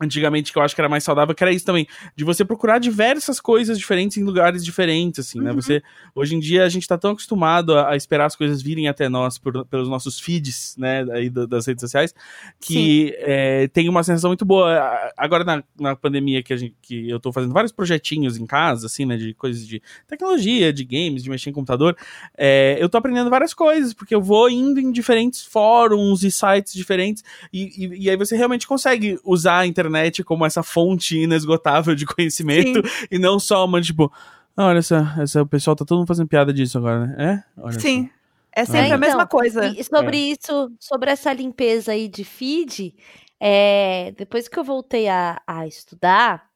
antigamente 0.00 0.52
que 0.52 0.58
eu 0.58 0.62
acho 0.62 0.74
que 0.74 0.80
era 0.80 0.88
mais 0.88 1.02
saudável, 1.04 1.34
que 1.34 1.42
era 1.42 1.52
isso 1.52 1.64
também, 1.64 1.86
de 2.14 2.22
você 2.24 2.44
procurar 2.44 2.78
diversas 2.78 3.40
coisas 3.40 3.78
diferentes 3.78 4.16
em 4.18 4.24
lugares 4.24 4.62
diferentes, 4.62 5.20
assim, 5.20 5.40
né? 5.40 5.50
Uhum. 5.50 5.56
Você, 5.56 5.82
hoje 6.14 6.34
em 6.36 6.38
dia 6.38 6.64
a 6.64 6.68
gente 6.68 6.86
tá 6.86 6.98
tão 6.98 7.12
acostumado 7.12 7.74
a, 7.78 7.92
a 7.92 7.96
esperar 7.96 8.26
as 8.26 8.36
coisas 8.36 8.60
virem 8.60 8.88
até 8.88 9.08
nós 9.08 9.38
por- 9.38 9.64
pelos 9.66 9.88
nossos 9.88 10.20
feeds, 10.20 10.74
né, 10.76 11.06
aí 11.12 11.30
do- 11.30 11.46
das 11.46 11.66
redes 11.66 11.80
sociais, 11.80 12.14
que 12.60 13.14
é, 13.18 13.68
tem 13.68 13.88
uma 13.88 14.02
sensação 14.02 14.28
muito 14.30 14.44
boa. 14.44 14.78
Agora 15.16 15.44
na, 15.44 15.64
na 15.80 15.96
pandemia 15.96 16.42
que, 16.42 16.52
a 16.52 16.56
gente, 16.58 16.74
que 16.82 17.08
eu 17.08 17.18
tô 17.18 17.32
fazendo 17.32 17.54
vários 17.54 17.72
projetinhos 17.72 18.36
em 18.36 18.44
casa, 18.44 18.86
assim, 18.86 19.06
né, 19.06 19.16
de 19.16 19.32
coisas 19.32 19.66
de 19.66 19.80
tecnologia, 20.06 20.72
de 20.72 20.84
games, 20.84 21.22
de 21.22 21.30
mexer 21.30 21.48
em 21.48 21.54
computador, 21.54 21.96
é, 22.36 22.76
eu 22.78 22.88
tô 22.88 22.98
aprendendo 22.98 23.30
várias 23.30 23.54
coisas, 23.54 23.94
porque 23.94 24.14
eu 24.14 24.20
vou 24.20 24.50
indo 24.50 24.78
em 24.78 24.92
diferentes 24.92 25.42
fóruns 25.42 26.22
e 26.22 26.30
sites 26.30 26.74
diferentes, 26.74 27.24
e, 27.50 27.86
e, 27.86 28.04
e 28.04 28.10
aí 28.10 28.16
você 28.16 28.36
realmente 28.36 28.66
consegue 28.66 29.18
usar 29.24 29.60
a 29.60 29.66
internet 29.66 29.85
como 30.24 30.44
essa 30.44 30.62
fonte 30.62 31.18
inesgotável 31.18 31.94
de 31.94 32.06
conhecimento, 32.06 32.82
e 33.10 33.18
não 33.18 33.38
só 33.38 33.64
uma, 33.64 33.80
tipo, 33.80 34.12
ah, 34.56 34.66
olha 34.66 34.78
essa, 34.78 35.14
essa, 35.18 35.42
o 35.42 35.46
pessoal 35.46 35.76
tá 35.76 35.84
todo 35.84 35.98
mundo 35.98 36.08
fazendo 36.08 36.28
piada 36.28 36.52
disso 36.52 36.78
agora, 36.78 37.06
né? 37.06 37.44
É? 37.56 37.60
Olha 37.60 37.78
Sim. 37.78 38.10
É 38.52 38.64
sempre 38.64 38.88
É, 38.88 38.92
a 38.92 38.98
mesma 38.98 39.24
então, 39.24 39.26
coisa. 39.26 39.66
E 39.66 39.84
sobre 39.84 40.16
isso, 40.16 40.72
sobre 40.80 41.10
essa 41.10 41.30
limpeza 41.30 41.92
aí 41.92 42.08
de 42.08 42.24
feed, 42.24 42.94
é, 43.38 44.14
depois 44.16 44.48
que 44.48 44.58
eu 44.58 44.64
voltei 44.64 45.08
a, 45.08 45.42
a 45.46 45.66
estudar, 45.66 46.46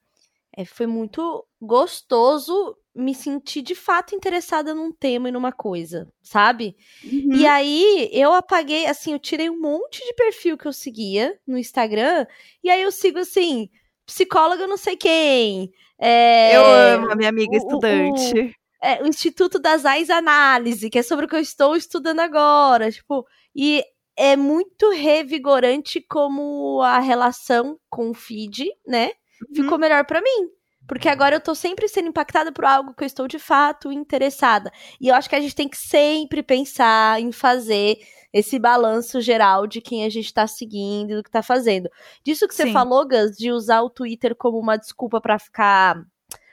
é, 0.57 0.65
foi 0.65 0.87
muito 0.87 1.45
gostoso 1.61 2.75
me 2.93 3.15
sentir 3.15 3.61
de 3.61 3.73
fato 3.75 4.13
interessada 4.15 4.73
num 4.75 4.91
tema 4.91 5.29
e 5.29 5.31
numa 5.31 5.51
coisa, 5.51 6.11
sabe? 6.21 6.75
Uhum. 7.03 7.35
E 7.35 7.45
aí 7.47 8.09
eu 8.11 8.33
apaguei, 8.33 8.85
assim, 8.85 9.13
eu 9.13 9.19
tirei 9.19 9.49
um 9.49 9.59
monte 9.59 10.05
de 10.05 10.13
perfil 10.13 10.57
que 10.57 10.67
eu 10.67 10.73
seguia 10.73 11.39
no 11.47 11.57
Instagram, 11.57 12.25
e 12.63 12.69
aí 12.69 12.81
eu 12.81 12.91
sigo 12.91 13.19
assim, 13.19 13.69
psicóloga 14.05 14.67
não 14.67 14.77
sei 14.77 14.97
quem. 14.97 15.71
é, 15.97 16.55
Eu 16.57 16.65
amo 16.65 17.11
a 17.11 17.15
minha 17.15 17.29
amiga 17.29 17.51
o- 17.51 17.53
o- 17.53 17.57
estudante. 17.57 18.55
é, 18.81 19.01
o 19.03 19.07
Instituto 19.07 19.57
das 19.59 19.85
AIS 19.85 20.09
Análise, 20.09 20.89
que 20.89 20.99
é 20.99 21.03
sobre 21.03 21.25
o 21.25 21.29
que 21.29 21.35
eu 21.35 21.39
estou 21.39 21.75
estudando 21.75 22.19
agora. 22.19 22.91
Tipo, 22.91 23.25
e 23.55 23.83
é 24.17 24.35
muito 24.35 24.89
revigorante 24.89 26.01
como 26.01 26.81
a 26.81 26.99
relação 26.99 27.79
com 27.89 28.09
o 28.09 28.13
feed, 28.13 28.67
né? 28.85 29.11
Ficou 29.55 29.77
melhor 29.77 30.05
pra 30.05 30.21
mim. 30.21 30.49
Porque 30.91 31.07
agora 31.07 31.37
eu 31.37 31.39
tô 31.39 31.55
sempre 31.55 31.87
sendo 31.87 32.09
impactada 32.09 32.51
por 32.51 32.65
algo 32.65 32.93
que 32.93 33.01
eu 33.01 33.07
estou 33.07 33.25
de 33.25 33.39
fato 33.39 33.93
interessada. 33.93 34.69
E 34.99 35.07
eu 35.07 35.15
acho 35.15 35.29
que 35.29 35.35
a 35.37 35.39
gente 35.39 35.55
tem 35.55 35.69
que 35.69 35.77
sempre 35.77 36.43
pensar 36.43 37.21
em 37.21 37.31
fazer 37.31 37.97
esse 38.33 38.59
balanço 38.59 39.21
geral 39.21 39.65
de 39.65 39.79
quem 39.79 40.03
a 40.03 40.09
gente 40.09 40.33
tá 40.33 40.45
seguindo 40.45 41.11
e 41.11 41.15
do 41.15 41.23
que 41.23 41.31
tá 41.31 41.41
fazendo. 41.41 41.89
Disso 42.25 42.45
que 42.45 42.53
você 42.53 42.63
Sim. 42.63 42.73
falou, 42.73 43.07
Gus, 43.07 43.37
de 43.37 43.53
usar 43.53 43.83
o 43.83 43.89
Twitter 43.89 44.35
como 44.35 44.59
uma 44.59 44.75
desculpa 44.75 45.21
pra 45.21 45.39
ficar 45.39 45.95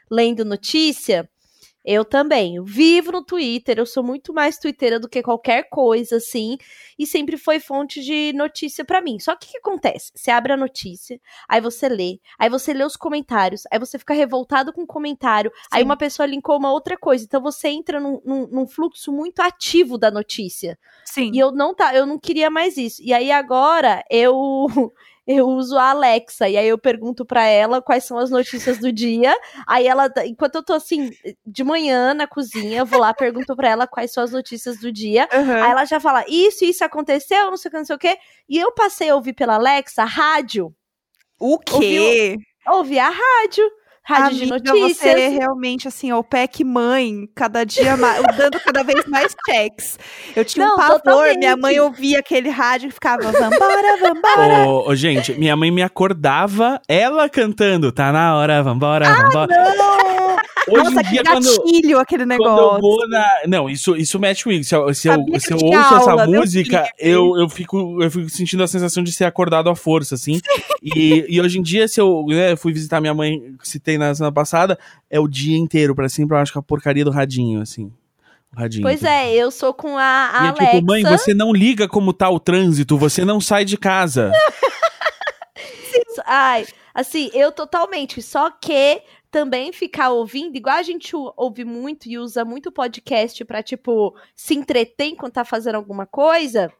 lendo 0.09 0.45
notícia, 0.45 1.29
eu 1.91 2.05
também. 2.05 2.63
Vivo 2.63 3.11
no 3.13 3.25
Twitter, 3.25 3.79
eu 3.79 3.87
sou 3.87 4.03
muito 4.03 4.35
mais 4.35 4.59
twitteira 4.59 5.01
do 5.01 5.09
que 5.09 5.23
qualquer 5.23 5.69
coisa, 5.71 6.17
assim, 6.17 6.59
e 6.99 7.07
sempre 7.07 7.37
foi 7.39 7.59
fonte 7.59 8.03
de 8.03 8.33
notícia 8.35 8.85
pra 8.85 9.01
mim. 9.01 9.19
Só 9.19 9.35
que 9.35 9.47
o 9.47 9.51
que 9.53 9.59
acontece? 9.59 10.11
Você 10.15 10.31
abre 10.31 10.53
a 10.53 10.57
notícia, 10.57 11.19
aí 11.49 11.61
você 11.61 11.89
lê, 11.89 12.19
aí 12.39 12.51
você 12.51 12.75
lê 12.75 12.85
os 12.85 12.97
comentários, 12.97 13.63
aí 13.73 13.79
você 13.79 13.99
fica 13.99 14.13
revoltado 14.13 14.73
com 14.73 14.83
o 14.83 14.87
comentário, 14.87 15.51
aí 15.71 15.81
Sim. 15.81 15.85
uma 15.87 15.97
pessoa 15.97 16.27
linkou 16.27 16.59
uma 16.59 16.71
outra 16.73 16.99
coisa. 16.99 17.25
Então 17.25 17.41
você 17.41 17.69
entra 17.69 17.99
num, 17.99 18.21
num- 18.25 18.47
num 18.49 18.67
fluxo 18.67 19.11
muito 19.11 19.41
ativo 19.41 19.97
da 19.97 20.11
notícia. 20.11 20.79
Sim. 21.07 21.31
E 21.33 21.39
eu 21.39 21.51
não 21.53 21.75
tá, 21.75 21.95
eu 21.95 22.05
não 22.05 22.19
queria 22.19 22.51
mais 22.51 22.77
isso. 22.77 23.03
E 23.03 23.15
aí 23.15 23.33
agora 23.33 24.05
eu 24.11 24.67
eu 25.29 25.47
uso 25.47 25.77
a 25.77 25.91
Alexa 25.91 26.49
e 26.49 26.57
aí 26.57 26.67
eu 26.67 26.79
pergunto 26.79 27.23
pra 27.23 27.45
ela 27.45 27.83
quais 27.83 28.05
são 28.05 28.17
as 28.17 28.31
notícias 28.31 28.79
do 28.79 28.91
dia. 28.91 29.37
Aí 29.67 29.87
ela, 29.87 30.11
enquanto 30.25 30.55
eu 30.55 30.63
tô 30.63 30.73
assim 30.73 31.11
de 31.47 31.63
manhã 31.63 32.15
na 32.15 32.27
cozinha, 32.27 32.79
eu 32.79 32.87
vou 32.87 32.99
lá 32.99 33.13
pergunto 33.13 33.55
pra 33.55 33.69
ela 33.69 33.87
quais 33.87 34.11
são 34.11 34.25
as 34.25 34.33
notícias 34.33 34.81
do 34.81 34.91
dia. 34.91 35.29
Aham. 35.31 35.63
Aí 35.63 35.71
ela 35.71 35.85
já 35.85 36.01
fala: 36.01 36.25
"Isso, 36.27 36.65
isso 36.65 36.83
aconteceu, 36.83 37.51
não 37.51 37.59
sei 37.59 37.69
o 37.69 37.73
que, 37.73 37.77
não 37.77 37.85
sei 37.85 37.97
o 37.97 37.99
que". 37.99 38.19
E 38.49 38.59
eu 38.59 38.73
passei 38.73 39.11
a 39.11 39.15
ouvir 39.15 39.35
pela 39.35 39.57
Alexa 39.57 40.03
rádio. 40.05 40.75
O 41.39 41.59
quê? 41.59 42.39
Ouvir 42.67 42.99
a 42.99 43.11
rádio, 43.11 43.71
rádio 44.09 44.39
Amiga, 44.45 44.59
de 44.61 44.73
notícias. 44.73 44.97
você 44.99 45.29
realmente, 45.29 45.87
assim, 45.87 46.11
o 46.13 46.25
PEC 46.25 46.65
mãe, 46.65 47.29
cada 47.35 47.63
dia 47.65 47.95
mais, 47.95 48.23
dando 48.37 48.59
cada 48.61 48.83
vez 48.83 49.05
mais 49.07 49.35
checks. 49.47 49.99
Eu 50.35 50.47
tinha 50.47 50.65
um 50.65 50.69
Não, 50.71 50.77
pavor, 50.77 51.01
totalmente. 51.01 51.39
minha 51.39 51.57
mãe 51.59 51.79
ouvia 51.79 52.21
aquele 52.21 52.49
rádio 52.49 52.89
e 52.89 52.91
ficava, 52.91 53.31
vambora, 53.31 53.97
vambora. 54.01 54.67
Ô, 54.67 54.89
ô, 54.89 54.95
gente, 54.95 55.35
minha 55.35 55.55
mãe 55.55 55.71
me 55.71 55.83
acordava, 55.83 56.81
ela 56.89 57.29
cantando, 57.29 57.93
tá 57.93 58.11
na 58.11 58.35
hora, 58.35 58.63
vambora, 58.63 59.07
Ah, 59.09 59.23
vambora. 59.25 59.55
Hoje 60.71 60.85
Nossa, 60.85 61.01
em 61.01 61.05
que 61.05 61.11
dia, 61.11 61.23
quando, 61.25 61.45
gatilho 61.57 61.99
aquele 61.99 62.27
quando 62.27 62.43
eu 62.43 62.55
negócio. 62.55 62.81
vou 62.83 63.09
na. 63.09 63.27
Não, 63.47 63.71
isso, 63.71 63.97
isso 63.97 64.19
mete 64.19 64.45
comigo. 64.45 64.63
Se 64.65 64.75
eu, 64.75 64.93
se 64.93 65.09
eu, 65.09 65.15
se 65.39 65.53
eu 65.53 65.59
ouço 65.63 65.95
essa 65.95 66.11
aula, 66.11 66.27
Deus 66.27 66.41
música, 66.41 66.87
eu, 66.99 67.39
eu, 67.39 67.49
fico, 67.49 68.03
eu 68.03 68.11
fico 68.11 68.29
sentindo 68.29 68.63
a 68.63 68.67
sensação 68.69 69.03
de 69.03 69.11
ser 69.13 69.25
acordado 69.25 69.71
à 69.71 69.75
força, 69.75 70.15
assim. 70.15 70.41
E, 70.83 71.25
e 71.29 71.41
hoje 71.41 71.59
em 71.59 71.63
dia, 71.63 71.89
se 71.89 72.01
eu 72.01 72.25
né, 72.29 72.55
fui 72.55 72.73
visitar 72.73 73.01
minha 73.01 73.15
mãe, 73.15 73.41
citei 73.63 73.97
na 73.99 74.15
semana 74.15 74.33
passada, 74.33 74.79
é 75.11 75.19
o 75.21 75.29
dia 75.29 75.59
inteiro, 75.59 75.95
pra 75.95 76.09
sempre, 76.09 76.37
eu 76.37 76.41
acho 76.41 76.53
que 76.53 76.59
a 76.59 76.63
porcaria 76.63 77.05
do 77.05 77.11
radinho, 77.11 77.61
assim. 77.61 77.93
Radinho. 78.57 78.83
Pois 78.83 79.03
é, 79.05 79.35
eu 79.35 79.51
sou 79.51 79.75
com 79.75 79.99
a, 79.99 80.31
a 80.33 80.45
E 80.47 80.49
é 80.49 80.71
tipo, 80.73 80.87
mãe, 80.87 81.03
você 81.03 81.35
não 81.35 81.53
liga 81.53 81.87
como 81.87 82.13
tá 82.15 82.31
o 82.31 82.41
trânsito, 82.41 82.97
você 82.97 83.25
não 83.25 83.41
sai 83.41 83.65
de 83.65 83.77
casa. 83.77 84.33
Ai, 86.27 86.67
assim, 86.95 87.31
eu 87.33 87.53
totalmente. 87.53 88.21
Só 88.23 88.51
que 88.51 89.03
também 89.31 89.73
ficar 89.73 90.11
ouvindo, 90.11 90.57
igual 90.57 90.77
a 90.77 90.83
gente 90.83 91.15
ou- 91.15 91.33
ouve 91.37 91.65
muito 91.65 92.09
e 92.09 92.19
usa 92.19 92.45
muito 92.45 92.73
podcast 92.73 93.45
pra, 93.45 93.63
tipo, 93.63 94.15
se 94.35 94.55
entreter 94.55 95.09
enquanto 95.09 95.35
tá 95.35 95.45
fazendo 95.45 95.77
alguma 95.77 96.07
coisa. 96.07 96.73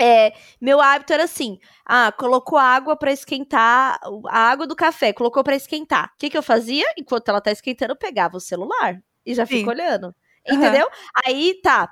É, 0.00 0.32
meu 0.60 0.80
hábito 0.80 1.12
era 1.12 1.24
assim: 1.24 1.58
ah, 1.86 2.12
colocou 2.12 2.58
água 2.58 2.96
pra 2.96 3.12
esquentar, 3.12 3.98
a 4.28 4.38
água 4.50 4.66
do 4.66 4.74
café, 4.76 5.12
colocou 5.12 5.44
pra 5.44 5.56
esquentar. 5.56 6.06
O 6.14 6.18
que, 6.18 6.30
que 6.30 6.36
eu 6.38 6.42
fazia? 6.42 6.86
Enquanto 6.98 7.28
ela 7.28 7.40
tá 7.40 7.50
esquentando, 7.52 7.92
eu 7.92 7.96
pegava 7.96 8.36
o 8.36 8.40
celular 8.40 9.00
e 9.24 9.34
já 9.34 9.46
Sim. 9.46 9.58
fico 9.58 9.70
olhando. 9.70 10.14
Entendeu? 10.46 10.86
Aí 11.24 11.54
tá, 11.62 11.90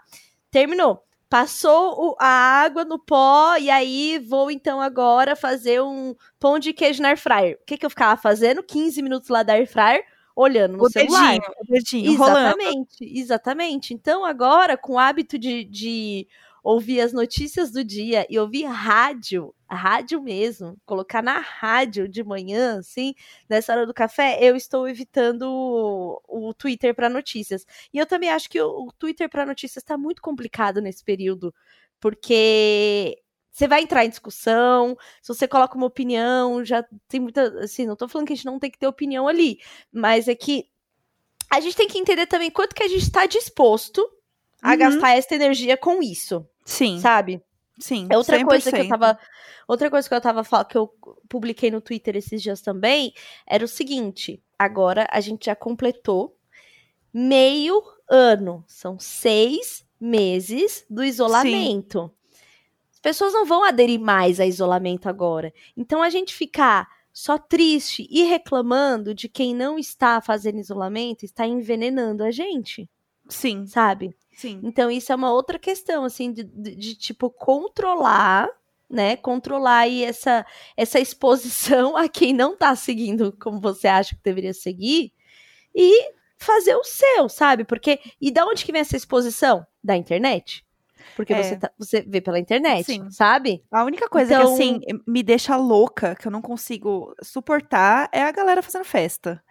terminou. 0.50 1.02
Passou 1.28 2.10
o- 2.12 2.16
a 2.20 2.26
água 2.26 2.84
no 2.84 2.98
pó 2.98 3.56
e 3.56 3.70
aí 3.70 4.18
vou 4.18 4.50
então 4.50 4.80
agora 4.82 5.34
fazer 5.34 5.80
um 5.82 6.14
pão 6.38 6.58
de 6.58 6.74
queijo 6.74 7.00
na 7.02 7.08
air 7.08 7.16
fryer. 7.18 7.58
O 7.62 7.64
que, 7.64 7.78
que 7.78 7.86
eu 7.86 7.90
ficava 7.90 8.20
fazendo? 8.20 8.62
15 8.62 9.00
minutos 9.00 9.30
lá 9.30 9.42
da 9.42 9.54
air 9.54 9.66
fryer, 9.66 10.04
olhando 10.36 10.76
no 10.76 10.84
O 10.84 10.90
celular. 10.90 11.32
dedinho, 11.32 11.52
o 11.58 11.64
dedinho, 11.72 12.18
rolando. 12.18 12.60
Exatamente, 12.60 13.18
exatamente. 13.18 13.94
Então, 13.94 14.26
agora, 14.26 14.76
com 14.76 14.94
o 14.94 14.98
hábito 14.98 15.38
de, 15.38 15.64
de 15.64 16.28
ouvir 16.62 17.00
as 17.00 17.12
notícias 17.12 17.72
do 17.72 17.82
dia 17.82 18.24
e 18.30 18.38
ouvir 18.38 18.64
rádio, 18.64 19.54
rádio 19.68 20.22
mesmo, 20.22 20.76
colocar 20.86 21.22
na 21.22 21.38
rádio 21.40 22.08
de 22.08 22.22
manhã, 22.22 22.78
assim, 22.78 23.14
nessa 23.48 23.72
hora 23.72 23.86
do 23.86 23.92
café, 23.92 24.38
eu 24.40 24.54
estou 24.54 24.88
evitando 24.88 25.42
o, 25.42 26.48
o 26.48 26.54
Twitter 26.54 26.94
para 26.94 27.08
notícias. 27.08 27.66
E 27.92 27.98
eu 27.98 28.06
também 28.06 28.30
acho 28.30 28.48
que 28.48 28.60
o, 28.60 28.86
o 28.86 28.92
Twitter 28.92 29.28
para 29.28 29.44
notícias 29.44 29.82
está 29.82 29.98
muito 29.98 30.22
complicado 30.22 30.80
nesse 30.80 31.02
período, 31.04 31.52
porque 31.98 33.18
você 33.50 33.66
vai 33.66 33.82
entrar 33.82 34.04
em 34.04 34.10
discussão, 34.10 34.96
se 35.20 35.28
você 35.28 35.48
coloca 35.48 35.76
uma 35.76 35.86
opinião, 35.86 36.64
já 36.64 36.84
tem 37.08 37.20
muita. 37.20 37.42
Assim, 37.62 37.86
não 37.86 37.96
tô 37.96 38.08
falando 38.08 38.26
que 38.26 38.32
a 38.32 38.36
gente 38.36 38.46
não 38.46 38.58
tem 38.58 38.70
que 38.70 38.78
ter 38.78 38.86
opinião 38.86 39.26
ali, 39.26 39.58
mas 39.92 40.28
é 40.28 40.34
que 40.34 40.66
a 41.50 41.60
gente 41.60 41.76
tem 41.76 41.88
que 41.88 41.98
entender 41.98 42.26
também 42.26 42.50
quanto 42.50 42.74
que 42.74 42.82
a 42.82 42.88
gente 42.88 43.02
está 43.02 43.26
disposto 43.26 44.02
a 44.62 44.70
Uhum. 44.72 44.78
gastar 44.78 45.16
essa 45.16 45.34
energia 45.34 45.76
com 45.76 46.00
isso, 46.02 46.48
Sim, 46.64 46.98
sabe? 47.00 47.42
sim. 47.78 48.06
É 48.10 48.16
outra 48.16 48.44
coisa 48.44 48.70
que 48.70 48.78
eu 48.78 48.84
100%. 48.84 48.88
tava. 48.88 49.18
Outra 49.66 49.90
coisa 49.90 50.08
que 50.08 50.14
eu 50.14 50.20
tava 50.20 50.44
falando, 50.44 50.66
que 50.66 50.76
eu 50.76 50.92
publiquei 51.28 51.70
no 51.70 51.80
Twitter 51.80 52.16
esses 52.16 52.42
dias 52.42 52.60
também, 52.60 53.12
era 53.46 53.64
o 53.64 53.68
seguinte: 53.68 54.42
agora 54.58 55.06
a 55.10 55.20
gente 55.20 55.46
já 55.46 55.56
completou 55.56 56.36
meio 57.12 57.82
ano. 58.08 58.64
São 58.66 58.98
seis 58.98 59.84
meses 60.00 60.84
do 60.88 61.04
isolamento. 61.04 62.10
As 62.92 63.00
pessoas 63.00 63.32
não 63.32 63.44
vão 63.44 63.64
aderir 63.64 64.00
mais 64.00 64.38
a 64.40 64.46
isolamento 64.46 65.08
agora. 65.08 65.52
Então 65.76 66.02
a 66.02 66.10
gente 66.10 66.34
ficar 66.34 66.88
só 67.12 67.36
triste 67.36 68.06
e 68.10 68.22
reclamando 68.22 69.14
de 69.14 69.28
quem 69.28 69.54
não 69.54 69.78
está 69.78 70.20
fazendo 70.20 70.58
isolamento 70.58 71.24
está 71.24 71.46
envenenando 71.46 72.24
a 72.24 72.30
gente, 72.30 72.88
Sim, 73.32 73.66
sabe? 73.66 74.14
sim. 74.34 74.60
Então, 74.64 74.90
isso 74.90 75.12
é 75.12 75.14
uma 75.14 75.32
outra 75.32 75.58
questão, 75.58 76.04
assim, 76.04 76.32
de, 76.32 76.42
de- 76.44 76.74
de, 76.74 76.94
tipo, 76.96 77.30
controlar, 77.30 78.48
né? 78.88 79.16
Controlar 79.16 79.78
aí 79.80 80.04
essa, 80.04 80.44
essa 80.76 80.98
exposição 81.00 81.96
a 81.96 82.08
quem 82.08 82.32
não 82.32 82.56
tá 82.56 82.74
seguindo 82.76 83.32
como 83.40 83.60
você 83.60 83.88
acha 83.88 84.14
que 84.14 84.22
deveria 84.22 84.52
seguir 84.54 85.12
e 85.74 86.12
fazer 86.38 86.74
o 86.74 86.82
seu, 86.84 87.28
sabe? 87.28 87.64
Porque, 87.64 88.00
e 88.20 88.30
da 88.30 88.44
onde 88.44 88.64
que 88.64 88.72
vem 88.72 88.80
essa 88.80 88.96
exposição? 88.96 89.64
Da 89.82 89.96
internet. 89.96 90.64
Porque 91.16 91.32
É. 91.32 91.42
você, 91.42 91.56
tá- 91.56 91.70
você 91.78 92.00
vê 92.02 92.20
pela 92.20 92.38
internet, 92.38 92.84
Sim. 92.86 93.10
sabe? 93.10 93.62
A 93.70 93.84
única 93.84 94.08
coisa 94.08 94.34
Então- 94.34 94.46
que, 94.46 94.52
assim, 94.62 94.80
me 95.06 95.22
deixa 95.22 95.56
louca, 95.56 96.14
que 96.14 96.26
eu 96.26 96.32
não 96.32 96.40
consigo 96.42 97.14
suportar, 97.22 98.08
é 98.12 98.22
a 98.22 98.30
galera 98.32 98.62
fazendo 98.62 98.84
festa. 98.84 99.42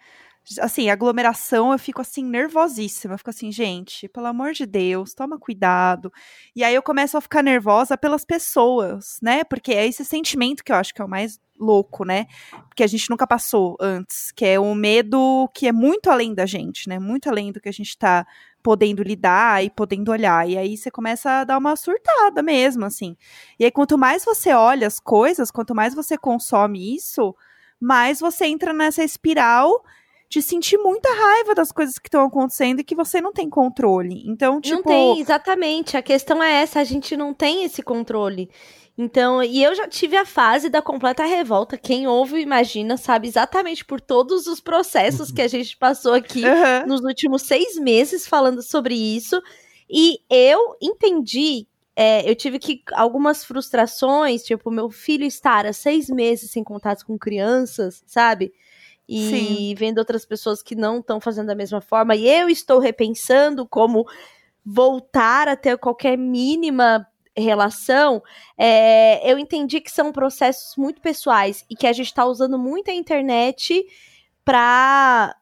Assim, 0.60 0.90
aglomeração, 0.90 1.72
eu 1.72 1.80
fico, 1.80 2.02
assim, 2.02 2.24
nervosíssima. 2.24 3.14
Eu 3.14 3.18
fico 3.18 3.30
assim, 3.30 3.52
gente, 3.52 4.08
pelo 4.10 4.28
amor 4.28 4.54
de 4.54 4.66
Deus, 4.66 5.14
toma 5.14 5.40
cuidado. 5.40 6.12
E 6.56 6.64
aí 6.64 6.74
eu 6.76 6.82
começo 6.82 7.18
a 7.18 7.22
ficar 7.22 7.44
nervosa 7.44 7.98
pelas 7.98 8.26
pessoas, 8.26 9.20
né? 9.22 9.44
Porque 9.44 9.74
é 9.74 9.88
esse 9.88 10.04
sentimento 10.04 10.64
que 10.64 10.72
eu 10.72 10.76
acho 10.76 10.94
que 10.94 11.02
é 11.02 11.06
o 11.06 11.10
mais 11.10 11.40
louco, 11.60 12.04
né? 12.04 12.26
Que 12.76 12.84
a 12.84 12.88
gente 12.88 13.10
nunca 13.10 13.28
passou 13.28 13.78
antes, 13.80 14.32
que 14.32 14.44
é 14.46 14.60
o 14.60 14.74
medo 14.74 15.48
que 15.54 15.68
é 15.68 15.72
muito 15.72 16.10
além 16.10 16.34
da 16.34 16.46
gente, 16.46 16.90
né? 16.90 16.98
Muito 17.00 17.30
além 17.30 17.52
do 17.52 17.62
que 17.62 17.70
a 17.70 17.74
gente 17.74 17.98
tá 17.98 18.26
podendo 18.64 19.04
lidar 19.04 19.64
e 19.64 19.70
podendo 19.70 20.12
olhar. 20.12 20.48
E 20.50 20.58
aí 20.58 20.76
você 20.78 20.90
começa 20.90 21.30
a 21.30 21.44
dar 21.44 21.58
uma 21.58 21.76
surtada 21.76 22.42
mesmo, 22.42 22.86
assim. 22.86 23.16
E 23.60 23.66
aí, 23.66 23.72
quanto 23.72 23.98
mais 23.98 24.26
você 24.26 24.54
olha 24.54 24.88
as 24.88 25.00
coisas, 25.00 25.52
quanto 25.52 25.76
mais 25.76 25.94
você 25.94 26.18
consome 26.18 26.96
isso, 26.96 27.36
mais 27.80 28.20
você 28.20 28.46
entra 28.46 28.74
nessa 28.74 29.04
espiral 29.04 29.84
de 30.32 30.42
sentir 30.42 30.78
muita 30.78 31.10
raiva 31.14 31.54
das 31.54 31.74
coisas 31.74 32.00
que 32.00 32.08
estão 32.08 32.24
acontecendo 32.24 32.80
e 32.80 32.86
que 32.86 32.96
você 32.96 33.20
não 33.20 33.34
tem 33.34 33.50
controle. 33.50 34.24
Então, 34.26 34.62
tipo. 34.62 34.78
Não 34.78 34.84
tem, 34.84 35.20
exatamente. 35.20 35.98
A 35.98 36.02
questão 36.02 36.42
é 36.42 36.62
essa, 36.62 36.80
a 36.80 36.86
gente 36.86 37.18
não 37.18 37.34
tem 37.34 37.66
esse 37.66 37.84
controle. 37.84 38.50
Então, 38.98 39.44
e 39.44 39.62
eu 39.62 39.76
já 39.76 39.90
tive 39.90 40.16
a 40.16 40.26
fase 40.26 40.70
da 40.70 40.82
completa 40.82 41.26
revolta. 41.26 41.78
Quem 41.78 42.08
ouve, 42.08 42.40
imagina, 42.40 42.96
sabe 42.96 43.28
exatamente 43.28 43.84
por 43.84 44.00
todos 44.00 44.48
os 44.48 44.62
processos 44.62 45.34
que 45.34 45.42
a 45.42 45.48
gente 45.50 45.76
passou 45.76 46.14
aqui 46.14 46.46
Aham. 46.46 46.86
nos 46.88 47.02
últimos 47.02 47.42
seis 47.42 47.78
meses 47.78 48.26
falando 48.26 48.62
sobre 48.62 48.96
isso. 48.96 49.42
E 49.90 50.20
eu 50.30 50.78
entendi. 50.82 51.68
é, 51.94 52.30
eu 52.30 52.36
tive 52.36 52.58
que 52.58 52.82
algumas 52.94 53.44
frustrações, 53.44 54.44
tipo, 54.44 54.72
meu 54.72 54.90
filho 54.90 55.26
estar 55.26 55.66
há 55.66 55.74
seis 55.74 56.08
meses 56.10 56.52
sem 56.52 56.64
contato 56.64 57.06
com 57.06 57.18
crianças, 57.20 58.02
sabe? 58.08 58.54
E 59.14 59.30
Sim. 59.30 59.76
vendo 59.78 59.98
outras 59.98 60.26
pessoas 60.26 60.64
que 60.64 60.74
não 60.74 61.00
estão 61.00 61.20
fazendo 61.20 61.48
da 61.48 61.56
mesma 61.56 61.82
forma. 61.82 62.16
E 62.16 62.28
eu 62.30 62.48
estou 62.48 62.80
repensando 62.80 63.68
como 63.68 64.06
voltar 64.66 65.50
a 65.50 65.56
ter 65.56 65.78
qualquer 65.78 66.18
mínima 66.18 67.06
relação, 67.36 68.22
é, 68.58 69.30
eu 69.30 69.40
entendi 69.40 69.80
que 69.80 69.92
são 69.92 70.12
processos 70.12 70.76
muito 70.76 71.02
pessoais 71.02 71.66
e 71.70 71.76
que 71.76 71.88
a 71.88 71.94
gente 71.94 72.08
está 72.08 72.26
usando 72.26 72.60
muito 72.60 72.92
a 72.92 72.94
internet 72.94 73.86
para 74.44 75.36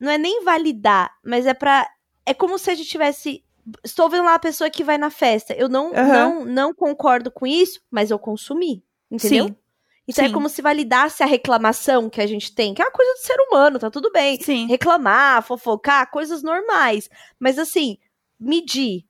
não 0.00 0.10
é 0.10 0.18
nem 0.18 0.42
validar, 0.42 1.12
mas 1.24 1.46
é 1.46 1.54
para 1.54 1.88
é 2.24 2.32
como 2.32 2.58
se 2.58 2.70
a 2.70 2.74
gente 2.74 2.88
tivesse 2.88 3.44
estou 3.84 4.08
vendo 4.08 4.24
lá 4.24 4.34
a 4.34 4.38
pessoa 4.38 4.70
que 4.70 4.82
vai 4.82 4.96
na 4.96 5.10
festa, 5.10 5.52
eu 5.54 5.68
não 5.68 5.92
Aham. 5.92 6.12
não 6.12 6.44
não 6.44 6.74
concordo 6.74 7.30
com 7.30 7.46
isso, 7.46 7.80
mas 7.90 8.10
eu 8.10 8.18
consumi, 8.18 8.82
entendeu? 9.10 9.46
Sim. 9.46 9.56
Então 10.08 10.24
é 10.24 10.28
Sim. 10.28 10.34
como 10.34 10.48
se 10.48 10.62
validasse 10.62 11.22
a 11.22 11.26
reclamação 11.26 12.08
que 12.08 12.20
a 12.20 12.26
gente 12.26 12.54
tem, 12.54 12.72
que 12.74 12.80
é 12.80 12.84
uma 12.84 12.92
coisa 12.92 13.12
do 13.14 13.18
ser 13.26 13.36
humano, 13.40 13.78
tá 13.78 13.90
tudo 13.90 14.10
bem 14.12 14.40
Sim. 14.40 14.66
reclamar, 14.66 15.42
fofocar, 15.42 16.08
coisas 16.10 16.42
normais. 16.42 17.08
Mas 17.40 17.58
assim, 17.58 17.98
medir. 18.38 19.04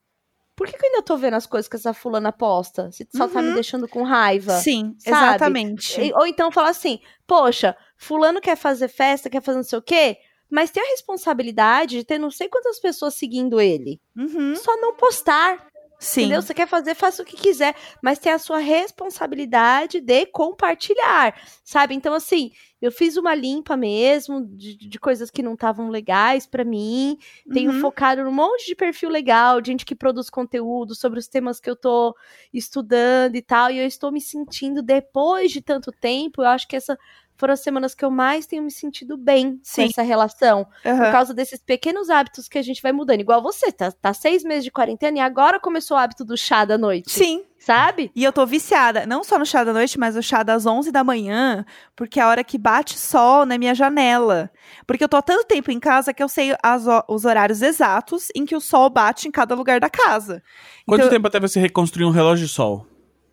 Por 0.54 0.66
que, 0.66 0.72
que 0.78 0.86
eu 0.86 0.90
ainda 0.90 1.02
tô 1.02 1.18
vendo 1.18 1.34
as 1.34 1.46
coisas 1.46 1.68
que 1.68 1.76
essa 1.76 1.92
fulana 1.92 2.32
posta? 2.32 2.90
Se 2.90 3.06
só 3.14 3.28
tá 3.28 3.42
me 3.42 3.48
Uhum. 3.48 3.54
deixando 3.54 3.86
com 3.86 4.02
raiva. 4.02 4.52
Sim, 4.58 4.94
sabe? 4.98 5.16
exatamente. 5.26 6.12
Ou 6.14 6.26
então 6.26 6.50
falar 6.50 6.70
assim, 6.70 6.98
poxa, 7.26 7.76
fulano 7.98 8.40
quer 8.40 8.56
fazer 8.56 8.88
festa, 8.88 9.28
quer 9.28 9.42
fazer 9.42 9.58
não 9.58 9.64
sei 9.64 9.78
o 9.78 9.82
quê, 9.82 10.16
mas 10.50 10.70
tem 10.70 10.82
a 10.82 10.90
responsabilidade 10.92 11.98
de 11.98 12.04
ter 12.04 12.18
não 12.18 12.30
sei 12.30 12.48
quantas 12.48 12.78
pessoas 12.80 13.14
seguindo 13.14 13.60
ele. 13.60 14.00
Uhum. 14.16 14.56
Só 14.56 14.74
não 14.80 14.94
postar, 14.94 15.66
Sim. 15.98 16.22
entendeu? 16.24 16.42
Você 16.42 16.52
quer 16.54 16.66
fazer, 16.68 16.94
faça 16.94 17.22
o 17.22 17.24
que 17.26 17.36
quiser, 17.36 17.74
mas 18.02 18.18
tem 18.18 18.32
a 18.32 18.38
sua 18.38 18.58
responsabilidade 18.58 20.00
de 20.00 20.26
compartilhar, 20.26 21.34
sabe? 21.64 21.94
Então, 21.94 22.12
assim, 22.14 22.50
eu 22.80 22.92
fiz 22.92 23.16
uma 23.16 23.34
limpa 23.34 23.76
mesmo 23.76 24.44
de, 24.46 24.76
de 24.76 24.98
coisas 24.98 25.30
que 25.30 25.42
não 25.42 25.54
estavam 25.54 25.88
legais 25.88 26.46
pra 26.46 26.64
mim. 26.64 27.16
Tenho 27.50 27.72
Uhum. 27.72 27.80
focado 27.80 28.22
num 28.22 28.32
monte 28.32 28.66
de 28.66 28.74
perfil 28.74 29.08
legal, 29.08 29.60
de 29.60 29.70
gente 29.70 29.84
que 29.86 29.94
produz 29.94 30.28
conteúdo 30.28 30.94
sobre 30.94 31.18
os 31.18 31.28
temas 31.28 31.58
que 31.60 31.70
eu 31.70 31.76
tô 31.76 32.14
estudando 32.52 33.34
e 33.36 33.42
tal. 33.42 33.70
E 33.70 33.78
eu 33.78 33.86
estou 33.86 34.12
me 34.12 34.20
sentindo, 34.20 34.82
depois 34.82 35.50
de 35.50 35.60
tanto 35.62 35.90
tempo, 35.92 36.42
eu 36.42 36.46
acho 36.48 36.68
que 36.68 36.76
essa 36.76 36.98
foram 37.36 37.54
as 37.54 37.60
semanas 37.60 37.94
que 37.94 38.04
eu 38.04 38.10
mais 38.10 38.46
tenho 38.46 38.62
me 38.62 38.70
sentido 38.70 39.16
bem 39.16 39.60
Sim. 39.62 39.82
com 39.84 39.88
essa 39.90 40.02
relação. 40.02 40.66
Aham. 40.84 41.04
Por 41.04 41.12
causa 41.12 41.34
desses 41.34 41.60
pequenos 41.60 42.08
hábitos 42.10 42.48
que 42.48 42.58
a 42.58 42.62
gente 42.62 42.82
vai 42.82 42.92
mudando. 42.92 43.20
Igual 43.20 43.42
você, 43.42 43.70
tá, 43.70 43.90
tá 43.92 44.12
seis 44.14 44.42
meses 44.42 44.64
de 44.64 44.70
quarentena 44.70 45.18
e 45.18 45.20
agora 45.20 45.60
começou 45.60 45.96
o 45.96 46.00
hábito 46.00 46.24
do 46.24 46.36
chá 46.36 46.64
da 46.64 46.76
noite. 46.78 47.10
Sim. 47.10 47.44
Sabe? 47.58 48.12
E 48.14 48.22
eu 48.22 48.32
tô 48.32 48.46
viciada, 48.46 49.06
não 49.06 49.24
só 49.24 49.38
no 49.38 49.44
chá 49.46 49.64
da 49.64 49.72
noite, 49.72 49.98
mas 49.98 50.14
o 50.14 50.22
chá 50.22 50.42
das 50.44 50.66
11 50.66 50.92
da 50.92 51.02
manhã, 51.02 51.64
porque 51.96 52.20
é 52.20 52.22
a 52.22 52.28
hora 52.28 52.44
que 52.44 52.56
bate 52.58 52.96
sol 52.96 53.44
na 53.44 53.58
minha 53.58 53.74
janela. 53.74 54.50
Porque 54.86 55.02
eu 55.02 55.08
tô 55.08 55.16
há 55.16 55.22
tanto 55.22 55.44
tempo 55.46 55.70
em 55.72 55.80
casa 55.80 56.12
que 56.14 56.22
eu 56.22 56.28
sei 56.28 56.54
as 56.62 56.84
os 57.08 57.24
horários 57.24 57.62
exatos 57.62 58.28
em 58.36 58.44
que 58.46 58.54
o 58.54 58.60
sol 58.60 58.88
bate 58.90 59.26
em 59.26 59.30
cada 59.32 59.54
lugar 59.54 59.80
da 59.80 59.90
casa. 59.90 60.42
Quanto 60.86 61.00
Então- 61.00 61.10
tempo 61.10 61.26
até 61.26 61.40
você 61.40 61.58
reconstruir 61.58 62.04
um 62.04 62.10
relógio 62.10 62.46
de 62.46 62.52
sol? 62.52 62.86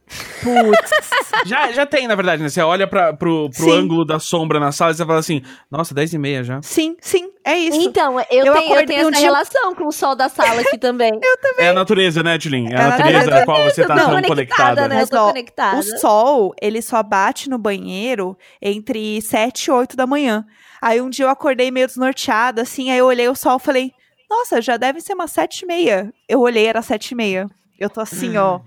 Putz. 0.08 1.04
Já, 1.46 1.72
já 1.74 1.86
tem, 1.86 2.08
na 2.08 2.16
verdade, 2.16 2.42
né? 2.42 2.48
Você 2.48 2.62
olha 2.62 2.88
pra, 2.88 3.12
pro, 3.14 3.50
pro 3.50 3.66
Sim. 3.66 3.72
ângulo 3.72 4.06
da 4.06 4.18
sombra 4.20 4.60
na 4.62 4.72
sala 4.72 4.92
e 4.92 4.96
você 4.96 5.06
fala 5.06 5.20
assim, 5.20 5.42
nossa, 5.70 5.94
10 5.94 6.14
e 6.14 6.18
meia 6.18 6.44
já. 6.44 6.62
sim, 6.62 6.96
sim, 7.02 7.32
é 7.44 7.58
isso. 7.58 7.82
Então, 7.82 8.18
eu, 8.32 8.46
Eu 8.46 8.54
tenho, 8.54 8.76
eu 8.80 8.86
tenho 8.86 9.06
um 9.08 9.10
essa 9.10 9.12
dia- 9.20 9.26
relação 9.28 9.76
com 9.76 9.88
o 9.88 9.92
sol 9.92 10.16
da 10.16 10.30
sala 10.30 10.62
aqui 10.62 10.78
também. 10.80 11.12
É 11.58 11.70
a 11.70 11.74
natureza, 11.74 12.24
né, 12.24 12.38
Tilin? 12.38 12.72
É 12.72 12.78
a 12.78 12.82
É 12.84 12.88
natureza 12.90 13.32
da 13.32 13.46
qual 13.46 13.64
você 13.64 13.86
tá 13.86 13.96
eu 13.98 14.06
tão 14.10 14.22
conectada, 14.22 14.88
né? 14.88 15.02
Eu 15.02 15.08
tô 15.08 15.26
conectada. 15.28 15.80
O 15.80 15.84
sol, 16.00 16.54
ele 16.62 16.82
só 16.82 17.02
bate 17.04 17.50
no 17.50 17.58
banheiro 17.58 18.38
entre 18.62 19.22
7 19.22 19.66
e 19.66 19.72
8 19.72 19.98
da 19.98 20.08
manhã. 20.08 20.46
Aí 20.82 21.02
um 21.02 21.10
dia 21.10 21.26
eu 21.26 21.30
acordei 21.30 21.72
meio 21.72 21.88
desnorteada, 21.88 22.62
assim, 22.62 22.90
aí 22.92 23.00
eu 23.00 23.06
olhei 23.08 23.28
o 23.28 23.36
sol 23.36 23.58
e 23.58 23.60
falei, 23.62 23.92
nossa, 24.30 24.62
já 24.62 24.78
deve 24.78 25.02
ser 25.02 25.14
umas 25.14 25.32
7 25.32 25.64
e 25.64 25.66
meia. 25.66 26.14
Eu 26.30 26.40
olhei, 26.40 26.68
era 26.68 26.82
7 26.82 27.12
e 27.12 27.16
meia. 27.16 27.50
Eu 27.78 27.90
tô 27.90 28.00
assim, 28.00 28.38
ó. 28.38 28.60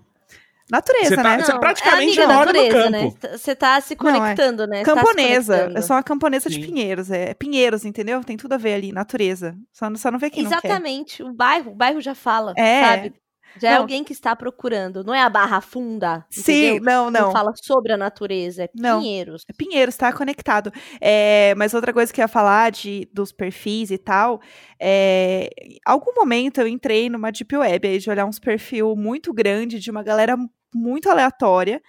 Natureza, 0.71 1.11
Você 1.11 1.17
tá- 1.17 1.23
né? 1.23 1.43
você 1.45 1.53
Não, 1.53 1.61
praticamente 1.61 2.01
é 2.03 2.05
amiga 2.07 2.27
da 2.27 2.35
mora 2.35 2.53
no 2.53 2.59
natureza, 2.63 2.91
né? 2.91 2.99
campo. 3.03 3.39
Você 3.39 3.55
tá 3.55 3.81
se 3.81 3.97
Não, 4.01 4.11
é 4.11 4.19
conectando, 4.19 4.67
né? 4.67 4.83
Tá 4.83 4.95
Camponesa. 4.95 5.53
conectando. 5.55 5.79
eu 5.79 5.83
sou 5.83 5.97
uma 5.97 6.03
camponesa 6.03 6.49
de 6.51 6.57
Sim. 6.57 6.63
Pinheiros. 6.63 7.11
É 7.11 7.35
Pinheiros, 7.35 7.85
entendeu? 7.85 8.23
Tem 8.25 8.37
tudo 8.37 8.53
a 8.55 8.57
ver 8.57 8.75
ali, 8.75 8.91
natureza. 8.93 9.57
Só, 9.73 9.89
não- 9.89 9.97
só 9.97 10.11
não 10.11 10.19
vê 10.19 10.29
quem 10.29 10.43
não 10.43 10.51
quer. 10.51 10.59
Exatamente. 10.67 11.23
O 11.23 11.33
bairro, 11.33 11.71
o 11.71 11.75
bairro 11.75 12.01
já 12.01 12.15
fala, 12.17 12.53
É. 12.57 12.85
sabe? 12.85 13.15
Já 13.61 13.71
é 13.71 13.75
Não. 13.75 13.81
alguém 13.83 14.05
que 14.05 14.13
está 14.13 14.35
procurando. 14.35 15.03
Não 15.05 15.15
é 15.15 15.21
a 15.21 15.29
Barra 15.29 15.61
Funda, 15.61 16.25
Sim, 16.31 16.77
entendeu? 16.77 16.85
não, 16.85 17.11
não. 17.11 17.33
fala 17.33 17.53
sobre 17.63 17.93
a 17.93 17.97
natureza, 17.97 18.65
é 18.65 18.71
Não. 18.75 19.01
Pinheiros. 19.01 19.45
Pinheiros, 19.57 19.97
tá 19.97 20.13
conectado. 20.13 20.73
É, 21.01 21.55
mas 21.57 21.75
outra 21.75 21.93
coisa 21.93 22.13
que 22.13 22.21
eu 22.21 22.25
ia 22.25 22.29
falar 22.29 22.71
de, 22.71 23.09
dos 23.13 23.33
perfis 23.33 23.91
e 23.91 23.99
tal, 23.99 24.41
é, 24.81 25.51
em 25.61 25.79
algum 25.85 26.15
momento 26.15 26.61
eu 26.61 26.69
entrei 26.69 27.09
numa 27.09 27.31
deep 27.31 27.57
web 27.57 27.89
aí 27.89 27.99
de 27.99 28.11
olhar 28.11 28.27
uns 28.27 28.39
perfil 28.39 28.95
muito 28.97 29.33
grande 29.33 29.79
de 29.79 29.91
uma 29.91 30.03
galera 30.03 30.37
muito 30.75 31.09
aleatória. 31.09 31.81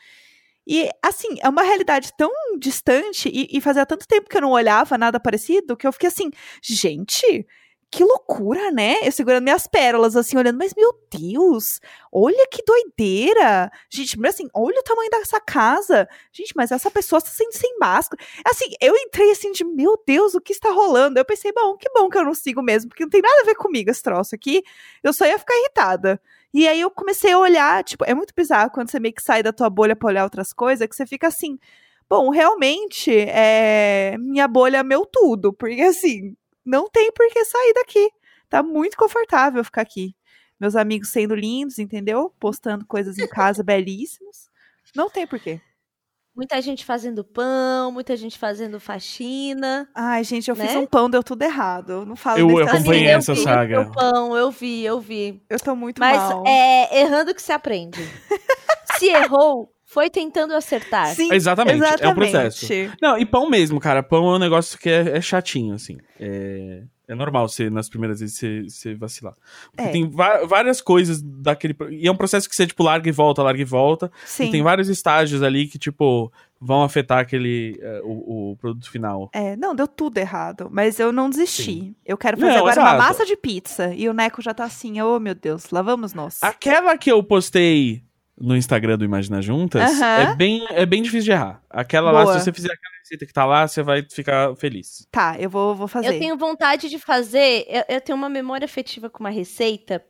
E, 0.69 0.89
assim, 1.01 1.29
é 1.41 1.47
uma 1.47 1.63
realidade 1.63 2.11
tão 2.17 2.29
distante 2.59 3.29
e, 3.29 3.57
e 3.57 3.61
fazia 3.61 3.85
tanto 3.85 4.05
tempo 4.05 4.27
que 4.29 4.35
eu 4.35 4.41
não 4.41 4.51
olhava 4.51 4.97
nada 4.97 5.17
parecido 5.17 5.77
que 5.77 5.87
eu 5.87 5.93
fiquei 5.93 6.09
assim, 6.09 6.29
gente, 6.61 7.47
que 7.89 8.03
loucura, 8.03 8.69
né? 8.71 8.97
Eu 9.01 9.11
segurando 9.11 9.43
minhas 9.43 9.65
pérolas, 9.65 10.15
assim, 10.15 10.37
olhando, 10.37 10.57
mas 10.57 10.73
meu 10.75 10.93
Deus, 11.09 11.79
olha 12.11 12.45
que 12.51 12.61
doideira. 12.63 13.71
Gente, 13.89 14.19
mas 14.19 14.35
assim, 14.35 14.49
olha 14.53 14.79
o 14.79 14.83
tamanho 14.83 15.09
dessa 15.09 15.39
casa. 15.39 16.07
Gente, 16.31 16.53
mas 16.55 16.71
essa 16.71 16.91
pessoa 16.91 17.19
está 17.19 17.31
sendo 17.31 17.53
sem 17.53 17.77
máscara. 17.79 18.21
Assim, 18.45 18.65
eu 18.81 18.93
entrei 18.95 19.31
assim 19.31 19.51
de, 19.53 19.63
meu 19.63 20.01
Deus, 20.05 20.35
o 20.35 20.41
que 20.41 20.51
está 20.51 20.69
rolando? 20.71 21.17
Eu 21.17 21.25
pensei, 21.25 21.51
bom, 21.53 21.77
que 21.77 21.89
bom 21.91 22.09
que 22.09 22.17
eu 22.17 22.25
não 22.25 22.33
sigo 22.33 22.61
mesmo, 22.61 22.89
porque 22.89 23.03
não 23.03 23.09
tem 23.09 23.21
nada 23.21 23.41
a 23.41 23.45
ver 23.45 23.55
comigo 23.55 23.89
esse 23.89 24.03
troço 24.03 24.35
aqui. 24.35 24.63
Eu 25.01 25.13
só 25.13 25.25
ia 25.25 25.39
ficar 25.39 25.57
irritada. 25.57 26.21
E 26.53 26.67
aí 26.67 26.81
eu 26.81 26.91
comecei 26.91 27.31
a 27.31 27.39
olhar, 27.39 27.83
tipo, 27.83 28.03
é 28.05 28.13
muito 28.13 28.33
bizarro 28.35 28.71
quando 28.71 28.89
você 28.89 28.99
meio 28.99 29.13
que 29.13 29.21
sai 29.21 29.43
da 29.43 29.53
tua 29.53 29.69
bolha 29.69 29.95
pra 29.95 30.07
olhar 30.07 30.23
outras 30.23 30.51
coisas, 30.51 30.87
que 30.87 30.95
você 30.95 31.05
fica 31.05 31.27
assim, 31.27 31.57
bom, 32.09 32.29
realmente, 32.29 33.11
é, 33.11 34.17
minha 34.19 34.47
bolha 34.47 34.77
é 34.77 34.83
meu 34.83 35.05
tudo, 35.05 35.53
porque 35.53 35.81
assim, 35.81 36.35
não 36.67 36.89
tem 36.89 37.11
por 37.11 37.27
que 37.29 37.43
sair 37.45 37.73
daqui. 37.73 38.09
Tá 38.49 38.61
muito 38.61 38.95
confortável 38.97 39.63
ficar 39.63 39.81
aqui. 39.81 40.15
Meus 40.59 40.75
amigos 40.75 41.09
sendo 41.09 41.35
lindos, 41.35 41.79
entendeu? 41.79 42.33
Postando 42.39 42.85
coisas 42.85 43.17
em 43.17 43.27
casa 43.27 43.63
belíssimos. 43.63 44.49
Não 44.95 45.09
tem 45.09 45.25
porquê. 45.27 45.61
Muita 46.35 46.61
gente 46.61 46.85
fazendo 46.85 47.23
pão, 47.23 47.91
muita 47.91 48.15
gente 48.15 48.37
fazendo 48.37 48.79
faxina. 48.79 49.89
Ai, 49.95 50.23
gente, 50.23 50.47
eu 50.49 50.55
fiz 50.55 50.71
Né? 50.71 50.77
um 50.77 50.85
pão, 50.85 51.09
deu 51.09 51.23
tudo 51.23 51.41
errado. 51.41 51.91
Eu 51.93 52.05
não 52.05 52.15
falo 52.15 52.37
Eu 52.39 52.47
desse 52.47 52.75
acompanhei 52.75 53.07
eu 53.07 53.17
essa 53.17 53.33
vi 53.33 53.41
saga. 53.41 53.81
o 53.81 53.91
pão, 53.91 54.37
eu 54.37 54.51
vi, 54.51 54.85
eu 54.85 54.99
vi. 54.99 55.41
Eu 55.49 55.59
tô 55.59 55.75
muito 55.75 55.99
Mas 55.99 56.17
mal. 56.17 56.43
é 56.45 56.99
errando 57.01 57.33
que 57.33 57.41
se 57.41 57.51
aprende. 57.51 57.97
se 58.99 59.07
errou, 59.07 59.71
foi 59.97 60.11
tentando 60.11 60.53
acertar. 60.53 61.07
Sim, 61.15 61.33
Exatamente, 61.33 61.77
é 61.79 61.81
o 61.81 61.87
exatamente. 61.87 62.15
processo. 62.15 62.67
Não, 63.01 63.17
e 63.17 63.25
pão 63.25 63.49
mesmo, 63.49 63.79
cara. 63.79 64.03
Pão 64.03 64.31
é 64.31 64.35
um 64.35 64.39
negócio 64.39 64.77
que 64.77 64.87
é, 64.87 65.17
é 65.17 65.21
chatinho, 65.21 65.73
assim. 65.73 65.97
É, 66.19 66.83
É 67.09 67.15
normal 67.15 67.47
você, 67.47 67.67
nas 67.69 67.87
primeiras 67.89 68.19
vezes, 68.19 68.37
você, 68.37 68.63
você 68.63 68.93
vacilar. 68.93 69.33
Porque 69.71 69.89
É. 69.89 69.91
tem 69.93 70.07
várias 70.45 70.81
coisas 70.81 71.19
daquele. 71.21 71.73
E 71.89 72.05
é 72.07 72.11
um 72.11 72.15
processo 72.17 72.47
que 72.49 72.55
você, 72.55 72.67
tipo, 72.67 72.83
larga 72.83 73.07
e 73.09 73.11
volta, 73.13 73.41
larga 73.41 73.61
e 73.61 73.65
volta. 73.65 74.11
Sim. 74.25 74.49
E 74.49 74.51
tem 74.51 74.61
vários 74.61 74.87
estágios 74.89 75.41
ali 75.41 75.67
que, 75.67 75.79
tipo, 75.79 76.29
vão 76.59 76.83
afetar 76.83 77.19
aquele. 77.19 77.79
eh, 77.81 78.01
o, 78.03 78.51
o 78.51 78.57
produto 78.57 78.91
final. 78.91 79.29
É, 79.33 79.55
não, 79.55 79.73
deu 79.73 79.87
tudo 79.87 80.17
errado. 80.17 80.67
Mas 80.69 80.99
eu 80.99 81.11
não 81.13 81.29
desisti. 81.29 81.95
Eu 82.05 82.17
quero 82.17 82.37
Não, 82.39 82.45
fazer 82.45 82.59
agora 82.59 82.81
uma 82.81 82.89
exato. 82.89 83.03
massa 83.03 83.25
de 83.25 83.37
pizza. 83.37 83.93
E 83.95 84.07
o 84.09 84.13
Neco 84.13 84.41
já 84.41 84.53
tá 84.53 84.65
assim, 84.65 85.01
oh 85.01 85.17
meu 85.19 85.33
Deus, 85.33 85.69
lá 85.71 85.81
vamos 85.81 86.13
nós. 86.13 86.43
Aquela 86.43 86.97
que 86.97 87.09
eu 87.11 87.23
postei 87.23 88.03
no 88.39 88.55
Instagram 88.55 88.97
do 88.97 89.05
Imagina 89.05 89.41
Juntas 89.41 89.81
Aham. 89.81 90.31
é, 90.31 90.35
bem, 90.35 90.65
é 90.69 90.85
bem 90.85 91.01
difícil 91.01 91.25
de 91.25 91.31
errar. 91.31 91.61
Aquela 91.69 92.11
lá, 92.11 92.23
Boa. 92.23 92.37
se 92.37 92.43
você 92.43 92.53
fizer 92.53 92.71
aquela 92.71 92.95
receita 92.99 93.25
que 93.25 93.33
tá 93.33 93.45
lá, 93.45 93.67
você 93.67 93.81
vai 93.81 94.05
ficar 94.09 94.55
feliz. 94.55 95.07
Tá, 95.11 95.35
eu 95.39 95.49
vou, 95.49 95.73
vou 95.75 95.87
fazer. 95.87 96.07
Eu 96.07 96.19
tenho 96.19 96.37
vontade 96.37 96.89
de 96.89 96.99
fazer. 96.99 97.65
Eu, 97.67 97.83
eu 97.95 98.01
tenho 98.01 98.17
uma 98.17 98.29
memória 98.29 98.65
afetiva 98.65 99.09
com 99.09 99.19
uma 99.19 99.29
receita 99.29 100.03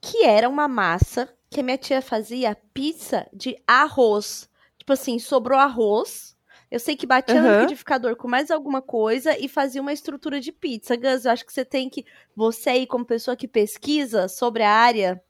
que 0.00 0.24
era 0.24 0.48
uma 0.48 0.66
massa 0.66 1.28
que 1.50 1.60
a 1.60 1.62
minha 1.62 1.76
tia 1.76 2.00
fazia 2.00 2.56
pizza 2.72 3.26
de 3.32 3.56
arroz. 3.66 4.48
Tipo 4.78 4.92
assim, 4.92 5.18
sobrou 5.18 5.58
arroz. 5.58 6.36
Eu 6.70 6.78
sei 6.78 6.94
que 6.96 7.06
batia 7.06 7.42
no 7.42 7.48
Aham. 7.48 7.56
liquidificador 7.62 8.14
com 8.14 8.28
mais 8.28 8.50
alguma 8.50 8.80
coisa 8.80 9.36
e 9.36 9.48
fazia 9.48 9.82
uma 9.82 9.92
estrutura 9.92 10.40
de 10.40 10.52
pizza. 10.52 10.96
Gus, 10.96 11.24
eu 11.24 11.32
acho 11.32 11.44
que 11.44 11.52
você 11.52 11.64
tem 11.64 11.90
que. 11.90 12.06
Você 12.36 12.70
aí, 12.70 12.86
como 12.86 13.04
pessoa 13.04 13.36
que 13.36 13.48
pesquisa 13.48 14.28
sobre 14.28 14.62
a 14.62 14.70
área 14.70 15.20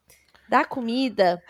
da 0.50 0.64
comida, 0.64 1.42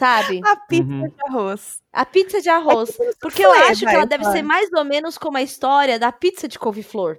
sabe? 0.00 0.40
A 0.44 0.56
pizza 0.56 0.82
Uhum. 0.92 1.08
de 1.08 1.14
arroz. 1.28 1.78
A 1.92 2.04
pizza 2.04 2.40
de 2.40 2.48
arroz. 2.48 2.90
Porque 3.20 3.44
eu 3.44 3.50
soufflé, 3.50 3.68
acho 3.70 3.80
que 3.86 3.94
ela 3.94 4.06
deve 4.06 4.24
ser 4.24 4.42
mais 4.42 4.68
ou 4.72 4.84
menos 4.84 5.16
como 5.16 5.36
a 5.36 5.42
história 5.42 5.98
da 5.98 6.10
pizza 6.10 6.48
de 6.48 6.58
couve-flor. 6.58 7.16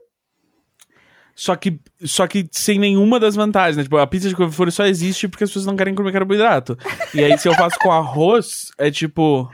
Só 1.34 1.56
que, 1.56 1.80
só 2.04 2.28
que 2.28 2.48
sem 2.52 2.78
nenhuma 2.78 3.18
das 3.20 3.36
vantagens, 3.36 3.78
né? 3.78 3.84
Tipo, 3.84 3.98
a 3.98 4.06
pizza 4.06 4.28
de 4.28 4.36
couve-flor 4.36 4.70
só 4.72 4.86
existe 4.86 5.28
porque 5.30 5.46
as 5.46 5.50
pessoas 5.50 5.66
não 5.66 5.78
querem 5.78 5.96
comer 5.96 6.12
carboidrato. 6.12 6.78
E 7.14 7.24
aí, 7.24 7.38
se 7.38 7.48
eu 7.48 7.54
faço 7.54 7.80
com 7.80 7.90
arroz, 7.92 8.72
é 8.78 8.92
tipo. 8.92 9.50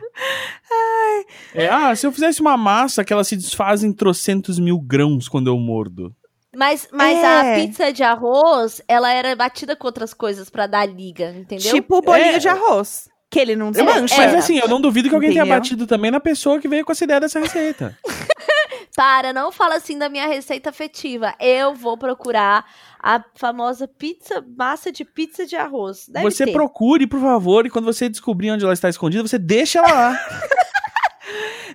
É, 1.53 1.67
ah, 1.69 1.95
se 1.95 2.05
eu 2.05 2.11
fizesse 2.11 2.41
uma 2.41 2.57
massa 2.57 3.03
que 3.03 3.11
ela 3.13 3.23
se 3.23 3.35
desfaz 3.35 3.83
em 3.83 3.91
trocentos 3.93 4.59
mil 4.59 4.79
grãos 4.79 5.27
quando 5.27 5.47
eu 5.47 5.57
mordo. 5.57 6.15
Mas, 6.55 6.87
mas 6.91 7.17
É. 7.19 7.25
a 7.25 7.55
pizza 7.55 7.93
de 7.93 8.01
arroz, 8.03 8.81
ela 8.87 9.11
era 9.11 9.35
batida 9.35 9.75
com 9.75 9.85
outras 9.87 10.13
coisas 10.13 10.49
pra 10.49 10.65
dar 10.65 10.85
liga, 10.87 11.29
entendeu? 11.31 11.71
Tipo 11.73 11.97
o 11.97 12.01
bolinho 12.01 12.35
É. 12.35 12.39
de 12.39 12.47
arroz. 12.47 13.07
Que 13.37 13.41
ele 13.41 13.55
não 13.55 13.67
Eu- 13.67 13.71
desmancha. 13.71 14.15
mas 14.17 14.33
assim, 14.33 14.57
eu 14.57 14.67
não 14.67 14.81
duvido 14.81 15.09
que 15.09 15.13
alguém 15.13 15.29
tenha 15.29 15.43
Entendeu? 15.43 15.59
batido 15.59 15.85
também 15.85 16.09
na 16.09 16.19
pessoa 16.19 16.59
que 16.59 16.67
veio 16.67 16.83
com 16.83 16.91
essa 16.91 17.03
ideia 17.03 17.19
dessa 17.19 17.39
receita. 17.39 17.95
Para, 18.95 19.31
não 19.31 19.51
fala 19.51 19.75
assim 19.75 19.95
da 19.95 20.09
minha 20.09 20.25
receita 20.27 20.71
afetiva. 20.71 21.35
Eu 21.39 21.75
vou 21.75 21.95
procurar 21.95 22.65
a 22.99 23.23
famosa 23.35 23.87
pizza, 23.87 24.43
massa 24.57 24.91
de 24.91 25.05
pizza 25.05 25.45
de 25.45 25.55
arroz. 25.55 26.07
Deve 26.09 26.31
você 26.31 26.45
ter. 26.45 26.51
procure, 26.51 27.05
por 27.05 27.19
favor, 27.21 27.63
e 27.67 27.69
quando 27.69 27.85
você 27.85 28.09
descobrir 28.09 28.49
onde 28.49 28.63
ela 28.63 28.73
está 28.73 28.89
escondida, 28.89 29.21
você 29.21 29.37
deixa 29.37 29.77
ela 29.77 29.91
lá. 29.91 30.19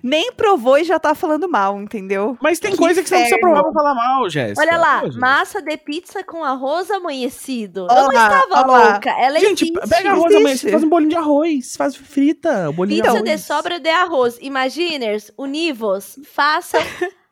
Nem 0.01 0.31
provou 0.33 0.77
e 0.77 0.83
já 0.83 0.99
tá 0.99 1.15
falando 1.15 1.47
mal, 1.49 1.79
entendeu? 1.79 2.37
Mas 2.41 2.59
tem 2.59 2.71
Que 2.71 2.77
coisa 2.77 3.01
que 3.01 3.07
você 3.07 3.15
não 3.15 3.21
precisa 3.21 3.37
inferno. 3.39 3.55
provar 3.55 3.71
pra 3.71 3.81
falar 3.81 3.95
mal, 3.95 4.29
Jéssica. 4.29 4.61
Olha 4.61 4.77
lá, 4.77 5.01
Pô, 5.01 5.09
massa 5.19 5.61
de 5.61 5.77
pizza 5.77 6.23
com 6.23 6.43
arroz 6.43 6.89
amanhecido. 6.91 7.87
Ó 7.89 7.95
eu 7.95 8.03
não 8.03 8.09
estava 8.11 8.47
ó 8.51 8.65
lá. 8.71 8.91
louca. 8.93 9.09
Ela 9.11 9.39
Gente, 9.39 9.63
existe. 9.71 9.89
pega 9.89 10.11
arroz 10.11 10.25
Existe. 10.25 10.37
amanhã, 10.41 10.57
você 10.57 10.71
faz 10.71 10.83
um 10.83 10.89
bolinho 10.89 11.09
de 11.11 11.15
arroz, 11.15 11.75
faz 11.77 11.95
frita, 11.95 12.71
bolinho 12.71 13.01
Pizza 13.03 13.17
de 13.17 13.23
de 13.23 13.29
arroz. 13.29 13.41
sobra 13.45 13.79
de 13.79 13.89
arroz. 13.89 14.37
Imaginers, 14.41 15.31
univos, 15.37 16.19
façam 16.33 16.81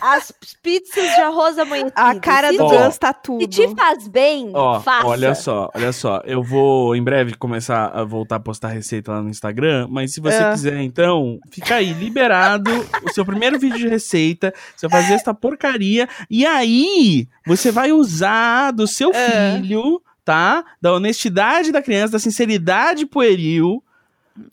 as 0.00 0.32
pizzas 0.62 1.14
de 1.14 1.20
arroz 1.20 1.58
amanhecido. 1.58 1.92
A 1.96 2.14
cara 2.20 2.52
do. 2.52 2.66
Gus 2.68 2.98
tá 2.98 3.12
tudo. 3.12 3.40
Se 3.42 3.48
te 3.48 3.74
faz 3.74 4.06
bem, 4.08 4.50
Ó, 4.54 4.80
faça. 4.80 5.06
olha 5.06 5.34
só, 5.34 5.70
olha 5.74 5.92
só. 5.92 6.20
Eu 6.24 6.42
vou 6.42 6.94
em 6.94 7.02
breve 7.02 7.34
começar 7.36 7.86
a 7.86 8.04
voltar 8.04 8.36
a 8.36 8.40
postar 8.40 8.68
receita 8.68 9.12
lá 9.12 9.22
no 9.22 9.30
Instagram, 9.30 9.86
mas 9.90 10.12
se 10.14 10.20
você 10.20 10.36
Ah. 10.36 10.52
quiser, 10.52 10.80
então, 10.80 11.38
fica 11.50 11.76
aí, 11.76 11.92
liberado 11.92 12.70
o 13.02 13.12
seu 13.12 13.24
primeiro 13.24 13.58
vídeo 13.58 13.78
de 13.78 13.88
receita, 13.88 14.52
você 14.76 14.86
vai 14.88 15.02
fazer 15.02 15.14
essa 15.14 15.32
porcaria, 15.34 16.08
e 16.28 16.44
aí 16.46 17.26
você 17.46 17.70
vai 17.70 17.92
usar 17.92 18.70
do 18.72 18.86
seu 18.86 19.10
Ah. 19.10 19.56
filho, 19.60 20.00
tá? 20.24 20.64
Da 20.80 20.92
honestidade 20.94 21.72
da 21.72 21.82
criança, 21.82 22.12
da 22.12 22.18
sinceridade 22.18 23.06
pueril, 23.06 23.82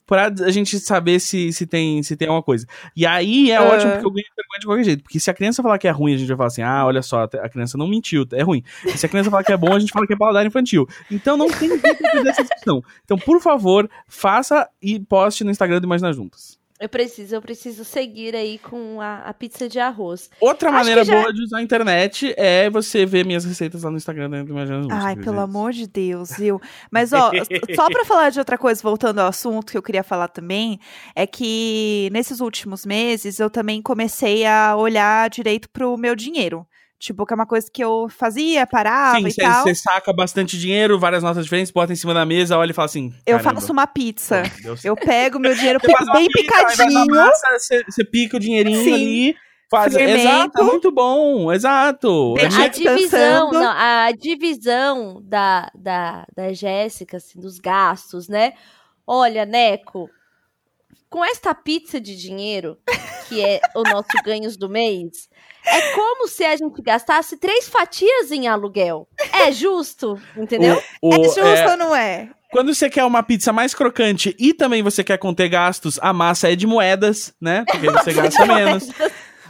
pra 0.06 0.28
a 0.28 0.52
gente 0.52 0.80
saber 0.80 1.20
se, 1.20 1.52
se, 1.54 1.66
tem, 1.66 2.02
se 2.04 2.16
tem 2.16 2.28
alguma 2.28 2.44
coisa. 2.44 2.66
E 2.96 3.06
aí 3.06 3.52
é 3.52 3.58
Ah. 3.58 3.64
ótimo 3.64 3.92
porque 3.94 4.06
eu 4.08 4.12
ganho 4.12 4.26
vergonha 4.36 4.60
de 4.60 4.66
qualquer 4.66 4.84
jeito. 4.84 5.04
Porque 5.04 5.20
se 5.20 5.30
a 5.30 5.34
criança 5.34 5.62
falar 5.64 5.78
que 5.78 5.88
é 5.88 5.92
ruim, 5.92 6.14
a 6.14 6.18
gente 6.18 6.28
vai 6.28 6.38
falar 6.38 6.48
assim: 6.48 6.62
ah, 6.62 6.86
olha 6.86 7.02
só, 7.02 7.24
a 7.24 7.50
criança 7.50 7.78
não 7.78 7.88
mentiu, 7.88 8.26
é 8.34 8.42
ruim. 8.44 8.64
E 8.86 8.98
se 8.98 9.06
a 9.06 9.10
criança 9.10 9.30
falar 9.30 9.44
que 9.44 9.52
é 9.52 9.58
bom, 9.58 9.74
a 9.74 9.80
gente 9.80 9.92
fala 9.92 10.06
que 10.08 10.14
é 10.14 10.18
paladar 10.18 10.46
infantil. 10.46 10.88
Então 11.12 11.38
não 11.38 11.48
tem 11.48 11.70
jeito 11.70 11.82
de 11.88 11.96
perder 12.12 12.30
essa 12.30 12.44
discussão. 12.44 12.84
Então, 13.06 13.18
por 13.18 13.40
favor, 13.42 13.90
faça 14.08 14.68
e 14.82 15.00
poste 15.00 15.44
no 15.44 15.52
Instagram 15.52 15.80
do 15.80 15.86
Imagina 15.86 16.12
Juntas. 16.14 16.58
Eu 16.80 16.88
preciso, 16.88 17.34
eu 17.34 17.42
preciso 17.42 17.84
seguir 17.84 18.36
aí 18.36 18.60
com 18.60 19.02
a, 19.02 19.22
a 19.22 19.34
pizza 19.34 19.68
de 19.68 19.80
arroz. 19.80 20.30
Outra 20.40 20.70
Acho 20.70 20.78
maneira 20.78 21.04
já- 21.04 21.20
boa 21.20 21.34
de 21.34 21.42
usar 21.42 21.58
a 21.58 21.62
internet 21.64 22.34
é 22.38 22.70
você 22.70 23.04
ver 23.04 23.26
minhas 23.26 23.44
receitas 23.46 23.82
lá 23.82 23.90
no 23.90 23.98
Instagram 23.98 24.30
do 24.30 24.52
Imagina 24.52 24.84
Juntas. 24.84 25.04
Ai, 25.04 25.16
pelo 25.16 25.26
dizer. 25.32 25.40
amor 25.40 25.72
de 25.72 25.88
Deus, 25.88 26.38
viu? 26.38 26.62
Mas, 26.92 27.14
ó, 27.14 27.32
só 27.76 27.88
pra 27.90 28.06
falar 28.06 28.30
de 28.30 28.38
outra 28.38 28.60
coisa, 28.60 28.80
voltando 28.84 29.18
ao 29.20 29.28
assunto 29.28 29.72
que 29.72 29.78
eu 29.78 29.82
queria 29.82 30.04
falar 30.04 30.28
também, 30.28 30.80
é 31.16 31.26
que 31.26 32.10
nesses 32.12 32.40
últimos 32.42 32.86
meses 32.86 33.40
eu 33.40 33.50
também 33.50 33.82
comecei 33.82 34.46
a 34.46 34.76
olhar 34.76 35.30
direito 35.32 35.70
pro 35.72 35.98
meu 35.98 36.16
dinheiro. 36.16 36.64
Tipo, 37.00 37.28
que 37.28 37.34
é 37.34 37.36
uma 37.36 37.46
coisa 37.46 37.70
que 37.72 37.84
eu 37.84 38.08
fazia, 38.10 38.66
parava 38.66 39.20
Sim, 39.20 39.28
e 39.28 39.34
tal. 39.36 39.62
você 39.64 39.76
saca 39.76 40.12
bastante 40.12 40.58
dinheiro, 40.58 40.98
várias 41.00 41.22
notas 41.22 41.44
diferentes, 41.44 41.72
bota 41.72 41.94
em 41.94 41.96
cima 41.96 42.12
da 42.12 42.26
mesa, 42.26 42.58
olha 42.58 42.72
e 42.72 42.74
fala 42.74 42.88
assim. 42.88 43.14
Eu 43.26 43.38
"Caramba, 43.38 43.62
faço 43.62 43.72
uma 43.72 43.86
pizza. 43.86 44.42
Eu 44.84 44.96
pego 44.96 45.38
meu 45.38 45.54
dinheiro, 45.54 45.80
pico 45.82 46.12
bem 46.12 46.26
pizza, 46.28 46.56
picadinho. 46.76 47.06
Você, 47.88 48.04
pica 48.04 48.38
o 48.38 48.40
dinheirinho 48.40 48.84
Sim. 48.84 48.94
ali. 48.94 49.36
Faz, 49.70 49.94
Fermento. 49.94 50.20
exato, 50.22 50.60
é 50.62 50.64
muito 50.64 50.92
bom, 50.94 51.52
exato. 51.52 52.36
É 52.40 52.46
A 52.46 52.50
muito- 52.50 52.72
descansando. 52.72 52.96
divisão, 52.98 53.52
não, 53.52 53.70
a 53.72 54.12
divisão 54.18 55.22
da, 55.24 55.70
da, 55.76 56.26
da 56.36 56.54
Jéssica, 56.54 57.18
assim, 57.18 57.38
dos 57.40 57.60
gastos, 57.60 58.30
né? 58.30 58.54
Olha, 59.06 59.46
Neco, 59.46 60.10
com 61.10 61.24
esta 61.24 61.54
pizza 61.56 62.00
de 62.00 62.16
dinheiro, 62.16 62.78
que 63.28 63.44
é 63.44 63.60
o 63.76 63.84
nosso 63.84 64.08
ganhos 64.26 64.58
do 64.58 64.70
mês, 64.70 65.30
é 65.66 65.92
como 65.94 66.28
se 66.28 66.44
a 66.46 66.56
gente 66.56 66.82
gastasse 66.82 67.38
três 67.38 67.68
fatias 67.68 68.32
em 68.32 68.48
aluguel. 68.48 69.08
É 69.34 69.52
justo, 69.52 70.20
entendeu? 70.36 70.82
o- 71.02 71.14
É 71.14 71.18
o- 71.18 71.24
justo 71.24 71.40
é, 71.40 71.70
ou 71.72 71.78
não 71.78 71.96
é? 71.96 72.30
quando 72.52 72.74
você 72.74 72.90
quer 72.90 73.04
uma 73.04 73.22
pizza 73.22 73.52
mais 73.52 73.74
crocante 73.74 74.34
e 74.40 74.54
também 74.54 74.82
você 74.82 75.04
quer 75.04 75.18
conter 75.18 75.50
gastos, 75.50 76.00
a 76.02 76.14
massa 76.14 76.50
é 76.52 76.56
de 76.56 76.66
moedas, 76.66 77.34
né? 77.42 77.66
Porque 77.70 77.90
você 77.90 78.14
gasta 78.14 78.46
menos. 78.46 78.88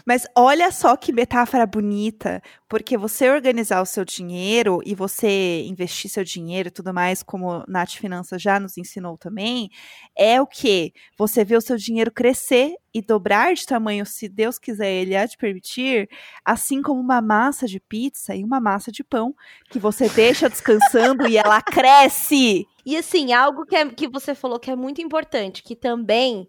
Mas 0.08 0.26
olha 0.34 0.72
só 0.72 0.96
que 0.96 1.12
metáfora 1.12 1.68
bonita, 1.68 2.42
porque 2.70 2.98
você 2.98 3.30
organizar 3.30 3.82
o 3.82 3.86
seu 3.86 4.06
dinheiro 4.06 4.80
e 4.86 4.96
você 4.96 5.64
investir 5.66 6.10
seu 6.10 6.24
dinheiro 6.24 6.70
e 6.70 6.72
tudo 6.72 6.94
mais, 6.94 7.22
como 7.22 7.62
Nath 7.68 7.96
Finanças 7.96 8.42
já 8.42 8.58
nos 8.58 8.78
ensinou 8.78 9.18
também, 9.18 9.70
é 10.18 10.42
o 10.42 10.48
que? 10.48 10.94
Você 11.18 11.44
vê 11.44 11.58
o 11.58 11.62
seu 11.62 11.76
dinheiro 11.76 12.10
crescer 12.10 12.76
e 12.94 13.02
dobrar 13.02 13.54
de 13.54 13.66
tamanho, 13.66 14.06
se 14.06 14.30
Deus 14.30 14.58
quiser, 14.58 14.90
ele 14.94 15.14
há 15.14 15.26
de 15.26 15.36
permitir, 15.36 16.10
assim 16.46 16.82
como 16.82 17.02
uma 17.02 17.22
massa 17.22 17.68
de 17.68 17.78
pizza 17.78 18.34
e 18.34 18.46
uma 18.46 18.62
massa 18.62 18.90
de 18.94 19.04
pão, 19.04 19.36
que 19.70 19.78
você 19.78 20.08
deixa 20.08 20.48
descansando 20.48 21.28
e 21.28 21.38
ela 21.38 21.62
cresce. 21.62 22.66
E 22.86 22.96
assim, 22.96 23.34
algo 23.34 23.66
que, 23.66 23.76
é- 23.76 23.90
que 23.90 24.08
você 24.08 24.34
falou 24.34 24.58
que 24.58 24.72
é 24.72 24.76
muito 24.78 25.02
importante, 25.02 25.62
que 25.62 25.76
também 25.76 26.48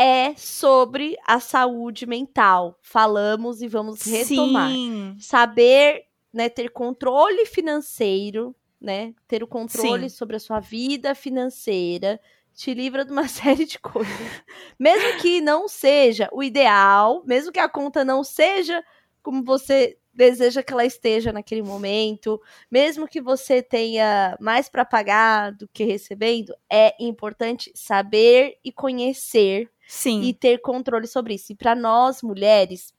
é 0.00 0.34
sobre 0.34 1.14
a 1.26 1.38
saúde 1.38 2.06
mental. 2.06 2.78
Falamos 2.80 3.60
e 3.60 3.68
vamos 3.68 4.00
retomar. 4.00 4.70
Sim. 4.70 5.14
Saber, 5.20 6.06
né, 6.32 6.48
ter 6.48 6.70
controle 6.70 7.44
financeiro, 7.44 8.56
né? 8.80 9.14
Ter 9.28 9.42
o 9.42 9.46
controle 9.46 10.08
Sim. 10.08 10.16
sobre 10.16 10.36
a 10.36 10.40
sua 10.40 10.58
vida 10.58 11.14
financeira 11.14 12.18
te 12.54 12.72
livra 12.72 13.04
de 13.04 13.12
uma 13.12 13.28
série 13.28 13.66
de 13.66 13.78
coisas. 13.78 14.42
mesmo 14.78 15.20
que 15.20 15.42
não 15.42 15.68
seja 15.68 16.30
o 16.32 16.42
ideal, 16.42 17.22
mesmo 17.26 17.52
que 17.52 17.60
a 17.60 17.68
conta 17.68 18.02
não 18.02 18.24
seja 18.24 18.82
como 19.22 19.44
você 19.44 19.98
deseja 20.14 20.62
que 20.62 20.72
ela 20.72 20.84
esteja 20.84 21.30
naquele 21.30 21.62
momento, 21.62 22.40
mesmo 22.70 23.06
que 23.06 23.20
você 23.20 23.62
tenha 23.62 24.36
mais 24.40 24.68
para 24.68 24.84
pagar 24.84 25.52
do 25.52 25.68
que 25.68 25.84
recebendo, 25.84 26.54
é 26.70 26.94
importante 26.98 27.70
saber 27.74 28.58
e 28.64 28.72
conhecer 28.72 29.70
Sim. 29.90 30.22
e 30.22 30.32
ter 30.32 30.58
controle 30.58 31.08
sobre 31.08 31.34
isso. 31.34 31.52
E 31.52 31.56
para 31.56 31.74
nós 31.74 32.22
mulheres 32.22 32.94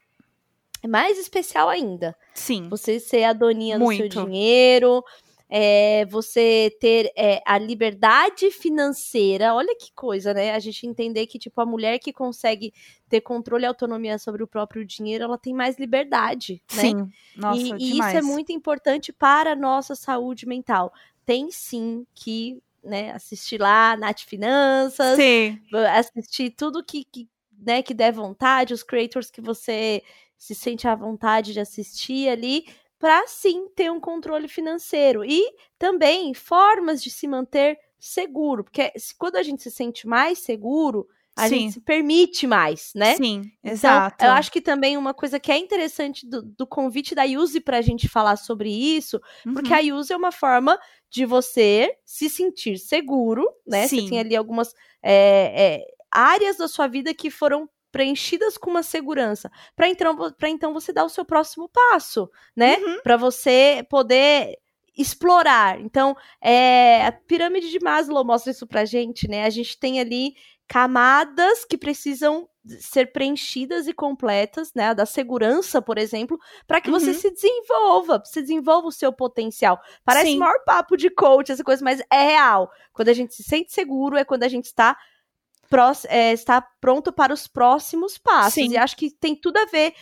é 0.84 0.88
mais 0.88 1.18
especial 1.18 1.70
ainda. 1.70 2.14
Sim. 2.34 2.68
Você 2.68 3.00
ser 3.00 3.24
a 3.24 3.32
doninha 3.32 3.80
do 3.80 3.86
Muito. 3.86 4.14
seu 4.14 4.26
dinheiro, 4.26 5.02
é, 5.50 6.06
você 6.08 6.76
ter 6.82 7.10
é, 7.16 7.42
a 7.46 7.58
liberdade 7.58 8.52
financeira. 8.52 9.56
Olha 9.56 9.74
que 9.74 9.94
coisa, 9.96 10.34
né? 10.34 10.52
A 10.54 10.60
gente 10.60 10.86
entender 10.86 11.28
que, 11.28 11.39
tipo, 11.39 11.62
a 11.62 11.66
mulher 11.66 11.98
que 11.98 12.12
consegue 12.12 12.74
ter 13.08 13.22
controle 13.22 13.64
e 13.64 13.68
autonomia 13.68 14.20
sobre 14.20 14.44
o 14.44 14.48
próprio 14.48 14.86
dinheiro, 14.86 15.24
ela 15.24 15.38
tem 15.38 15.54
mais 15.54 15.80
liberdade, 15.80 16.62
né? 16.76 16.82
Sim, 16.82 17.10
nossa, 17.38 17.62
e, 17.62 17.72
e 17.72 18.00
isso 18.00 18.18
é 18.18 18.22
muito 18.22 18.52
importante 18.52 19.14
para 19.14 19.54
a 19.54 19.56
nossa 19.56 19.96
saúde 19.96 20.46
mental. 20.46 20.92
Tem 21.26 21.50
sim 21.52 22.06
que 22.14 22.62
né, 22.84 23.11
assistir 23.11 23.59
lá, 23.59 23.95
Nath 23.97 24.21
Finanças, 24.21 25.15
Sim, 25.17 25.59
assistir 25.93 26.51
tudo 26.51 26.84
que, 26.84 27.03
que, 27.05 27.29
né, 27.57 27.82
que 27.82 27.93
der 27.93 28.11
vontade, 28.11 28.73
os 28.73 28.84
creators 28.84 29.29
que 29.29 29.41
você 29.41 30.01
se 30.38 30.55
sente 30.55 30.88
à 30.88 30.95
vontade 30.95 31.53
de 31.53 31.59
assistir 31.59 32.27
ali, 32.29 32.65
para 32.97 33.25
sim 33.27 33.67
ter 33.75 33.91
um 33.91 33.99
controle 33.99 34.47
financeiro. 34.47 35.23
E 35.23 35.43
também 35.77 36.34
formas 36.34 37.03
de 37.03 37.09
se 37.09 37.27
manter 37.27 37.77
seguro, 37.99 38.63
porque 38.63 38.91
se, 38.97 39.15
quando 39.15 39.36
a 39.36 39.43
gente 39.43 39.61
se 39.61 39.71
sente 39.71 40.07
mais 40.07 40.39
seguro, 40.39 41.07
a 41.36 41.47
Sim. 41.47 41.59
gente 41.59 41.73
se 41.73 41.82
permite 41.82 42.45
mais, 42.45 42.91
né? 42.95 43.15
sim, 43.15 43.41
Então, 43.63 43.71
exato. 43.73 44.23
eu 44.25 44.32
acho 44.32 44.51
que 44.51 44.59
também 44.61 44.97
uma 44.97 45.13
coisa 45.13 45.39
que 45.39 45.51
é 45.51 45.57
interessante 45.57 46.27
do, 46.27 46.41
do 46.41 46.67
convite 46.67 47.15
da 47.15 47.23
Yuzi 47.23 47.61
pra 47.61 47.82
gente 47.82 48.09
falar 48.09 48.36
sobre 48.36 48.69
isso, 48.69 49.19
porque 49.53 49.69
Uhum. 49.71 49.75
a 49.75 49.79
Yuzi 49.79 50.13
é 50.13 50.17
uma 50.17 50.32
forma 50.32 50.77
de 51.09 51.25
você 51.25 51.95
se 52.05 52.29
sentir 52.29 52.77
seguro, 52.77 53.47
né? 53.65 53.88
Sim. 53.88 54.01
Você 54.01 54.09
tem 54.09 54.19
ali 54.19 54.36
algumas 54.36 54.73
é, 55.01 55.79
é, 55.79 55.86
áreas 56.11 56.57
da 56.57 56.67
sua 56.67 56.88
vida 56.88 57.13
que 57.13 57.29
foram 57.29 57.69
preenchidas 57.91 58.57
com 58.57 58.69
uma 58.69 58.84
segurança, 58.84 59.51
para 59.75 59.88
então, 59.89 60.15
pra 60.38 60.49
então 60.49 60.73
você 60.73 60.93
dar 60.93 61.03
o 61.05 61.09
seu 61.09 61.25
próximo 61.25 61.67
passo, 61.69 62.29
né? 62.55 62.77
Uhum. 62.77 62.99
Para 63.03 63.17
você 63.17 63.86
poder 63.89 64.57
explorar. 64.97 65.79
Então, 65.79 66.15
é, 66.41 67.05
a 67.05 67.11
pirâmide 67.11 67.69
de 67.69 67.79
Maslow 67.79 68.23
mostra 68.25 68.51
isso 68.51 68.67
pra 68.67 68.86
gente, 68.86 69.27
né? 69.27 69.43
A 69.45 69.49
gente 69.49 69.77
tem 69.79 69.99
ali 69.99 70.34
camadas 70.72 71.65
que 71.65 71.78
precisam 71.78 72.47
ser 72.80 73.11
preenchidas 73.11 73.88
e 73.88 73.93
completas, 73.93 74.72
né? 74.74 74.86
A 74.86 74.93
da 74.93 75.05
segurança, 75.05 75.82
por 75.82 75.97
exemplo, 75.97 76.39
para 76.65 76.80
que 76.80 76.89
você 76.89 77.07
Uhum. 77.07 77.13
se 77.13 77.30
desenvolva, 77.30 78.24
você 78.24 78.39
desenvolva 78.41 78.88
o 78.88 78.91
seu 78.91 79.11
potencial. 79.11 79.78
Parece 80.05 80.28
Sim. 80.28 80.38
maior 80.38 80.63
papo 80.65 80.95
de 80.95 81.09
coach, 81.09 81.51
essa 81.51 81.61
coisa, 81.63 81.84
mas 81.84 81.99
é 82.09 82.24
real. 82.24 82.72
Quando 82.93 83.09
a 83.09 83.13
gente 83.13 83.36
se 83.36 83.43
sente 83.43 83.74
seguro, 83.74 84.15
é 84.15 84.24
quando 84.24 84.43
a 84.43 84.47
gente 84.47 84.63
está, 84.67 84.95
é, 86.07 86.32
está 86.32 86.61
pronto 86.80 87.11
para 87.11 87.34
os 87.34 87.47
próximos 87.47 88.17
passos. 88.17 88.53
Sim. 88.53 88.72
E 88.72 88.78
acho 88.78 88.95
que 88.95 89.11
tem 89.11 89.36
tudo 89.36 89.57
a 89.57 89.65
ver 89.65 89.93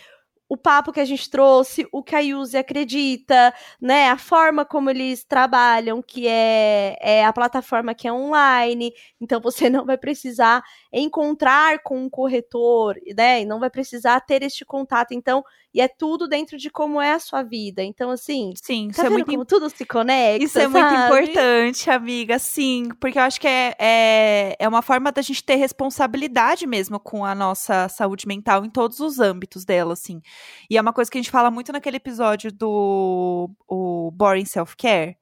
o 0.50 0.56
papo 0.56 0.92
que 0.92 0.98
a 0.98 1.04
gente 1.04 1.30
trouxe, 1.30 1.86
o 1.92 2.02
que 2.02 2.16
a 2.16 2.18
Yuzi 2.18 2.58
acredita, 2.58 3.54
né? 3.80 4.08
A 4.08 4.18
forma 4.18 4.64
como 4.64 4.90
eles 4.90 5.22
trabalham, 5.22 6.02
que 6.02 6.26
é, 6.26 6.96
é 7.00 7.24
a 7.24 7.32
plataforma 7.32 7.94
que 7.94 8.08
é 8.08 8.12
online. 8.12 8.92
Então 9.20 9.40
você 9.40 9.70
não 9.70 9.86
vai 9.86 9.96
precisar 9.96 10.60
encontrar 10.92 11.78
com 11.84 12.02
um 12.02 12.10
corretor, 12.10 12.96
né? 13.16 13.42
E 13.42 13.44
não 13.44 13.60
vai 13.60 13.70
precisar 13.70 14.20
ter 14.22 14.42
este 14.42 14.64
contato. 14.64 15.12
Então, 15.12 15.44
e 15.72 15.80
é 15.80 15.88
tudo 15.88 16.26
dentro 16.26 16.56
de 16.56 16.68
como 16.70 17.00
é 17.00 17.12
a 17.12 17.18
sua 17.18 17.42
vida. 17.42 17.82
Então, 17.82 18.10
assim, 18.10 18.52
Sim, 18.60 18.88
isso 18.88 18.96
tá 18.96 19.06
é 19.06 19.08
vendo 19.08 19.14
muito 19.14 19.30
como 19.30 19.44
tudo 19.44 19.70
se 19.70 19.84
conecta? 19.84 20.44
Isso 20.44 20.58
é 20.58 20.66
muito 20.66 20.88
sabe? 20.88 21.04
importante, 21.04 21.90
amiga, 21.90 22.38
sim, 22.38 22.88
porque 23.00 23.18
eu 23.18 23.22
acho 23.22 23.40
que 23.40 23.46
é, 23.46 23.74
é, 23.78 24.56
é 24.58 24.68
uma 24.68 24.82
forma 24.82 25.12
da 25.12 25.22
gente 25.22 25.44
ter 25.44 25.56
responsabilidade 25.56 26.66
mesmo 26.66 26.98
com 26.98 27.24
a 27.24 27.34
nossa 27.34 27.88
saúde 27.88 28.26
mental 28.26 28.64
em 28.64 28.70
todos 28.70 29.00
os 29.00 29.20
âmbitos 29.20 29.64
dela, 29.64 29.92
assim. 29.92 30.20
E 30.68 30.76
é 30.76 30.80
uma 30.80 30.92
coisa 30.92 31.10
que 31.10 31.18
a 31.18 31.20
gente 31.20 31.30
fala 31.30 31.50
muito 31.50 31.72
naquele 31.72 31.96
episódio 31.98 32.52
do 32.52 33.50
o 33.68 34.10
Boring 34.12 34.44
Self-Care, 34.44 35.16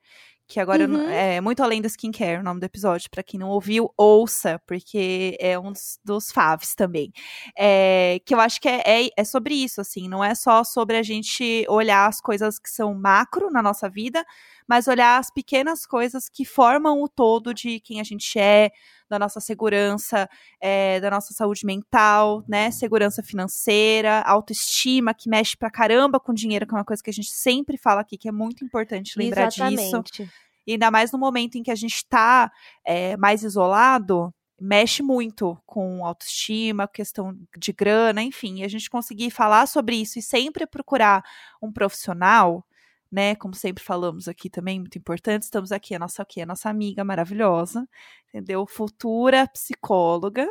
que 0.49 0.59
agora 0.61 0.85
eu 0.85 0.89
Uhum. 0.89 1.09
é 1.11 1.41
muito 1.41 1.63
além 1.63 1.81
da 1.83 1.89
skincare, 1.89 2.41
o 2.41 2.43
nome 2.43 2.61
do 2.61 2.65
episódio. 2.65 3.11
Pra 3.11 3.23
quem 3.23 3.39
não 3.39 3.49
ouviu, 3.51 3.93
ouça, 3.97 4.61
porque 4.67 5.37
é 5.41 5.59
um 5.59 5.73
dos, 5.73 5.99
dos 6.05 6.33
faves 6.33 6.75
também. 6.75 7.13
É, 7.57 8.21
que 8.27 8.35
eu 8.35 8.41
acho 8.41 8.61
que 8.61 8.69
é, 8.69 9.05
é, 9.07 9.09
é 9.17 9.25
sobre 9.25 9.55
isso, 9.55 9.81
assim, 9.81 10.09
não 10.09 10.25
é 10.25 10.35
só 10.35 10.65
sobre 10.65 10.97
a 10.97 11.03
gente 11.03 11.65
olhar 11.69 12.07
as 12.09 12.21
coisas 12.21 12.59
que 12.59 12.71
são 12.71 12.95
macro 12.95 13.51
na 13.51 13.63
nossa 13.63 13.89
vida, 13.89 14.25
mas 14.69 14.87
olhar 14.87 15.19
as 15.19 15.31
pequenas 15.31 15.87
coisas 15.87 16.29
que 16.29 16.45
formam 16.45 17.03
o 17.03 17.09
todo 17.09 17.55
de 17.55 17.81
quem 17.81 18.01
a 18.01 18.05
gente 18.05 18.39
é, 18.39 18.71
da 19.09 19.19
nossa 19.19 19.41
segurança, 19.41 20.29
é, 20.61 21.01
da 21.01 21.11
nossa 21.11 21.33
saúde 21.33 21.65
mental, 21.65 22.45
né? 22.47 22.71
Segurança 22.71 23.23
financeira, 23.23 24.21
autoestima, 24.21 25.15
que 25.15 25.29
mexe 25.29 25.57
pra 25.57 25.71
caramba 25.71 26.21
com 26.21 26.35
dinheiro, 26.35 26.67
que 26.67 26.75
é 26.75 26.79
uma 26.79 26.85
coisa 26.85 27.03
que 27.03 27.11
a 27.11 27.13
gente 27.13 27.31
sempre 27.31 27.79
fala 27.79 28.03
aqui, 28.03 28.19
que 28.19 28.29
é 28.29 28.33
muito 28.33 28.65
importante 28.65 29.19
lembrar 29.19 29.49
disso. 29.49 29.63
Exatamente. 29.63 30.31
E 30.67 30.73
ainda 30.73 30.91
mais 30.91 31.11
no 31.11 31.19
momento 31.19 31.57
em 31.57 31.63
que 31.63 31.71
a 31.71 31.75
gente 31.75 32.07
tá 32.07 32.53
é, 32.85 33.17
mais 33.17 33.43
isolado, 33.43 34.31
mexe 34.61 35.03
muito 35.03 35.57
com 35.65 36.05
autoestima, 36.05 36.87
questão 36.87 37.35
de 37.57 37.73
grana, 37.73 38.23
enfim. 38.23 38.61
E 38.61 38.65
a 38.65 38.69
gente 38.69 38.91
conseguir 38.91 39.31
falar 39.31 39.67
sobre 39.67 39.97
isso 39.97 40.19
e 40.19 40.23
sempre 40.23 40.67
procurar 40.67 41.25
um 41.63 41.73
profissional, 41.73 42.63
né? 43.11 43.35
Como 43.35 43.55
sempre 43.55 43.83
falamos 43.83 44.29
aqui 44.29 44.51
também, 44.51 44.81
muito 44.81 44.99
importante. 44.99 45.43
Estamos 45.43 45.73
aqui, 45.73 45.95
a 45.95 45.99
nossa, 45.99 46.23
aqui, 46.23 46.41
a 46.41 46.47
nossa 46.47 46.69
amiga 46.69 47.05
maravilhosa, 47.05 47.89
entendeu? 48.29 48.67
Futura 48.67 49.47
psicóloga. 49.49 50.49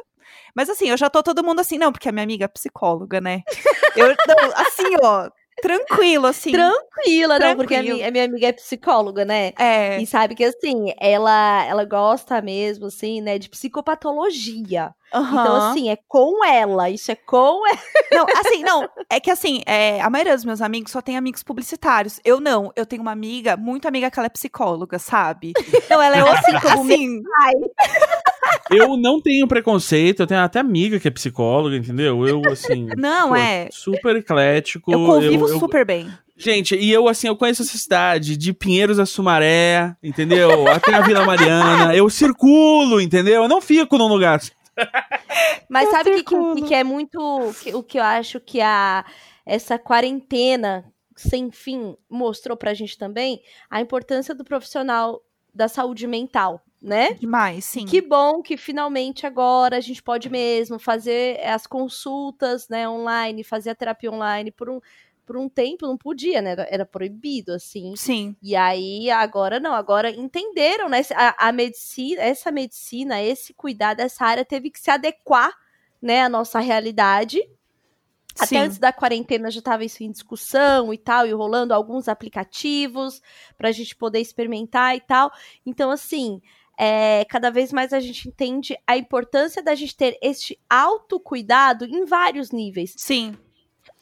Mas 0.55 0.69
assim, 0.69 0.89
eu 0.89 0.97
já 0.97 1.09
tô 1.09 1.23
todo 1.23 1.43
mundo 1.43 1.59
assim, 1.61 1.77
não, 1.77 1.91
porque 1.91 2.09
a 2.09 2.11
minha 2.11 2.23
amiga 2.23 2.45
é 2.45 2.47
psicóloga, 2.47 3.21
né? 3.21 3.43
Eu, 3.95 4.07
não, 4.27 4.51
assim, 4.55 4.95
ó, 5.01 5.29
tranquilo, 5.61 6.27
assim. 6.27 6.51
Tranquila, 6.51 7.39
não, 7.39 7.55
porque 7.55 7.73
a 7.73 7.77
Tranquilo. 7.77 7.95
minha, 7.97 8.07
a 8.07 8.11
minha 8.11 8.25
amiga 8.25 8.47
é 8.47 8.51
psicóloga, 8.53 9.25
né? 9.25 9.53
É, 9.59 9.99
E 10.01 10.05
sabe 10.05 10.35
que 10.35 10.43
assim, 10.43 10.93
ela 10.99 11.63
ela 11.65 11.85
gosta 11.85 12.41
mesmo, 12.41 12.87
assim, 12.87 13.21
né, 13.21 13.37
de 13.37 13.49
psicopatologia. 13.49 14.91
Então, 15.09 15.21
aham. 15.55 15.69
assim, 15.71 15.89
é 15.89 15.97
com 16.07 16.43
ela. 16.43 16.89
Isso 16.89 17.09
é 17.11 17.15
com 17.15 17.65
ela. 17.65 17.79
Não, 18.11 18.25
assim, 18.45 18.61
não. 18.61 18.89
É 19.09 19.19
que 19.21 19.31
assim, 19.31 19.61
é, 19.65 20.01
a 20.01 20.09
maioria 20.09 20.35
dos 20.35 20.43
meus 20.43 20.61
amigos 20.61 20.91
só 20.91 21.01
tem 21.01 21.15
amigos 21.15 21.43
publicitários. 21.43 22.19
Eu 22.25 22.41
não. 22.41 22.73
Eu 22.75 22.85
tenho 22.85 23.01
uma 23.01 23.11
amiga, 23.13 23.55
muito 23.55 23.87
amiga 23.87 24.11
que 24.11 24.19
ela 24.19 24.25
é 24.25 24.29
psicóloga, 24.29 24.99
sabe? 24.99 25.53
Não, 25.89 26.01
ela 26.01 26.17
é 26.17 26.21
Assim 26.29 26.59
como 26.59 26.83
assim. 26.83 27.21
Ai, 27.41 27.53
Eu 28.71 28.97
não 28.97 29.21
tenho 29.21 29.47
preconceito, 29.47 30.21
eu 30.21 30.27
tenho 30.27 30.41
até 30.41 30.59
amiga 30.59 30.99
que 30.99 31.07
é 31.07 31.11
psicóloga, 31.11 31.75
entendeu? 31.75 32.27
Eu, 32.27 32.41
assim. 32.51 32.87
Não, 32.97 33.29
pô, 33.29 33.35
é. 33.35 33.69
Super 33.71 34.15
eclético. 34.17 34.91
Eu 34.91 35.05
convivo 35.05 35.47
eu- 35.47 35.59
super 35.59 35.85
bem. 35.85 36.11
Gente, 36.39 36.75
e 36.75 36.91
eu, 36.91 37.07
assim, 37.07 37.27
eu 37.27 37.35
conheço 37.35 37.63
essa 37.63 37.75
cidade 37.77 38.37
de 38.37 38.53
Pinheiros 38.53 38.99
a 38.99 39.07
Sumaré, 39.07 39.95
entendeu? 40.03 40.67
Até 40.67 40.93
a 40.93 41.01
Vila 41.01 41.25
Mariana. 41.25 41.95
Eu 41.95 42.07
circulo, 42.11 43.01
entendeu? 43.01 43.41
Eu 43.43 43.47
não 43.49 43.59
fico 43.59 43.97
num 43.97 44.07
lugar. 44.07 44.39
Mas 45.67 45.85
Eu 45.85 45.91
sabe 45.91 46.09
o 46.11 46.55
que, 46.55 46.61
que 46.67 46.73
é 46.75 46.83
muito. 46.83 47.19
que- 47.63 47.73
o 47.73 47.81
que 47.81 47.97
eu 47.97 48.03
acho 48.03 48.39
que 48.39 48.61
a, 48.61 49.03
essa 49.45 49.79
quarentena 49.79 50.85
sem 51.15 51.49
fim 51.49 51.95
mostrou 52.07 52.55
pra 52.55 52.75
gente 52.75 52.97
também? 52.97 53.41
A 53.69 53.81
importância 53.81 54.35
do 54.35 54.43
profissional 54.43 55.19
da 55.53 55.67
saúde 55.67 56.05
mental, 56.05 56.61
né? 56.81 57.13
Demais, 57.13 57.65
sim. 57.65 57.85
Que 57.85 58.01
bom 58.01 58.41
que 58.41 58.55
finalmente 58.55 59.25
agora 59.25 59.77
a 59.77 59.81
gente 59.81 60.01
pode 60.01 60.29
mesmo 60.29 60.77
fazer 60.77 61.39
as 61.43 61.65
consultas, 61.65 62.69
né, 62.69 62.87
online, 62.87 63.43
fazer 63.43 63.71
a 63.71 63.75
terapia 63.75 64.11
online 64.11 64.51
por 64.51 64.69
um, 64.69 64.79
por 65.25 65.37
um 65.37 65.49
tempo, 65.49 65.85
não 65.85 65.97
podia, 65.97 66.41
né? 66.41 66.55
Era, 66.69 66.85
proibido, 66.85 67.51
assim. 67.51 67.93
Sim, 67.97 68.35
E 68.41 68.55
aí, 68.55 69.09
agora 69.09 69.59
não, 69.59 69.73
agora 69.73 70.09
entenderam, 70.09 70.87
né? 70.87 71.01
A, 71.13 71.49
a 71.49 71.51
medicina, 71.51 72.21
essa 72.21 72.49
medicina, 72.51 73.21
esse 73.21 73.53
cuidado, 73.53 73.99
essa 73.99 74.23
área 74.23 74.45
teve 74.45 74.69
que 74.69 74.79
se 74.79 74.89
adequar, 74.89 75.51
né, 76.01 76.21
à 76.21 76.29
nossa 76.29 76.59
realidade. 76.59 77.41
Até 78.35 78.45
sim. 78.45 78.57
antes 78.57 78.77
da 78.77 78.93
quarentena 78.93 79.49
já 79.49 79.59
estava 79.59 79.83
isso 79.83 80.03
em 80.03 80.11
discussão 80.11 80.93
e 80.93 80.97
tal, 80.97 81.25
e 81.25 81.31
rolando 81.31 81.73
alguns 81.73 82.07
aplicativos 82.07 83.19
para 83.57 83.69
a 83.69 83.71
gente 83.71 83.95
poder 83.95 84.19
experimentar 84.19 84.95
e 84.95 85.01
tal. 85.01 85.31
Então, 85.65 85.89
assim, 85.89 86.39
é, 86.77 87.25
cada 87.25 87.49
vez 87.49 87.73
mais 87.73 87.91
a 87.91 87.99
gente 87.99 88.27
entende 88.27 88.77
a 88.85 88.95
importância 88.95 89.63
da 89.63 89.73
gente 89.73 89.95
ter 89.95 90.17
este 90.21 90.59
autocuidado 90.69 91.85
em 91.85 92.05
vários 92.05 92.51
níveis 92.51 92.93
Sim, 92.95 93.35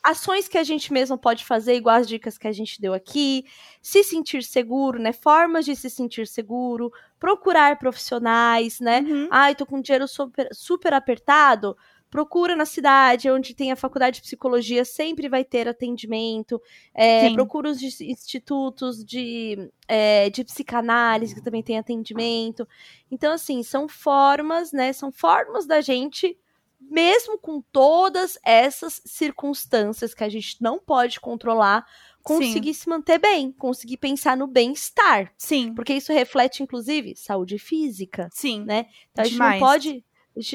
ações 0.06 0.48
que 0.48 0.58
a 0.58 0.64
gente 0.64 0.94
mesmo 0.94 1.18
pode 1.18 1.44
fazer, 1.44 1.76
igual 1.76 1.96
as 1.96 2.08
dicas 2.08 2.38
que 2.38 2.48
a 2.48 2.52
gente 2.52 2.80
deu 2.80 2.94
aqui, 2.94 3.44
se 3.82 4.04
sentir 4.04 4.44
seguro, 4.44 5.00
né? 5.00 5.12
Formas 5.12 5.66
de 5.66 5.76
se 5.76 5.90
sentir 5.90 6.28
seguro, 6.28 6.92
procurar 7.20 7.80
profissionais, 7.80 8.80
né? 8.80 9.00
Uhum. 9.00 9.28
Ai, 9.32 9.56
tô 9.56 9.66
com 9.66 9.82
dinheiro 9.82 10.08
super, 10.08 10.48
super 10.52 10.94
apertado. 10.94 11.76
Procura 12.16 12.56
na 12.56 12.66
cidade 12.66 13.30
onde 13.30 13.54
tem 13.54 13.74
a 13.74 13.76
faculdade 13.76 14.16
de 14.16 14.22
psicologia, 14.22 14.86
sempre 14.86 15.28
vai 15.28 15.44
ter 15.44 15.68
atendimento. 15.68 16.62
É, 16.94 17.28
Sim. 17.28 17.34
procura 17.34 17.70
os 17.70 17.82
institutos 18.00 19.04
de, 19.04 19.70
é, 19.86 20.30
de 20.30 20.46
psicanálise, 20.46 21.36
que 21.36 21.44
também 21.44 21.62
tem 21.62 21.78
atendimento. 21.78 22.66
Então, 23.12 23.34
assim, 23.34 23.62
são 23.64 23.86
formas, 23.90 24.72
né? 24.72 24.94
São 24.94 25.12
formas 25.12 25.66
da 25.66 25.82
gente 25.82 26.38
mesmo 26.80 27.38
com 27.38 27.62
todas 27.70 28.38
essas 28.46 29.02
circunstâncias 29.06 30.14
que 30.14 30.24
a 30.24 30.30
gente 30.30 30.62
não 30.62 30.80
pode 30.80 31.20
controlar, 31.20 31.86
conseguir 32.24 32.74
se 32.74 32.88
manter 32.88 33.20
bem, 33.20 33.52
conseguir 33.52 33.98
pensar 33.98 34.38
no 34.38 34.48
bem-estar. 34.48 35.34
Sim. 35.38 35.74
Porque 35.74 35.94
isso 35.94 36.14
reflete, 36.14 36.64
inclusive, 36.64 37.14
saúde 37.18 37.60
física, 37.60 38.30
Sim. 38.32 38.64
né? 38.64 38.86
Então 39.12 39.24
a 39.24 39.26
gente 39.26 39.34
Demais. 39.34 39.60
não 39.60 39.68
pode. 39.68 40.06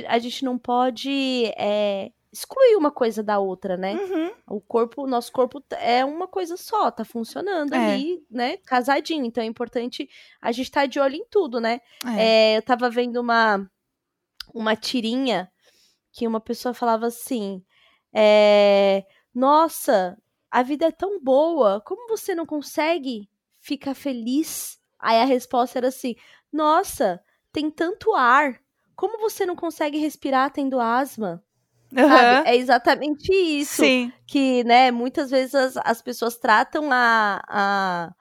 A 0.07 0.19
gente- 0.19 0.45
não 0.45 0.59
pode 0.59 1.47
é, 1.57 2.13
excluir 2.33 2.77
uma 2.77 2.91
coisa 2.91 3.23
da 3.23 3.39
outra, 3.39 3.77
né? 3.77 3.95
Uhum. 3.95 4.31
O 4.57 4.61
corpo, 4.61 5.03
o 5.03 5.07
nosso 5.07 5.33
corpo 5.33 5.63
é 5.71 6.05
uma 6.05 6.29
coisa 6.29 6.57
só, 6.57 6.91
tá 6.91 7.05
funcionando 7.05 7.73
É. 7.75 7.95
ali, 7.95 8.25
né? 8.31 8.57
Casadinho. 8.59 9.25
Então 9.25 9.43
é 9.43 9.47
importante 9.47 10.09
a 10.41 10.53
gente 10.53 10.67
estar 10.67 10.87
de 10.87 11.01
olho 11.01 11.17
em 11.17 11.25
tudo, 11.25 11.61
né? 11.61 11.81
É. 12.17 12.53
É, 12.53 12.57
eu 12.59 12.63
tava 12.63 12.91
vendo 12.91 13.21
uma, 13.21 13.69
uma 14.55 14.77
tirinha 14.77 15.51
que 16.13 16.27
uma 16.27 16.41
pessoa 16.41 16.75
falava 16.75 17.07
assim: 17.07 17.65
é, 18.13 19.05
Nossa, 19.35 20.17
a 20.51 20.63
vida 20.63 20.87
é 20.87 20.91
tão 20.93 21.21
boa, 21.23 21.81
como 21.81 22.09
você 22.09 22.35
não 22.35 22.45
consegue 22.47 23.29
ficar 23.61 23.95
feliz? 23.95 24.79
Aí 24.99 25.17
a 25.21 25.25
resposta 25.25 25.79
era 25.79 25.89
assim: 25.89 26.15
Nossa, 26.53 27.23
tem 27.53 27.71
tanto 27.71 28.15
ar, 28.15 28.61
como 29.01 29.19
você 29.19 29.47
não 29.47 29.57
consegue 29.57 29.97
respirar 29.97 30.51
tendo 30.51 30.79
asma? 30.79 31.43
Sabe? 31.91 32.51
É 32.51 32.55
exatamente 32.55 33.33
isso 33.33 33.83
Sim. 33.83 34.13
que, 34.27 34.63
né, 34.65 34.91
muitas 34.91 35.31
vezes 35.31 35.55
as, 35.55 35.77
as 35.79 36.03
pessoas 36.03 36.37
tratam 36.37 36.93
a, 36.93 37.41
a, 37.49 38.15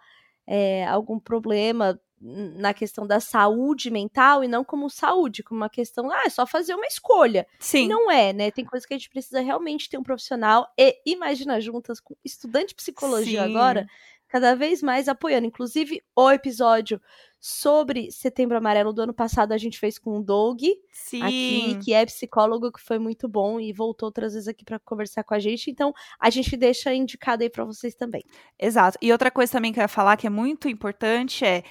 é, 0.47 0.87
algum 0.87 1.19
problema 1.19 1.99
na 2.21 2.73
questão 2.73 3.05
da 3.05 3.19
saúde 3.19 3.91
mental 3.91 4.41
e 4.41 4.47
não 4.47 4.63
como 4.63 4.89
saúde, 4.89 5.43
como 5.43 5.59
uma 5.59 5.69
questão, 5.69 6.09
ah, 6.09 6.23
é 6.25 6.29
só 6.29 6.47
fazer 6.47 6.73
uma 6.75 6.87
escolha. 6.87 7.45
E 7.59 7.63
Sim. 7.63 7.87
não 7.89 8.09
é, 8.09 8.31
né? 8.31 8.49
Tem 8.49 8.63
coisa 8.63 8.87
que 8.87 8.93
a 8.93 8.97
gente 8.97 9.09
precisa 9.09 9.41
realmente 9.41 9.89
ter 9.89 9.97
um 9.97 10.03
profissional 10.03 10.65
e 10.77 10.97
imagina 11.05 11.59
juntas 11.59 11.99
com 11.99 12.15
estudante 12.23 12.69
de 12.69 12.75
psicologia 12.75 13.43
Sim. 13.43 13.49
agora, 13.49 13.85
cada 14.29 14.55
vez 14.55 14.81
mais 14.81 15.09
apoiando. 15.09 15.47
Inclusive, 15.47 16.01
o 16.15 16.31
episódio 16.31 17.01
sobre 17.39 18.11
Setembro 18.11 18.57
Amarelo 18.57 18.91
do 18.91 19.01
ano 19.01 19.13
passado 19.13 19.53
a 19.53 19.57
gente 19.57 19.79
fez 19.79 19.97
com 19.97 20.19
o 20.19 20.23
Doug, 20.23 20.61
Sim. 20.91 21.21
aqui, 21.21 21.79
que 21.83 21.93
é 21.93 22.05
psicólogo, 22.05 22.71
que 22.71 22.81
foi 22.81 22.99
muito 22.99 23.27
bom 23.27 23.59
e 23.59 23.71
voltou 23.71 24.07
outras 24.07 24.33
vezes 24.33 24.47
aqui 24.47 24.65
para 24.65 24.79
conversar 24.79 25.23
com 25.23 25.33
a 25.33 25.39
gente. 25.39 25.71
Então, 25.71 25.93
a 26.19 26.29
gente 26.29 26.57
deixa 26.57 26.93
indicado 26.93 27.43
aí 27.43 27.49
para 27.49 27.63
vocês 27.63 27.95
também. 27.95 28.23
Exato. 28.59 28.97
E 29.01 29.11
outra 29.11 29.31
coisa 29.31 29.51
também 29.51 29.71
que 29.71 29.79
eu 29.79 29.83
ia 29.83 29.87
falar 29.87 30.17
que 30.17 30.27
é 30.27 30.29
muito 30.29 30.67
importante 30.67 31.45
é 31.45 31.63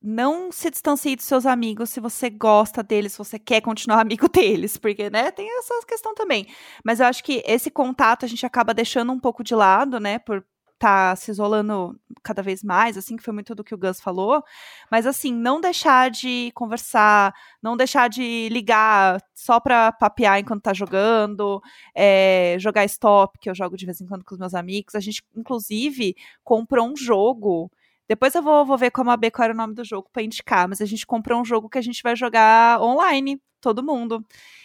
não 0.00 0.52
se 0.52 0.70
distancie 0.70 1.16
dos 1.16 1.24
seus 1.24 1.46
amigos 1.46 1.90
se 1.90 1.98
você 1.98 2.30
gosta 2.30 2.82
deles, 2.82 3.12
se 3.12 3.18
você 3.18 3.38
quer 3.38 3.60
continuar 3.60 4.00
amigo 4.00 4.28
deles, 4.28 4.76
porque, 4.76 5.10
né, 5.10 5.30
tem 5.30 5.48
essa 5.58 5.74
questão 5.86 6.14
também. 6.14 6.46
Mas 6.84 7.00
eu 7.00 7.06
acho 7.06 7.22
que 7.24 7.42
esse 7.46 7.70
contato 7.70 8.24
a 8.24 8.28
gente 8.28 8.46
acaba 8.46 8.72
deixando 8.72 9.12
um 9.12 9.18
pouco 9.18 9.42
de 9.42 9.54
lado, 9.54 9.98
né, 9.98 10.18
por 10.18 10.44
tá 10.84 11.16
se 11.16 11.30
isolando 11.30 11.98
cada 12.22 12.42
vez 12.42 12.62
mais, 12.62 12.98
assim, 12.98 13.16
que 13.16 13.22
foi 13.22 13.32
muito 13.32 13.54
do 13.54 13.64
que 13.64 13.74
o 13.74 13.78
Gus 13.78 14.00
falou, 14.00 14.42
mas 14.90 15.06
assim, 15.06 15.32
não 15.32 15.58
deixar 15.60 16.10
de 16.10 16.52
conversar, 16.54 17.34
não 17.62 17.74
deixar 17.74 18.08
de 18.08 18.48
ligar 18.50 19.18
só 19.34 19.58
pra 19.58 19.90
papear 19.92 20.38
enquanto 20.38 20.62
tá 20.62 20.74
jogando, 20.74 21.62
é, 21.94 22.56
jogar 22.60 22.84
stop, 22.84 23.38
que 23.38 23.48
eu 23.48 23.54
jogo 23.54 23.78
de 23.78 23.86
vez 23.86 24.00
em 24.02 24.06
quando 24.06 24.24
com 24.24 24.34
os 24.34 24.38
meus 24.38 24.54
amigos, 24.54 24.94
a 24.94 25.00
gente, 25.00 25.22
inclusive, 25.34 26.14
comprou 26.42 26.86
um 26.86 26.96
jogo. 26.96 27.70
Depois 28.08 28.34
eu 28.34 28.42
vou, 28.42 28.64
vou 28.66 28.76
ver 28.78 28.90
como 28.90 29.10
a 29.10 29.16
B 29.16 29.30
qual 29.30 29.44
era 29.44 29.54
o 29.54 29.56
nome 29.56 29.74
do 29.74 29.84
jogo 29.84 30.08
pra 30.12 30.22
indicar, 30.22 30.68
mas 30.68 30.80
a 30.80 30.84
gente 30.86 31.06
comprou 31.06 31.40
um 31.40 31.44
jogo 31.44 31.68
que 31.68 31.78
a 31.78 31.82
gente 31.82 32.02
vai 32.02 32.14
jogar 32.16 32.80
online, 32.82 33.40
todo 33.60 33.82
mundo. 33.82 34.24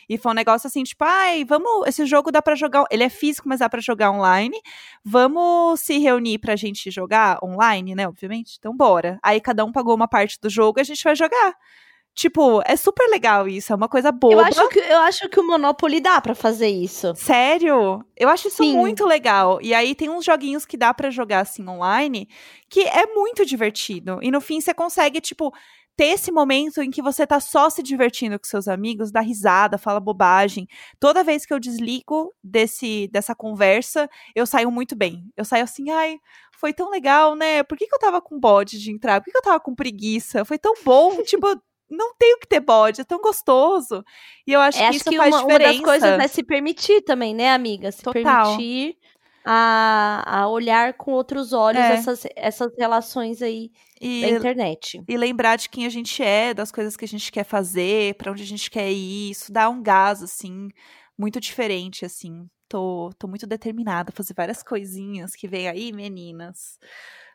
E 0.10 0.18
foi 0.18 0.32
um 0.32 0.36
negócio 0.36 0.68
assim, 0.68 0.84
tipo, 0.84 1.04
ai, 1.06 1.46
vamos, 1.46 1.88
esse 1.88 2.06
jogo 2.06 2.32
dá 2.32 2.42
pra 2.42 2.56
jogar, 2.56 2.86
ele 2.92 3.04
é 3.04 3.10
físico, 3.10 3.48
mas 3.48 3.60
dá 3.60 3.70
pra 3.70 3.80
jogar 3.80 4.12
online. 4.12 4.60
Vamos 5.06 5.80
se 5.82 5.98
reunir 6.00 6.40
pra 6.40 6.56
gente 6.56 6.92
jogar 6.92 7.40
online, 7.44 7.96
né, 7.96 8.08
obviamente? 8.08 8.56
Então 8.60 8.76
bora. 8.76 9.20
Aí 9.24 9.40
cada 9.40 9.64
um 9.64 9.72
pagou 9.72 9.96
uma 9.96 10.08
parte 10.08 10.38
do 10.42 10.50
jogo 10.50 10.80
e 10.80 10.82
a 10.82 10.84
gente 10.86 11.04
vai 11.04 11.16
jogar. 11.16 11.56
Tipo, 12.20 12.62
é 12.66 12.76
super 12.76 13.08
legal 13.08 13.48
isso, 13.48 13.72
é 13.72 13.76
uma 13.78 13.88
coisa 13.88 14.12
boa. 14.12 14.34
Eu 14.34 14.40
acho, 14.42 14.68
que, 14.68 14.80
eu 14.80 14.98
acho 14.98 15.30
que 15.30 15.40
o 15.40 15.48
Monopoly 15.48 16.02
dá 16.02 16.20
para 16.20 16.36
fazer 16.36 16.68
isso. 16.68 17.16
Sério? 17.16 18.04
Eu 18.14 18.28
acho 18.28 18.50
isso 18.50 18.62
Sim. 18.62 18.76
muito 18.76 19.06
legal. 19.06 19.58
E 19.62 19.74
aí 19.74 19.96
tem 19.96 20.10
uns 20.10 20.26
joguinhos 20.26 20.66
que 20.66 20.76
dá 20.76 20.94
pra 20.94 21.10
jogar 21.10 21.40
assim 21.40 21.66
online, 21.66 22.28
que 22.70 22.82
é 22.82 23.06
muito 23.06 23.46
divertido. 23.46 24.20
E 24.22 24.30
no 24.32 24.42
fim 24.42 24.60
você 24.60 24.74
consegue, 24.74 25.22
tipo, 25.22 25.54
ter 25.96 26.08
esse 26.08 26.30
momento 26.30 26.82
em 26.82 26.92
que 26.92 27.02
você 27.02 27.26
tá 27.26 27.40
só 27.40 27.70
se 27.70 27.82
divertindo 27.82 28.38
com 28.38 28.46
seus 28.46 28.68
amigos, 28.68 29.14
dá 29.14 29.22
risada, 29.22 29.78
fala 29.78 30.02
bobagem. 30.02 30.68
Toda 31.00 31.24
vez 31.24 31.46
que 31.46 31.54
eu 31.54 31.60
desligo 31.60 32.36
desse 32.44 33.08
dessa 33.14 33.34
conversa, 33.34 34.10
eu 34.36 34.46
saio 34.46 34.70
muito 34.70 34.94
bem. 34.94 35.24
Eu 35.38 35.46
saio 35.46 35.64
assim, 35.64 35.90
ai, 35.90 36.18
foi 36.52 36.74
tão 36.74 36.90
legal, 36.90 37.34
né? 37.34 37.64
Por 37.64 37.78
que, 37.78 37.88
que 37.88 37.96
eu 37.96 38.00
tava 38.00 38.22
com 38.22 38.38
bode 38.38 38.78
de 38.78 38.92
entrar? 38.92 39.22
Por 39.22 39.26
que, 39.26 39.32
que 39.32 39.38
eu 39.38 39.42
tava 39.42 39.60
com 39.62 39.74
preguiça? 39.74 40.44
Foi 40.44 40.58
tão 40.60 40.74
bom, 40.84 41.16
tipo, 41.24 41.48
não 41.90 42.14
tenho 42.18 42.38
que 42.40 42.48
ter 42.48 42.60
bode, 42.60 43.02
é 43.02 43.04
tão 43.04 43.20
gostoso. 43.20 44.04
E 44.48 44.54
eu 44.54 44.60
acho 44.62 44.78
É, 44.78 44.82
que 44.82 44.86
acho 44.88 44.98
isso 44.98 45.10
que 45.10 45.18
faz 45.18 45.34
uma, 45.36 45.42
uma 45.44 45.48
diferença. 45.48 45.74
das 45.74 45.84
coisas 45.84 46.20
é 46.20 46.28
se 46.28 46.44
permitir 46.44 47.02
também, 47.02 47.34
né, 47.36 47.52
amiga? 47.52 47.92
Se 47.92 48.02
Total. 48.04 48.46
permitir 48.58 48.98
a, 49.46 50.42
a 50.42 50.48
olhar 50.50 50.94
com 50.94 51.12
outros 51.12 51.54
olhos 51.54 51.82
É. 51.82 51.94
essas, 51.94 52.24
essas 52.36 52.72
relações 52.78 53.42
aí 53.42 53.72
E 54.00 54.22
da 54.22 54.30
internet. 54.30 55.02
E 55.08 55.18
lembrar 55.18 55.56
de 55.56 55.70
quem 55.70 55.86
a 55.86 55.90
gente 55.90 56.22
é, 56.22 56.54
das 56.54 56.72
coisas 56.72 56.96
que 56.96 57.06
a 57.06 57.08
gente 57.08 57.32
quer 57.32 57.44
fazer, 57.46 58.16
pra 58.16 58.32
onde 58.32 58.44
a 58.44 58.46
gente 58.46 58.70
quer 58.70 58.92
ir. 58.92 59.32
Isso 59.32 59.52
dá 59.52 59.70
um 59.70 59.82
gás, 59.82 60.22
assim, 60.22 60.68
muito 61.18 61.40
diferente, 61.40 62.06
assim. 62.06 62.48
Tô, 62.68 63.10
tô 63.18 63.28
muito 63.28 63.48
determinada 63.48 64.12
a 64.12 64.16
fazer 64.16 64.34
várias 64.36 64.62
coisinhas 64.62 65.36
que 65.36 65.48
vem 65.48 65.68
aí, 65.68 65.92
meninas. 65.92 66.78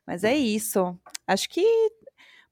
Mas 0.06 0.22
é 0.22 0.36
isso. 0.36 0.96
Acho 1.26 1.48
que, 1.48 1.62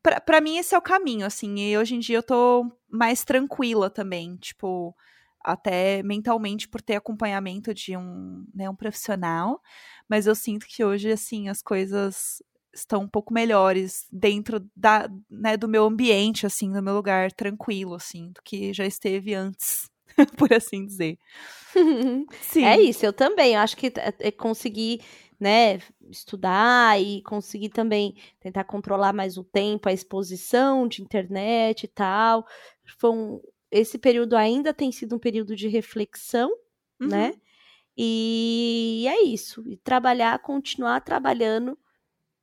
pra, 0.03 0.21
pra 0.21 0.41
mim, 0.41 0.59
esse 0.59 0.75
é 0.75 0.79
o 0.79 0.83
caminho, 0.83 1.27
assim. 1.27 1.55
E 1.59 1.77
hoje 1.79 1.95
em 1.95 1.99
dia 1.99 2.19
eu 2.19 2.23
tô 2.23 2.71
mais 2.91 3.25
tranquila 3.25 3.89
também. 3.91 4.37
Tipo, 4.37 4.95
até 5.41 6.03
mentalmente 6.03 6.69
por 6.69 6.81
ter 6.81 6.97
acompanhamento 6.97 7.75
de 7.75 7.97
um, 7.97 8.45
né, 8.55 8.69
um 8.71 8.77
profissional. 8.77 9.61
Mas 10.09 10.27
eu 10.27 10.35
sinto 10.35 10.67
que 10.67 10.85
hoje, 10.85 11.11
assim, 11.11 11.49
as 11.49 11.63
coisas 11.63 12.43
estão 12.75 13.03
um 13.03 13.09
pouco 13.09 13.35
melhores 13.35 14.07
dentro 14.11 14.65
da, 14.75 15.09
né, 15.31 15.57
do 15.57 15.69
meu 15.69 15.85
ambiente, 15.85 16.47
assim, 16.47 16.73
do 16.73 16.83
meu 16.83 16.95
lugar 16.95 17.31
tranquilo, 17.33 17.95
assim, 17.95 18.31
do 18.33 18.41
que 18.43 18.73
já 18.73 18.87
esteve 18.87 19.35
antes, 19.35 19.91
por 20.39 20.53
assim 20.53 20.87
dizer. 20.87 21.19
Sim. 22.41 22.65
É 22.65 22.81
isso, 22.81 23.05
eu 23.05 23.13
também. 23.13 23.55
Eu 23.55 23.61
acho 23.61 23.77
que 23.77 23.87
é- 23.89 24.15
é 24.21 24.31
conseguir, 24.31 25.01
né, 25.43 25.81
estudar 26.09 27.03
e 27.03 27.21
conseguir 27.23 27.71
também 27.71 28.15
tentar 28.39 28.63
controlar 28.63 29.13
mais 29.13 29.37
o 29.37 29.43
tempo, 29.43 29.89
a 29.89 29.93
exposição 29.93 30.87
de 30.87 31.03
internet 31.03 31.83
e 31.83 31.89
tal. 31.89 32.47
Foi 32.97 33.11
um- 33.11 33.41
esse 33.69 33.99
período 33.99 34.37
ainda 34.37 34.73
tem 34.73 34.93
sido 34.93 35.17
um 35.17 35.19
período 35.19 35.57
de 35.57 35.67
reflexão, 35.67 36.49
Uhum. 37.01 37.09
né? 37.09 37.35
E 37.97 39.05
é 39.09 39.23
isso. 39.25 39.63
E 39.67 39.77
trabalhar, 39.77 40.39
continuar 40.39 41.01
trabalhando 41.01 41.77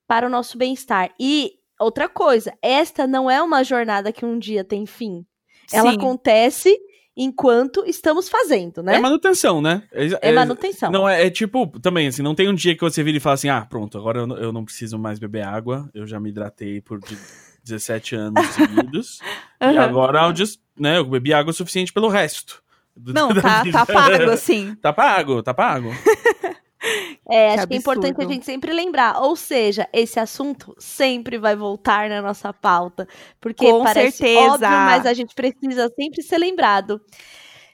para 0.06 0.28
o 0.28 0.30
nosso 0.30 0.58
bem-estar. 0.58 1.14
E 1.20 1.54
outra 1.80 2.10
coisa, 2.10 2.54
esta 2.62 3.08
não 3.08 3.32
é 3.32 3.42
uma 3.42 3.64
jornada 3.64 4.12
que 4.12 4.26
um 4.26 4.38
dia 4.38 4.64
tem 4.64 4.86
fim. 4.86 5.26
Ela 5.72 5.92
Sim. 5.92 5.98
acontece 5.98 6.78
enquanto 7.16 7.84
estamos 7.86 8.30
fazendo, 8.30 8.82
né? 8.82 8.96
É 8.96 9.00
manutenção, 9.00 9.62
né? 9.62 9.84
É 10.22 10.32
manutenção. 10.32 10.92
Não, 10.92 11.08
é, 11.08 11.26
é 11.26 11.30
tipo, 11.30 11.68
também, 11.80 12.08
assim, 12.08 12.22
não 12.22 12.36
tem 12.36 12.48
um 12.48 12.54
dia 12.56 12.76
que 12.76 12.82
você 12.82 13.04
vira 13.04 13.18
e 13.18 13.20
fala 13.20 13.36
assim, 13.36 13.50
ah, 13.50 13.66
pronto, 13.66 13.98
agora 13.98 14.20
eu 14.20 14.28
não, 14.28 14.38
eu 14.38 14.54
não 14.54 14.64
preciso 14.66 14.98
mais 14.98 15.20
beber 15.20 15.44
água, 15.44 15.90
eu 15.94 16.08
já 16.08 16.20
me 16.20 16.30
hidratei 16.30 16.82
por 16.82 17.00
de- 17.00 17.20
17 17.64 18.16
anos 18.16 18.48
seguidos, 18.54 19.20
e 19.62 19.66
Aham. 19.66 19.80
agora 19.82 20.24
eu, 20.28 20.36
just, 20.36 20.60
né, 20.78 20.98
eu 20.98 21.06
bebi 21.06 21.34
água 21.34 21.52
o 21.52 21.54
suficiente 21.54 21.92
pelo 21.94 22.08
resto. 22.08 22.64
Não, 22.96 23.30
tá, 23.36 23.64
tá 23.72 23.86
pago, 23.86 24.30
assim. 24.32 24.76
Tá 24.82 24.92
pago, 24.94 25.44
tá 25.44 25.54
pago. 25.54 25.92
É, 27.30 27.50
Que 27.54 27.60
acho 27.60 27.68
que 27.68 27.74
é 27.74 27.78
importante 27.78 28.22
a 28.22 28.28
gente 28.28 28.46
sempre 28.46 28.74
lembrar. 28.74 29.22
Ou 29.22 29.36
seja, 29.36 29.88
esse 29.94 30.20
assunto 30.20 30.76
sempre 30.80 31.38
vai 31.38 31.56
voltar 31.56 32.10
na 32.10 32.22
nossa 32.22 32.52
pauta. 32.52 33.08
Porque 33.40 33.70
Com 33.72 33.84
parece 33.84 34.18
certeza. 34.18 34.54
óbvio, 34.54 34.70
mas 34.70 35.06
a 35.06 35.14
gente 35.14 35.36
precisa 35.36 35.90
sempre 35.96 36.22
ser 36.24 36.38
lembrado. 36.38 37.00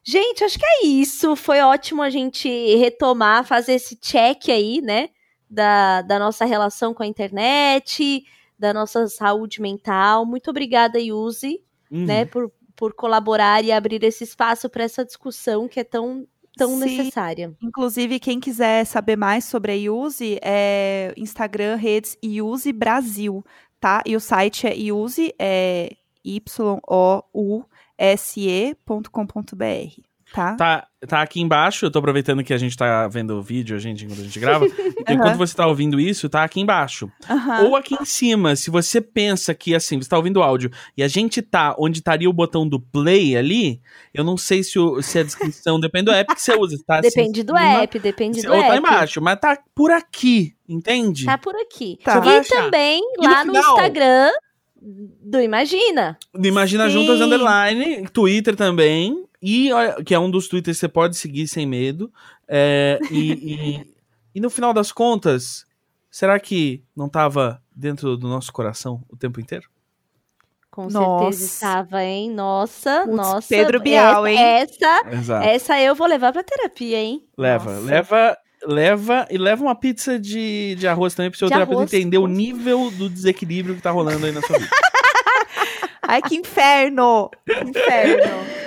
Gente, 0.04 0.44
acho 0.44 0.60
que 0.60 0.66
é 0.66 0.86
isso. 0.86 1.36
Foi 1.36 1.60
ótimo 1.62 2.02
a 2.04 2.10
gente 2.10 2.48
retomar, 2.78 3.44
fazer 3.44 3.74
esse 3.74 3.96
check 3.96 4.50
aí, 4.50 4.82
né? 4.82 5.10
Da, 5.50 6.02
da 6.02 6.20
nossa 6.20 6.44
relação 6.46 6.94
com 6.94 7.02
a 7.04 7.08
internet, 7.08 8.24
da 8.58 8.74
nossa 8.74 9.08
saúde 9.08 9.62
mental. 9.62 10.26
Muito 10.26 10.50
obrigada, 10.50 11.00
Yuzi, 11.00 11.62
Uhum. 11.92 12.06
né, 12.06 12.26
por, 12.26 12.52
por 12.76 12.94
colaborar 12.94 13.64
e 13.64 13.72
abrir 13.72 14.04
esse 14.04 14.24
espaço 14.24 14.68
para 14.70 14.84
essa 14.84 15.06
discussão 15.06 15.68
que 15.68 15.80
é 15.80 15.84
tão, 15.84 16.28
tão 16.56 16.80
Sim. 16.80 16.98
necessária. 16.98 17.56
Inclusive, 17.62 18.20
quem 18.20 18.40
quiser 18.40 18.86
saber 18.86 19.16
mais 19.16 19.46
sobre 19.46 19.72
a 19.72 19.76
Yuse, 19.76 20.40
é 20.42 21.14
Instagram, 21.18 21.76
redes 21.76 22.18
Yuse 22.24 22.72
Brasil, 22.74 23.46
tá? 23.80 24.02
E 24.06 24.16
o 24.16 24.20
site 24.20 24.68
é 24.68 24.76
Yuse, 24.76 25.34
é 25.38 25.96
y-o-u-s-e.com.br. 26.24 26.96
Tá? 30.34 30.56
Tá, 30.56 30.88
tá 31.08 31.22
aqui 31.22 31.40
embaixo. 31.40 31.86
Eu 31.86 31.92
tô 31.92 32.00
aproveitando 32.00 32.44
que 32.44 32.54
a 32.54 32.58
gente 32.58 32.76
tá 32.76 33.08
vendo 33.08 33.38
o 33.38 33.42
vídeo, 33.42 33.76
a 33.76 33.80
gente, 33.80 34.04
enquanto 34.06 34.20
a 34.20 34.24
gente 34.24 34.40
grava. 34.40 34.66
Então, 35.06 35.16
enquanto 35.18 35.38
você 35.38 35.56
tá 35.56 35.68
ouvindo 35.68 36.00
isso, 36.00 36.28
tá 36.28 36.44
aqui 36.44 36.60
embaixo. 36.60 37.08
Aham. 37.30 37.62
Ou 37.66 37.76
aqui 37.76 37.94
em 37.94 38.04
cima, 38.06 38.56
se 38.56 38.72
você 38.72 39.00
pensa 39.00 39.54
que, 39.54 39.76
assim, 39.76 40.02
você 40.02 40.10
tá 40.10 40.18
ouvindo 40.18 40.38
o 40.38 40.44
áudio 40.44 40.72
e 40.98 41.04
a 41.04 41.08
gente 41.08 41.44
tá 41.44 41.76
onde 41.78 42.00
estaria 42.00 42.28
o 42.28 42.34
botão 42.34 42.68
do 42.68 42.80
play 42.80 43.38
ali, 43.38 43.80
eu 44.12 44.24
não 44.24 44.36
sei 44.36 44.64
se, 44.64 44.80
o- 44.80 45.00
se 45.04 45.20
a 45.20 45.24
descrição 45.24 45.80
depende 45.80 46.06
do 46.06 46.12
app 46.12 46.34
que 46.34 46.42
você 46.42 46.56
usa. 46.58 46.76
Tá, 46.88 47.00
assim, 47.00 47.10
Depende 47.10 47.44
do 47.44 47.54
em 47.54 47.58
cima, 47.60 47.82
app, 47.84 48.00
depende 48.00 48.42
do 48.42 48.52
Ou 48.52 48.60
tá 48.60 48.66
app. 48.68 48.78
embaixo, 48.80 49.22
mas 49.22 49.40
tá 49.40 49.56
por 49.76 49.92
aqui, 49.92 50.56
entende? 50.68 51.26
Tá 51.26 51.38
por 51.38 51.56
aqui. 51.56 52.00
Tá. 52.04 52.20
E 52.26 52.42
também 52.46 53.00
E 53.20 53.28
no 53.28 53.32
lá 53.32 53.46
no 53.46 53.54
final? 53.54 53.74
Instagram 53.74 54.32
do 54.82 55.40
Imagina. 55.40 56.18
Imagina 56.44 56.86
Sim. 56.88 56.94
Juntas 56.94 57.22
Underline, 57.22 58.08
Twitter 58.10 58.56
também. 58.56 59.24
E 59.48 59.70
que 60.04 60.16
é 60.16 60.20
um 60.20 60.32
dos 60.32 60.48
Twitters 60.48 60.78
que 60.78 60.80
você 60.80 60.88
pode 60.88 61.16
seguir 61.16 61.48
sem 61.48 61.68
medo. 61.68 62.12
É, 62.48 62.98
e, 63.12 63.32
e, 63.32 63.96
e 64.34 64.42
no 64.42 64.50
final 64.50 64.74
das 64.74 64.92
contas, 64.92 65.68
será 66.10 66.40
que 66.40 66.84
não 66.96 67.08
tava 67.08 67.62
dentro 67.76 68.18
do 68.18 68.28
nosso 68.28 68.52
coração 68.52 69.04
o 69.08 69.16
tempo 69.16 69.40
inteiro? 69.40 69.70
Com 70.72 70.88
Nossa. 70.90 71.32
certeza 71.32 71.46
estava, 71.46 72.04
hein? 72.04 72.32
Nossa, 72.32 73.04
Putz, 73.06 73.16
nossa. 73.16 73.48
Pedro 73.48 73.80
Bial, 73.80 74.26
essa, 74.26 74.30
hein? 74.30 74.40
Essa, 74.40 75.10
Exato. 75.12 75.48
essa 75.48 75.80
eu 75.80 75.94
vou 75.94 76.08
levar 76.08 76.34
pra 76.34 76.44
terapia, 76.44 76.98
hein? 76.98 77.24
Leva, 77.38 77.76
Nossa. 77.76 77.86
leva, 77.86 78.38
leva 78.66 79.28
e 79.30 79.38
leva 79.38 79.64
uma 79.64 79.76
pizza 79.76 80.20
de, 80.20 80.76
de 80.76 80.88
arroz 80.88 81.14
também 81.14 81.30
pro 81.30 81.38
seu 81.38 81.50
terapeuta 81.50 81.84
entender 81.84 82.18
o 82.18 82.28
nível 82.28 82.90
do 82.90 83.08
desequilíbrio 83.08 83.76
que 83.76 83.82
tá 83.82 83.92
rolando 83.92 84.26
aí 84.26 84.32
na 84.32 84.42
sua 84.42 84.58
vida. 84.58 84.72
Ai, 86.02 86.22
que 86.24 86.36
inferno! 86.36 87.30
Que 87.46 87.64
inferno. 87.64 88.65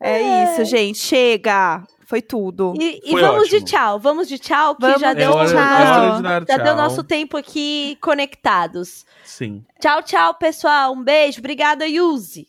É 0.00 0.44
isso, 0.44 0.64
gente. 0.64 0.98
Chega. 0.98 1.82
Foi 2.06 2.22
tudo. 2.22 2.72
E, 2.80 3.00
e 3.04 3.10
Foi 3.10 3.20
vamos 3.20 3.42
ótimo. 3.48 3.58
de 3.60 3.64
tchau, 3.64 3.98
vamos 3.98 4.28
de 4.28 4.38
tchau, 4.38 4.76
que 4.76 4.82
Vamos 4.82 5.00
já 5.00 5.12
de 5.12 5.22
É 5.22 5.24
deu, 5.26 5.32
hora, 5.34 5.48
tchau. 5.48 5.58
é 5.58 5.62
hora 5.64 6.40
de 6.44 6.52
já 6.52 6.56
tchau. 6.56 6.64
deu 6.64 6.76
nosso 6.76 7.02
tempo 7.02 7.36
aqui 7.36 7.98
conectados. 8.00 9.04
Sim. 9.24 9.64
Tchau, 9.80 10.02
tchau, 10.02 10.34
pessoal. 10.34 10.92
Um 10.92 11.02
beijo. 11.02 11.40
Obrigada, 11.40 11.84
Yuzi. 11.86 12.46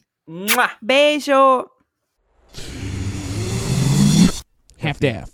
Beijo! 0.81 1.65
half-daff. 4.79 5.31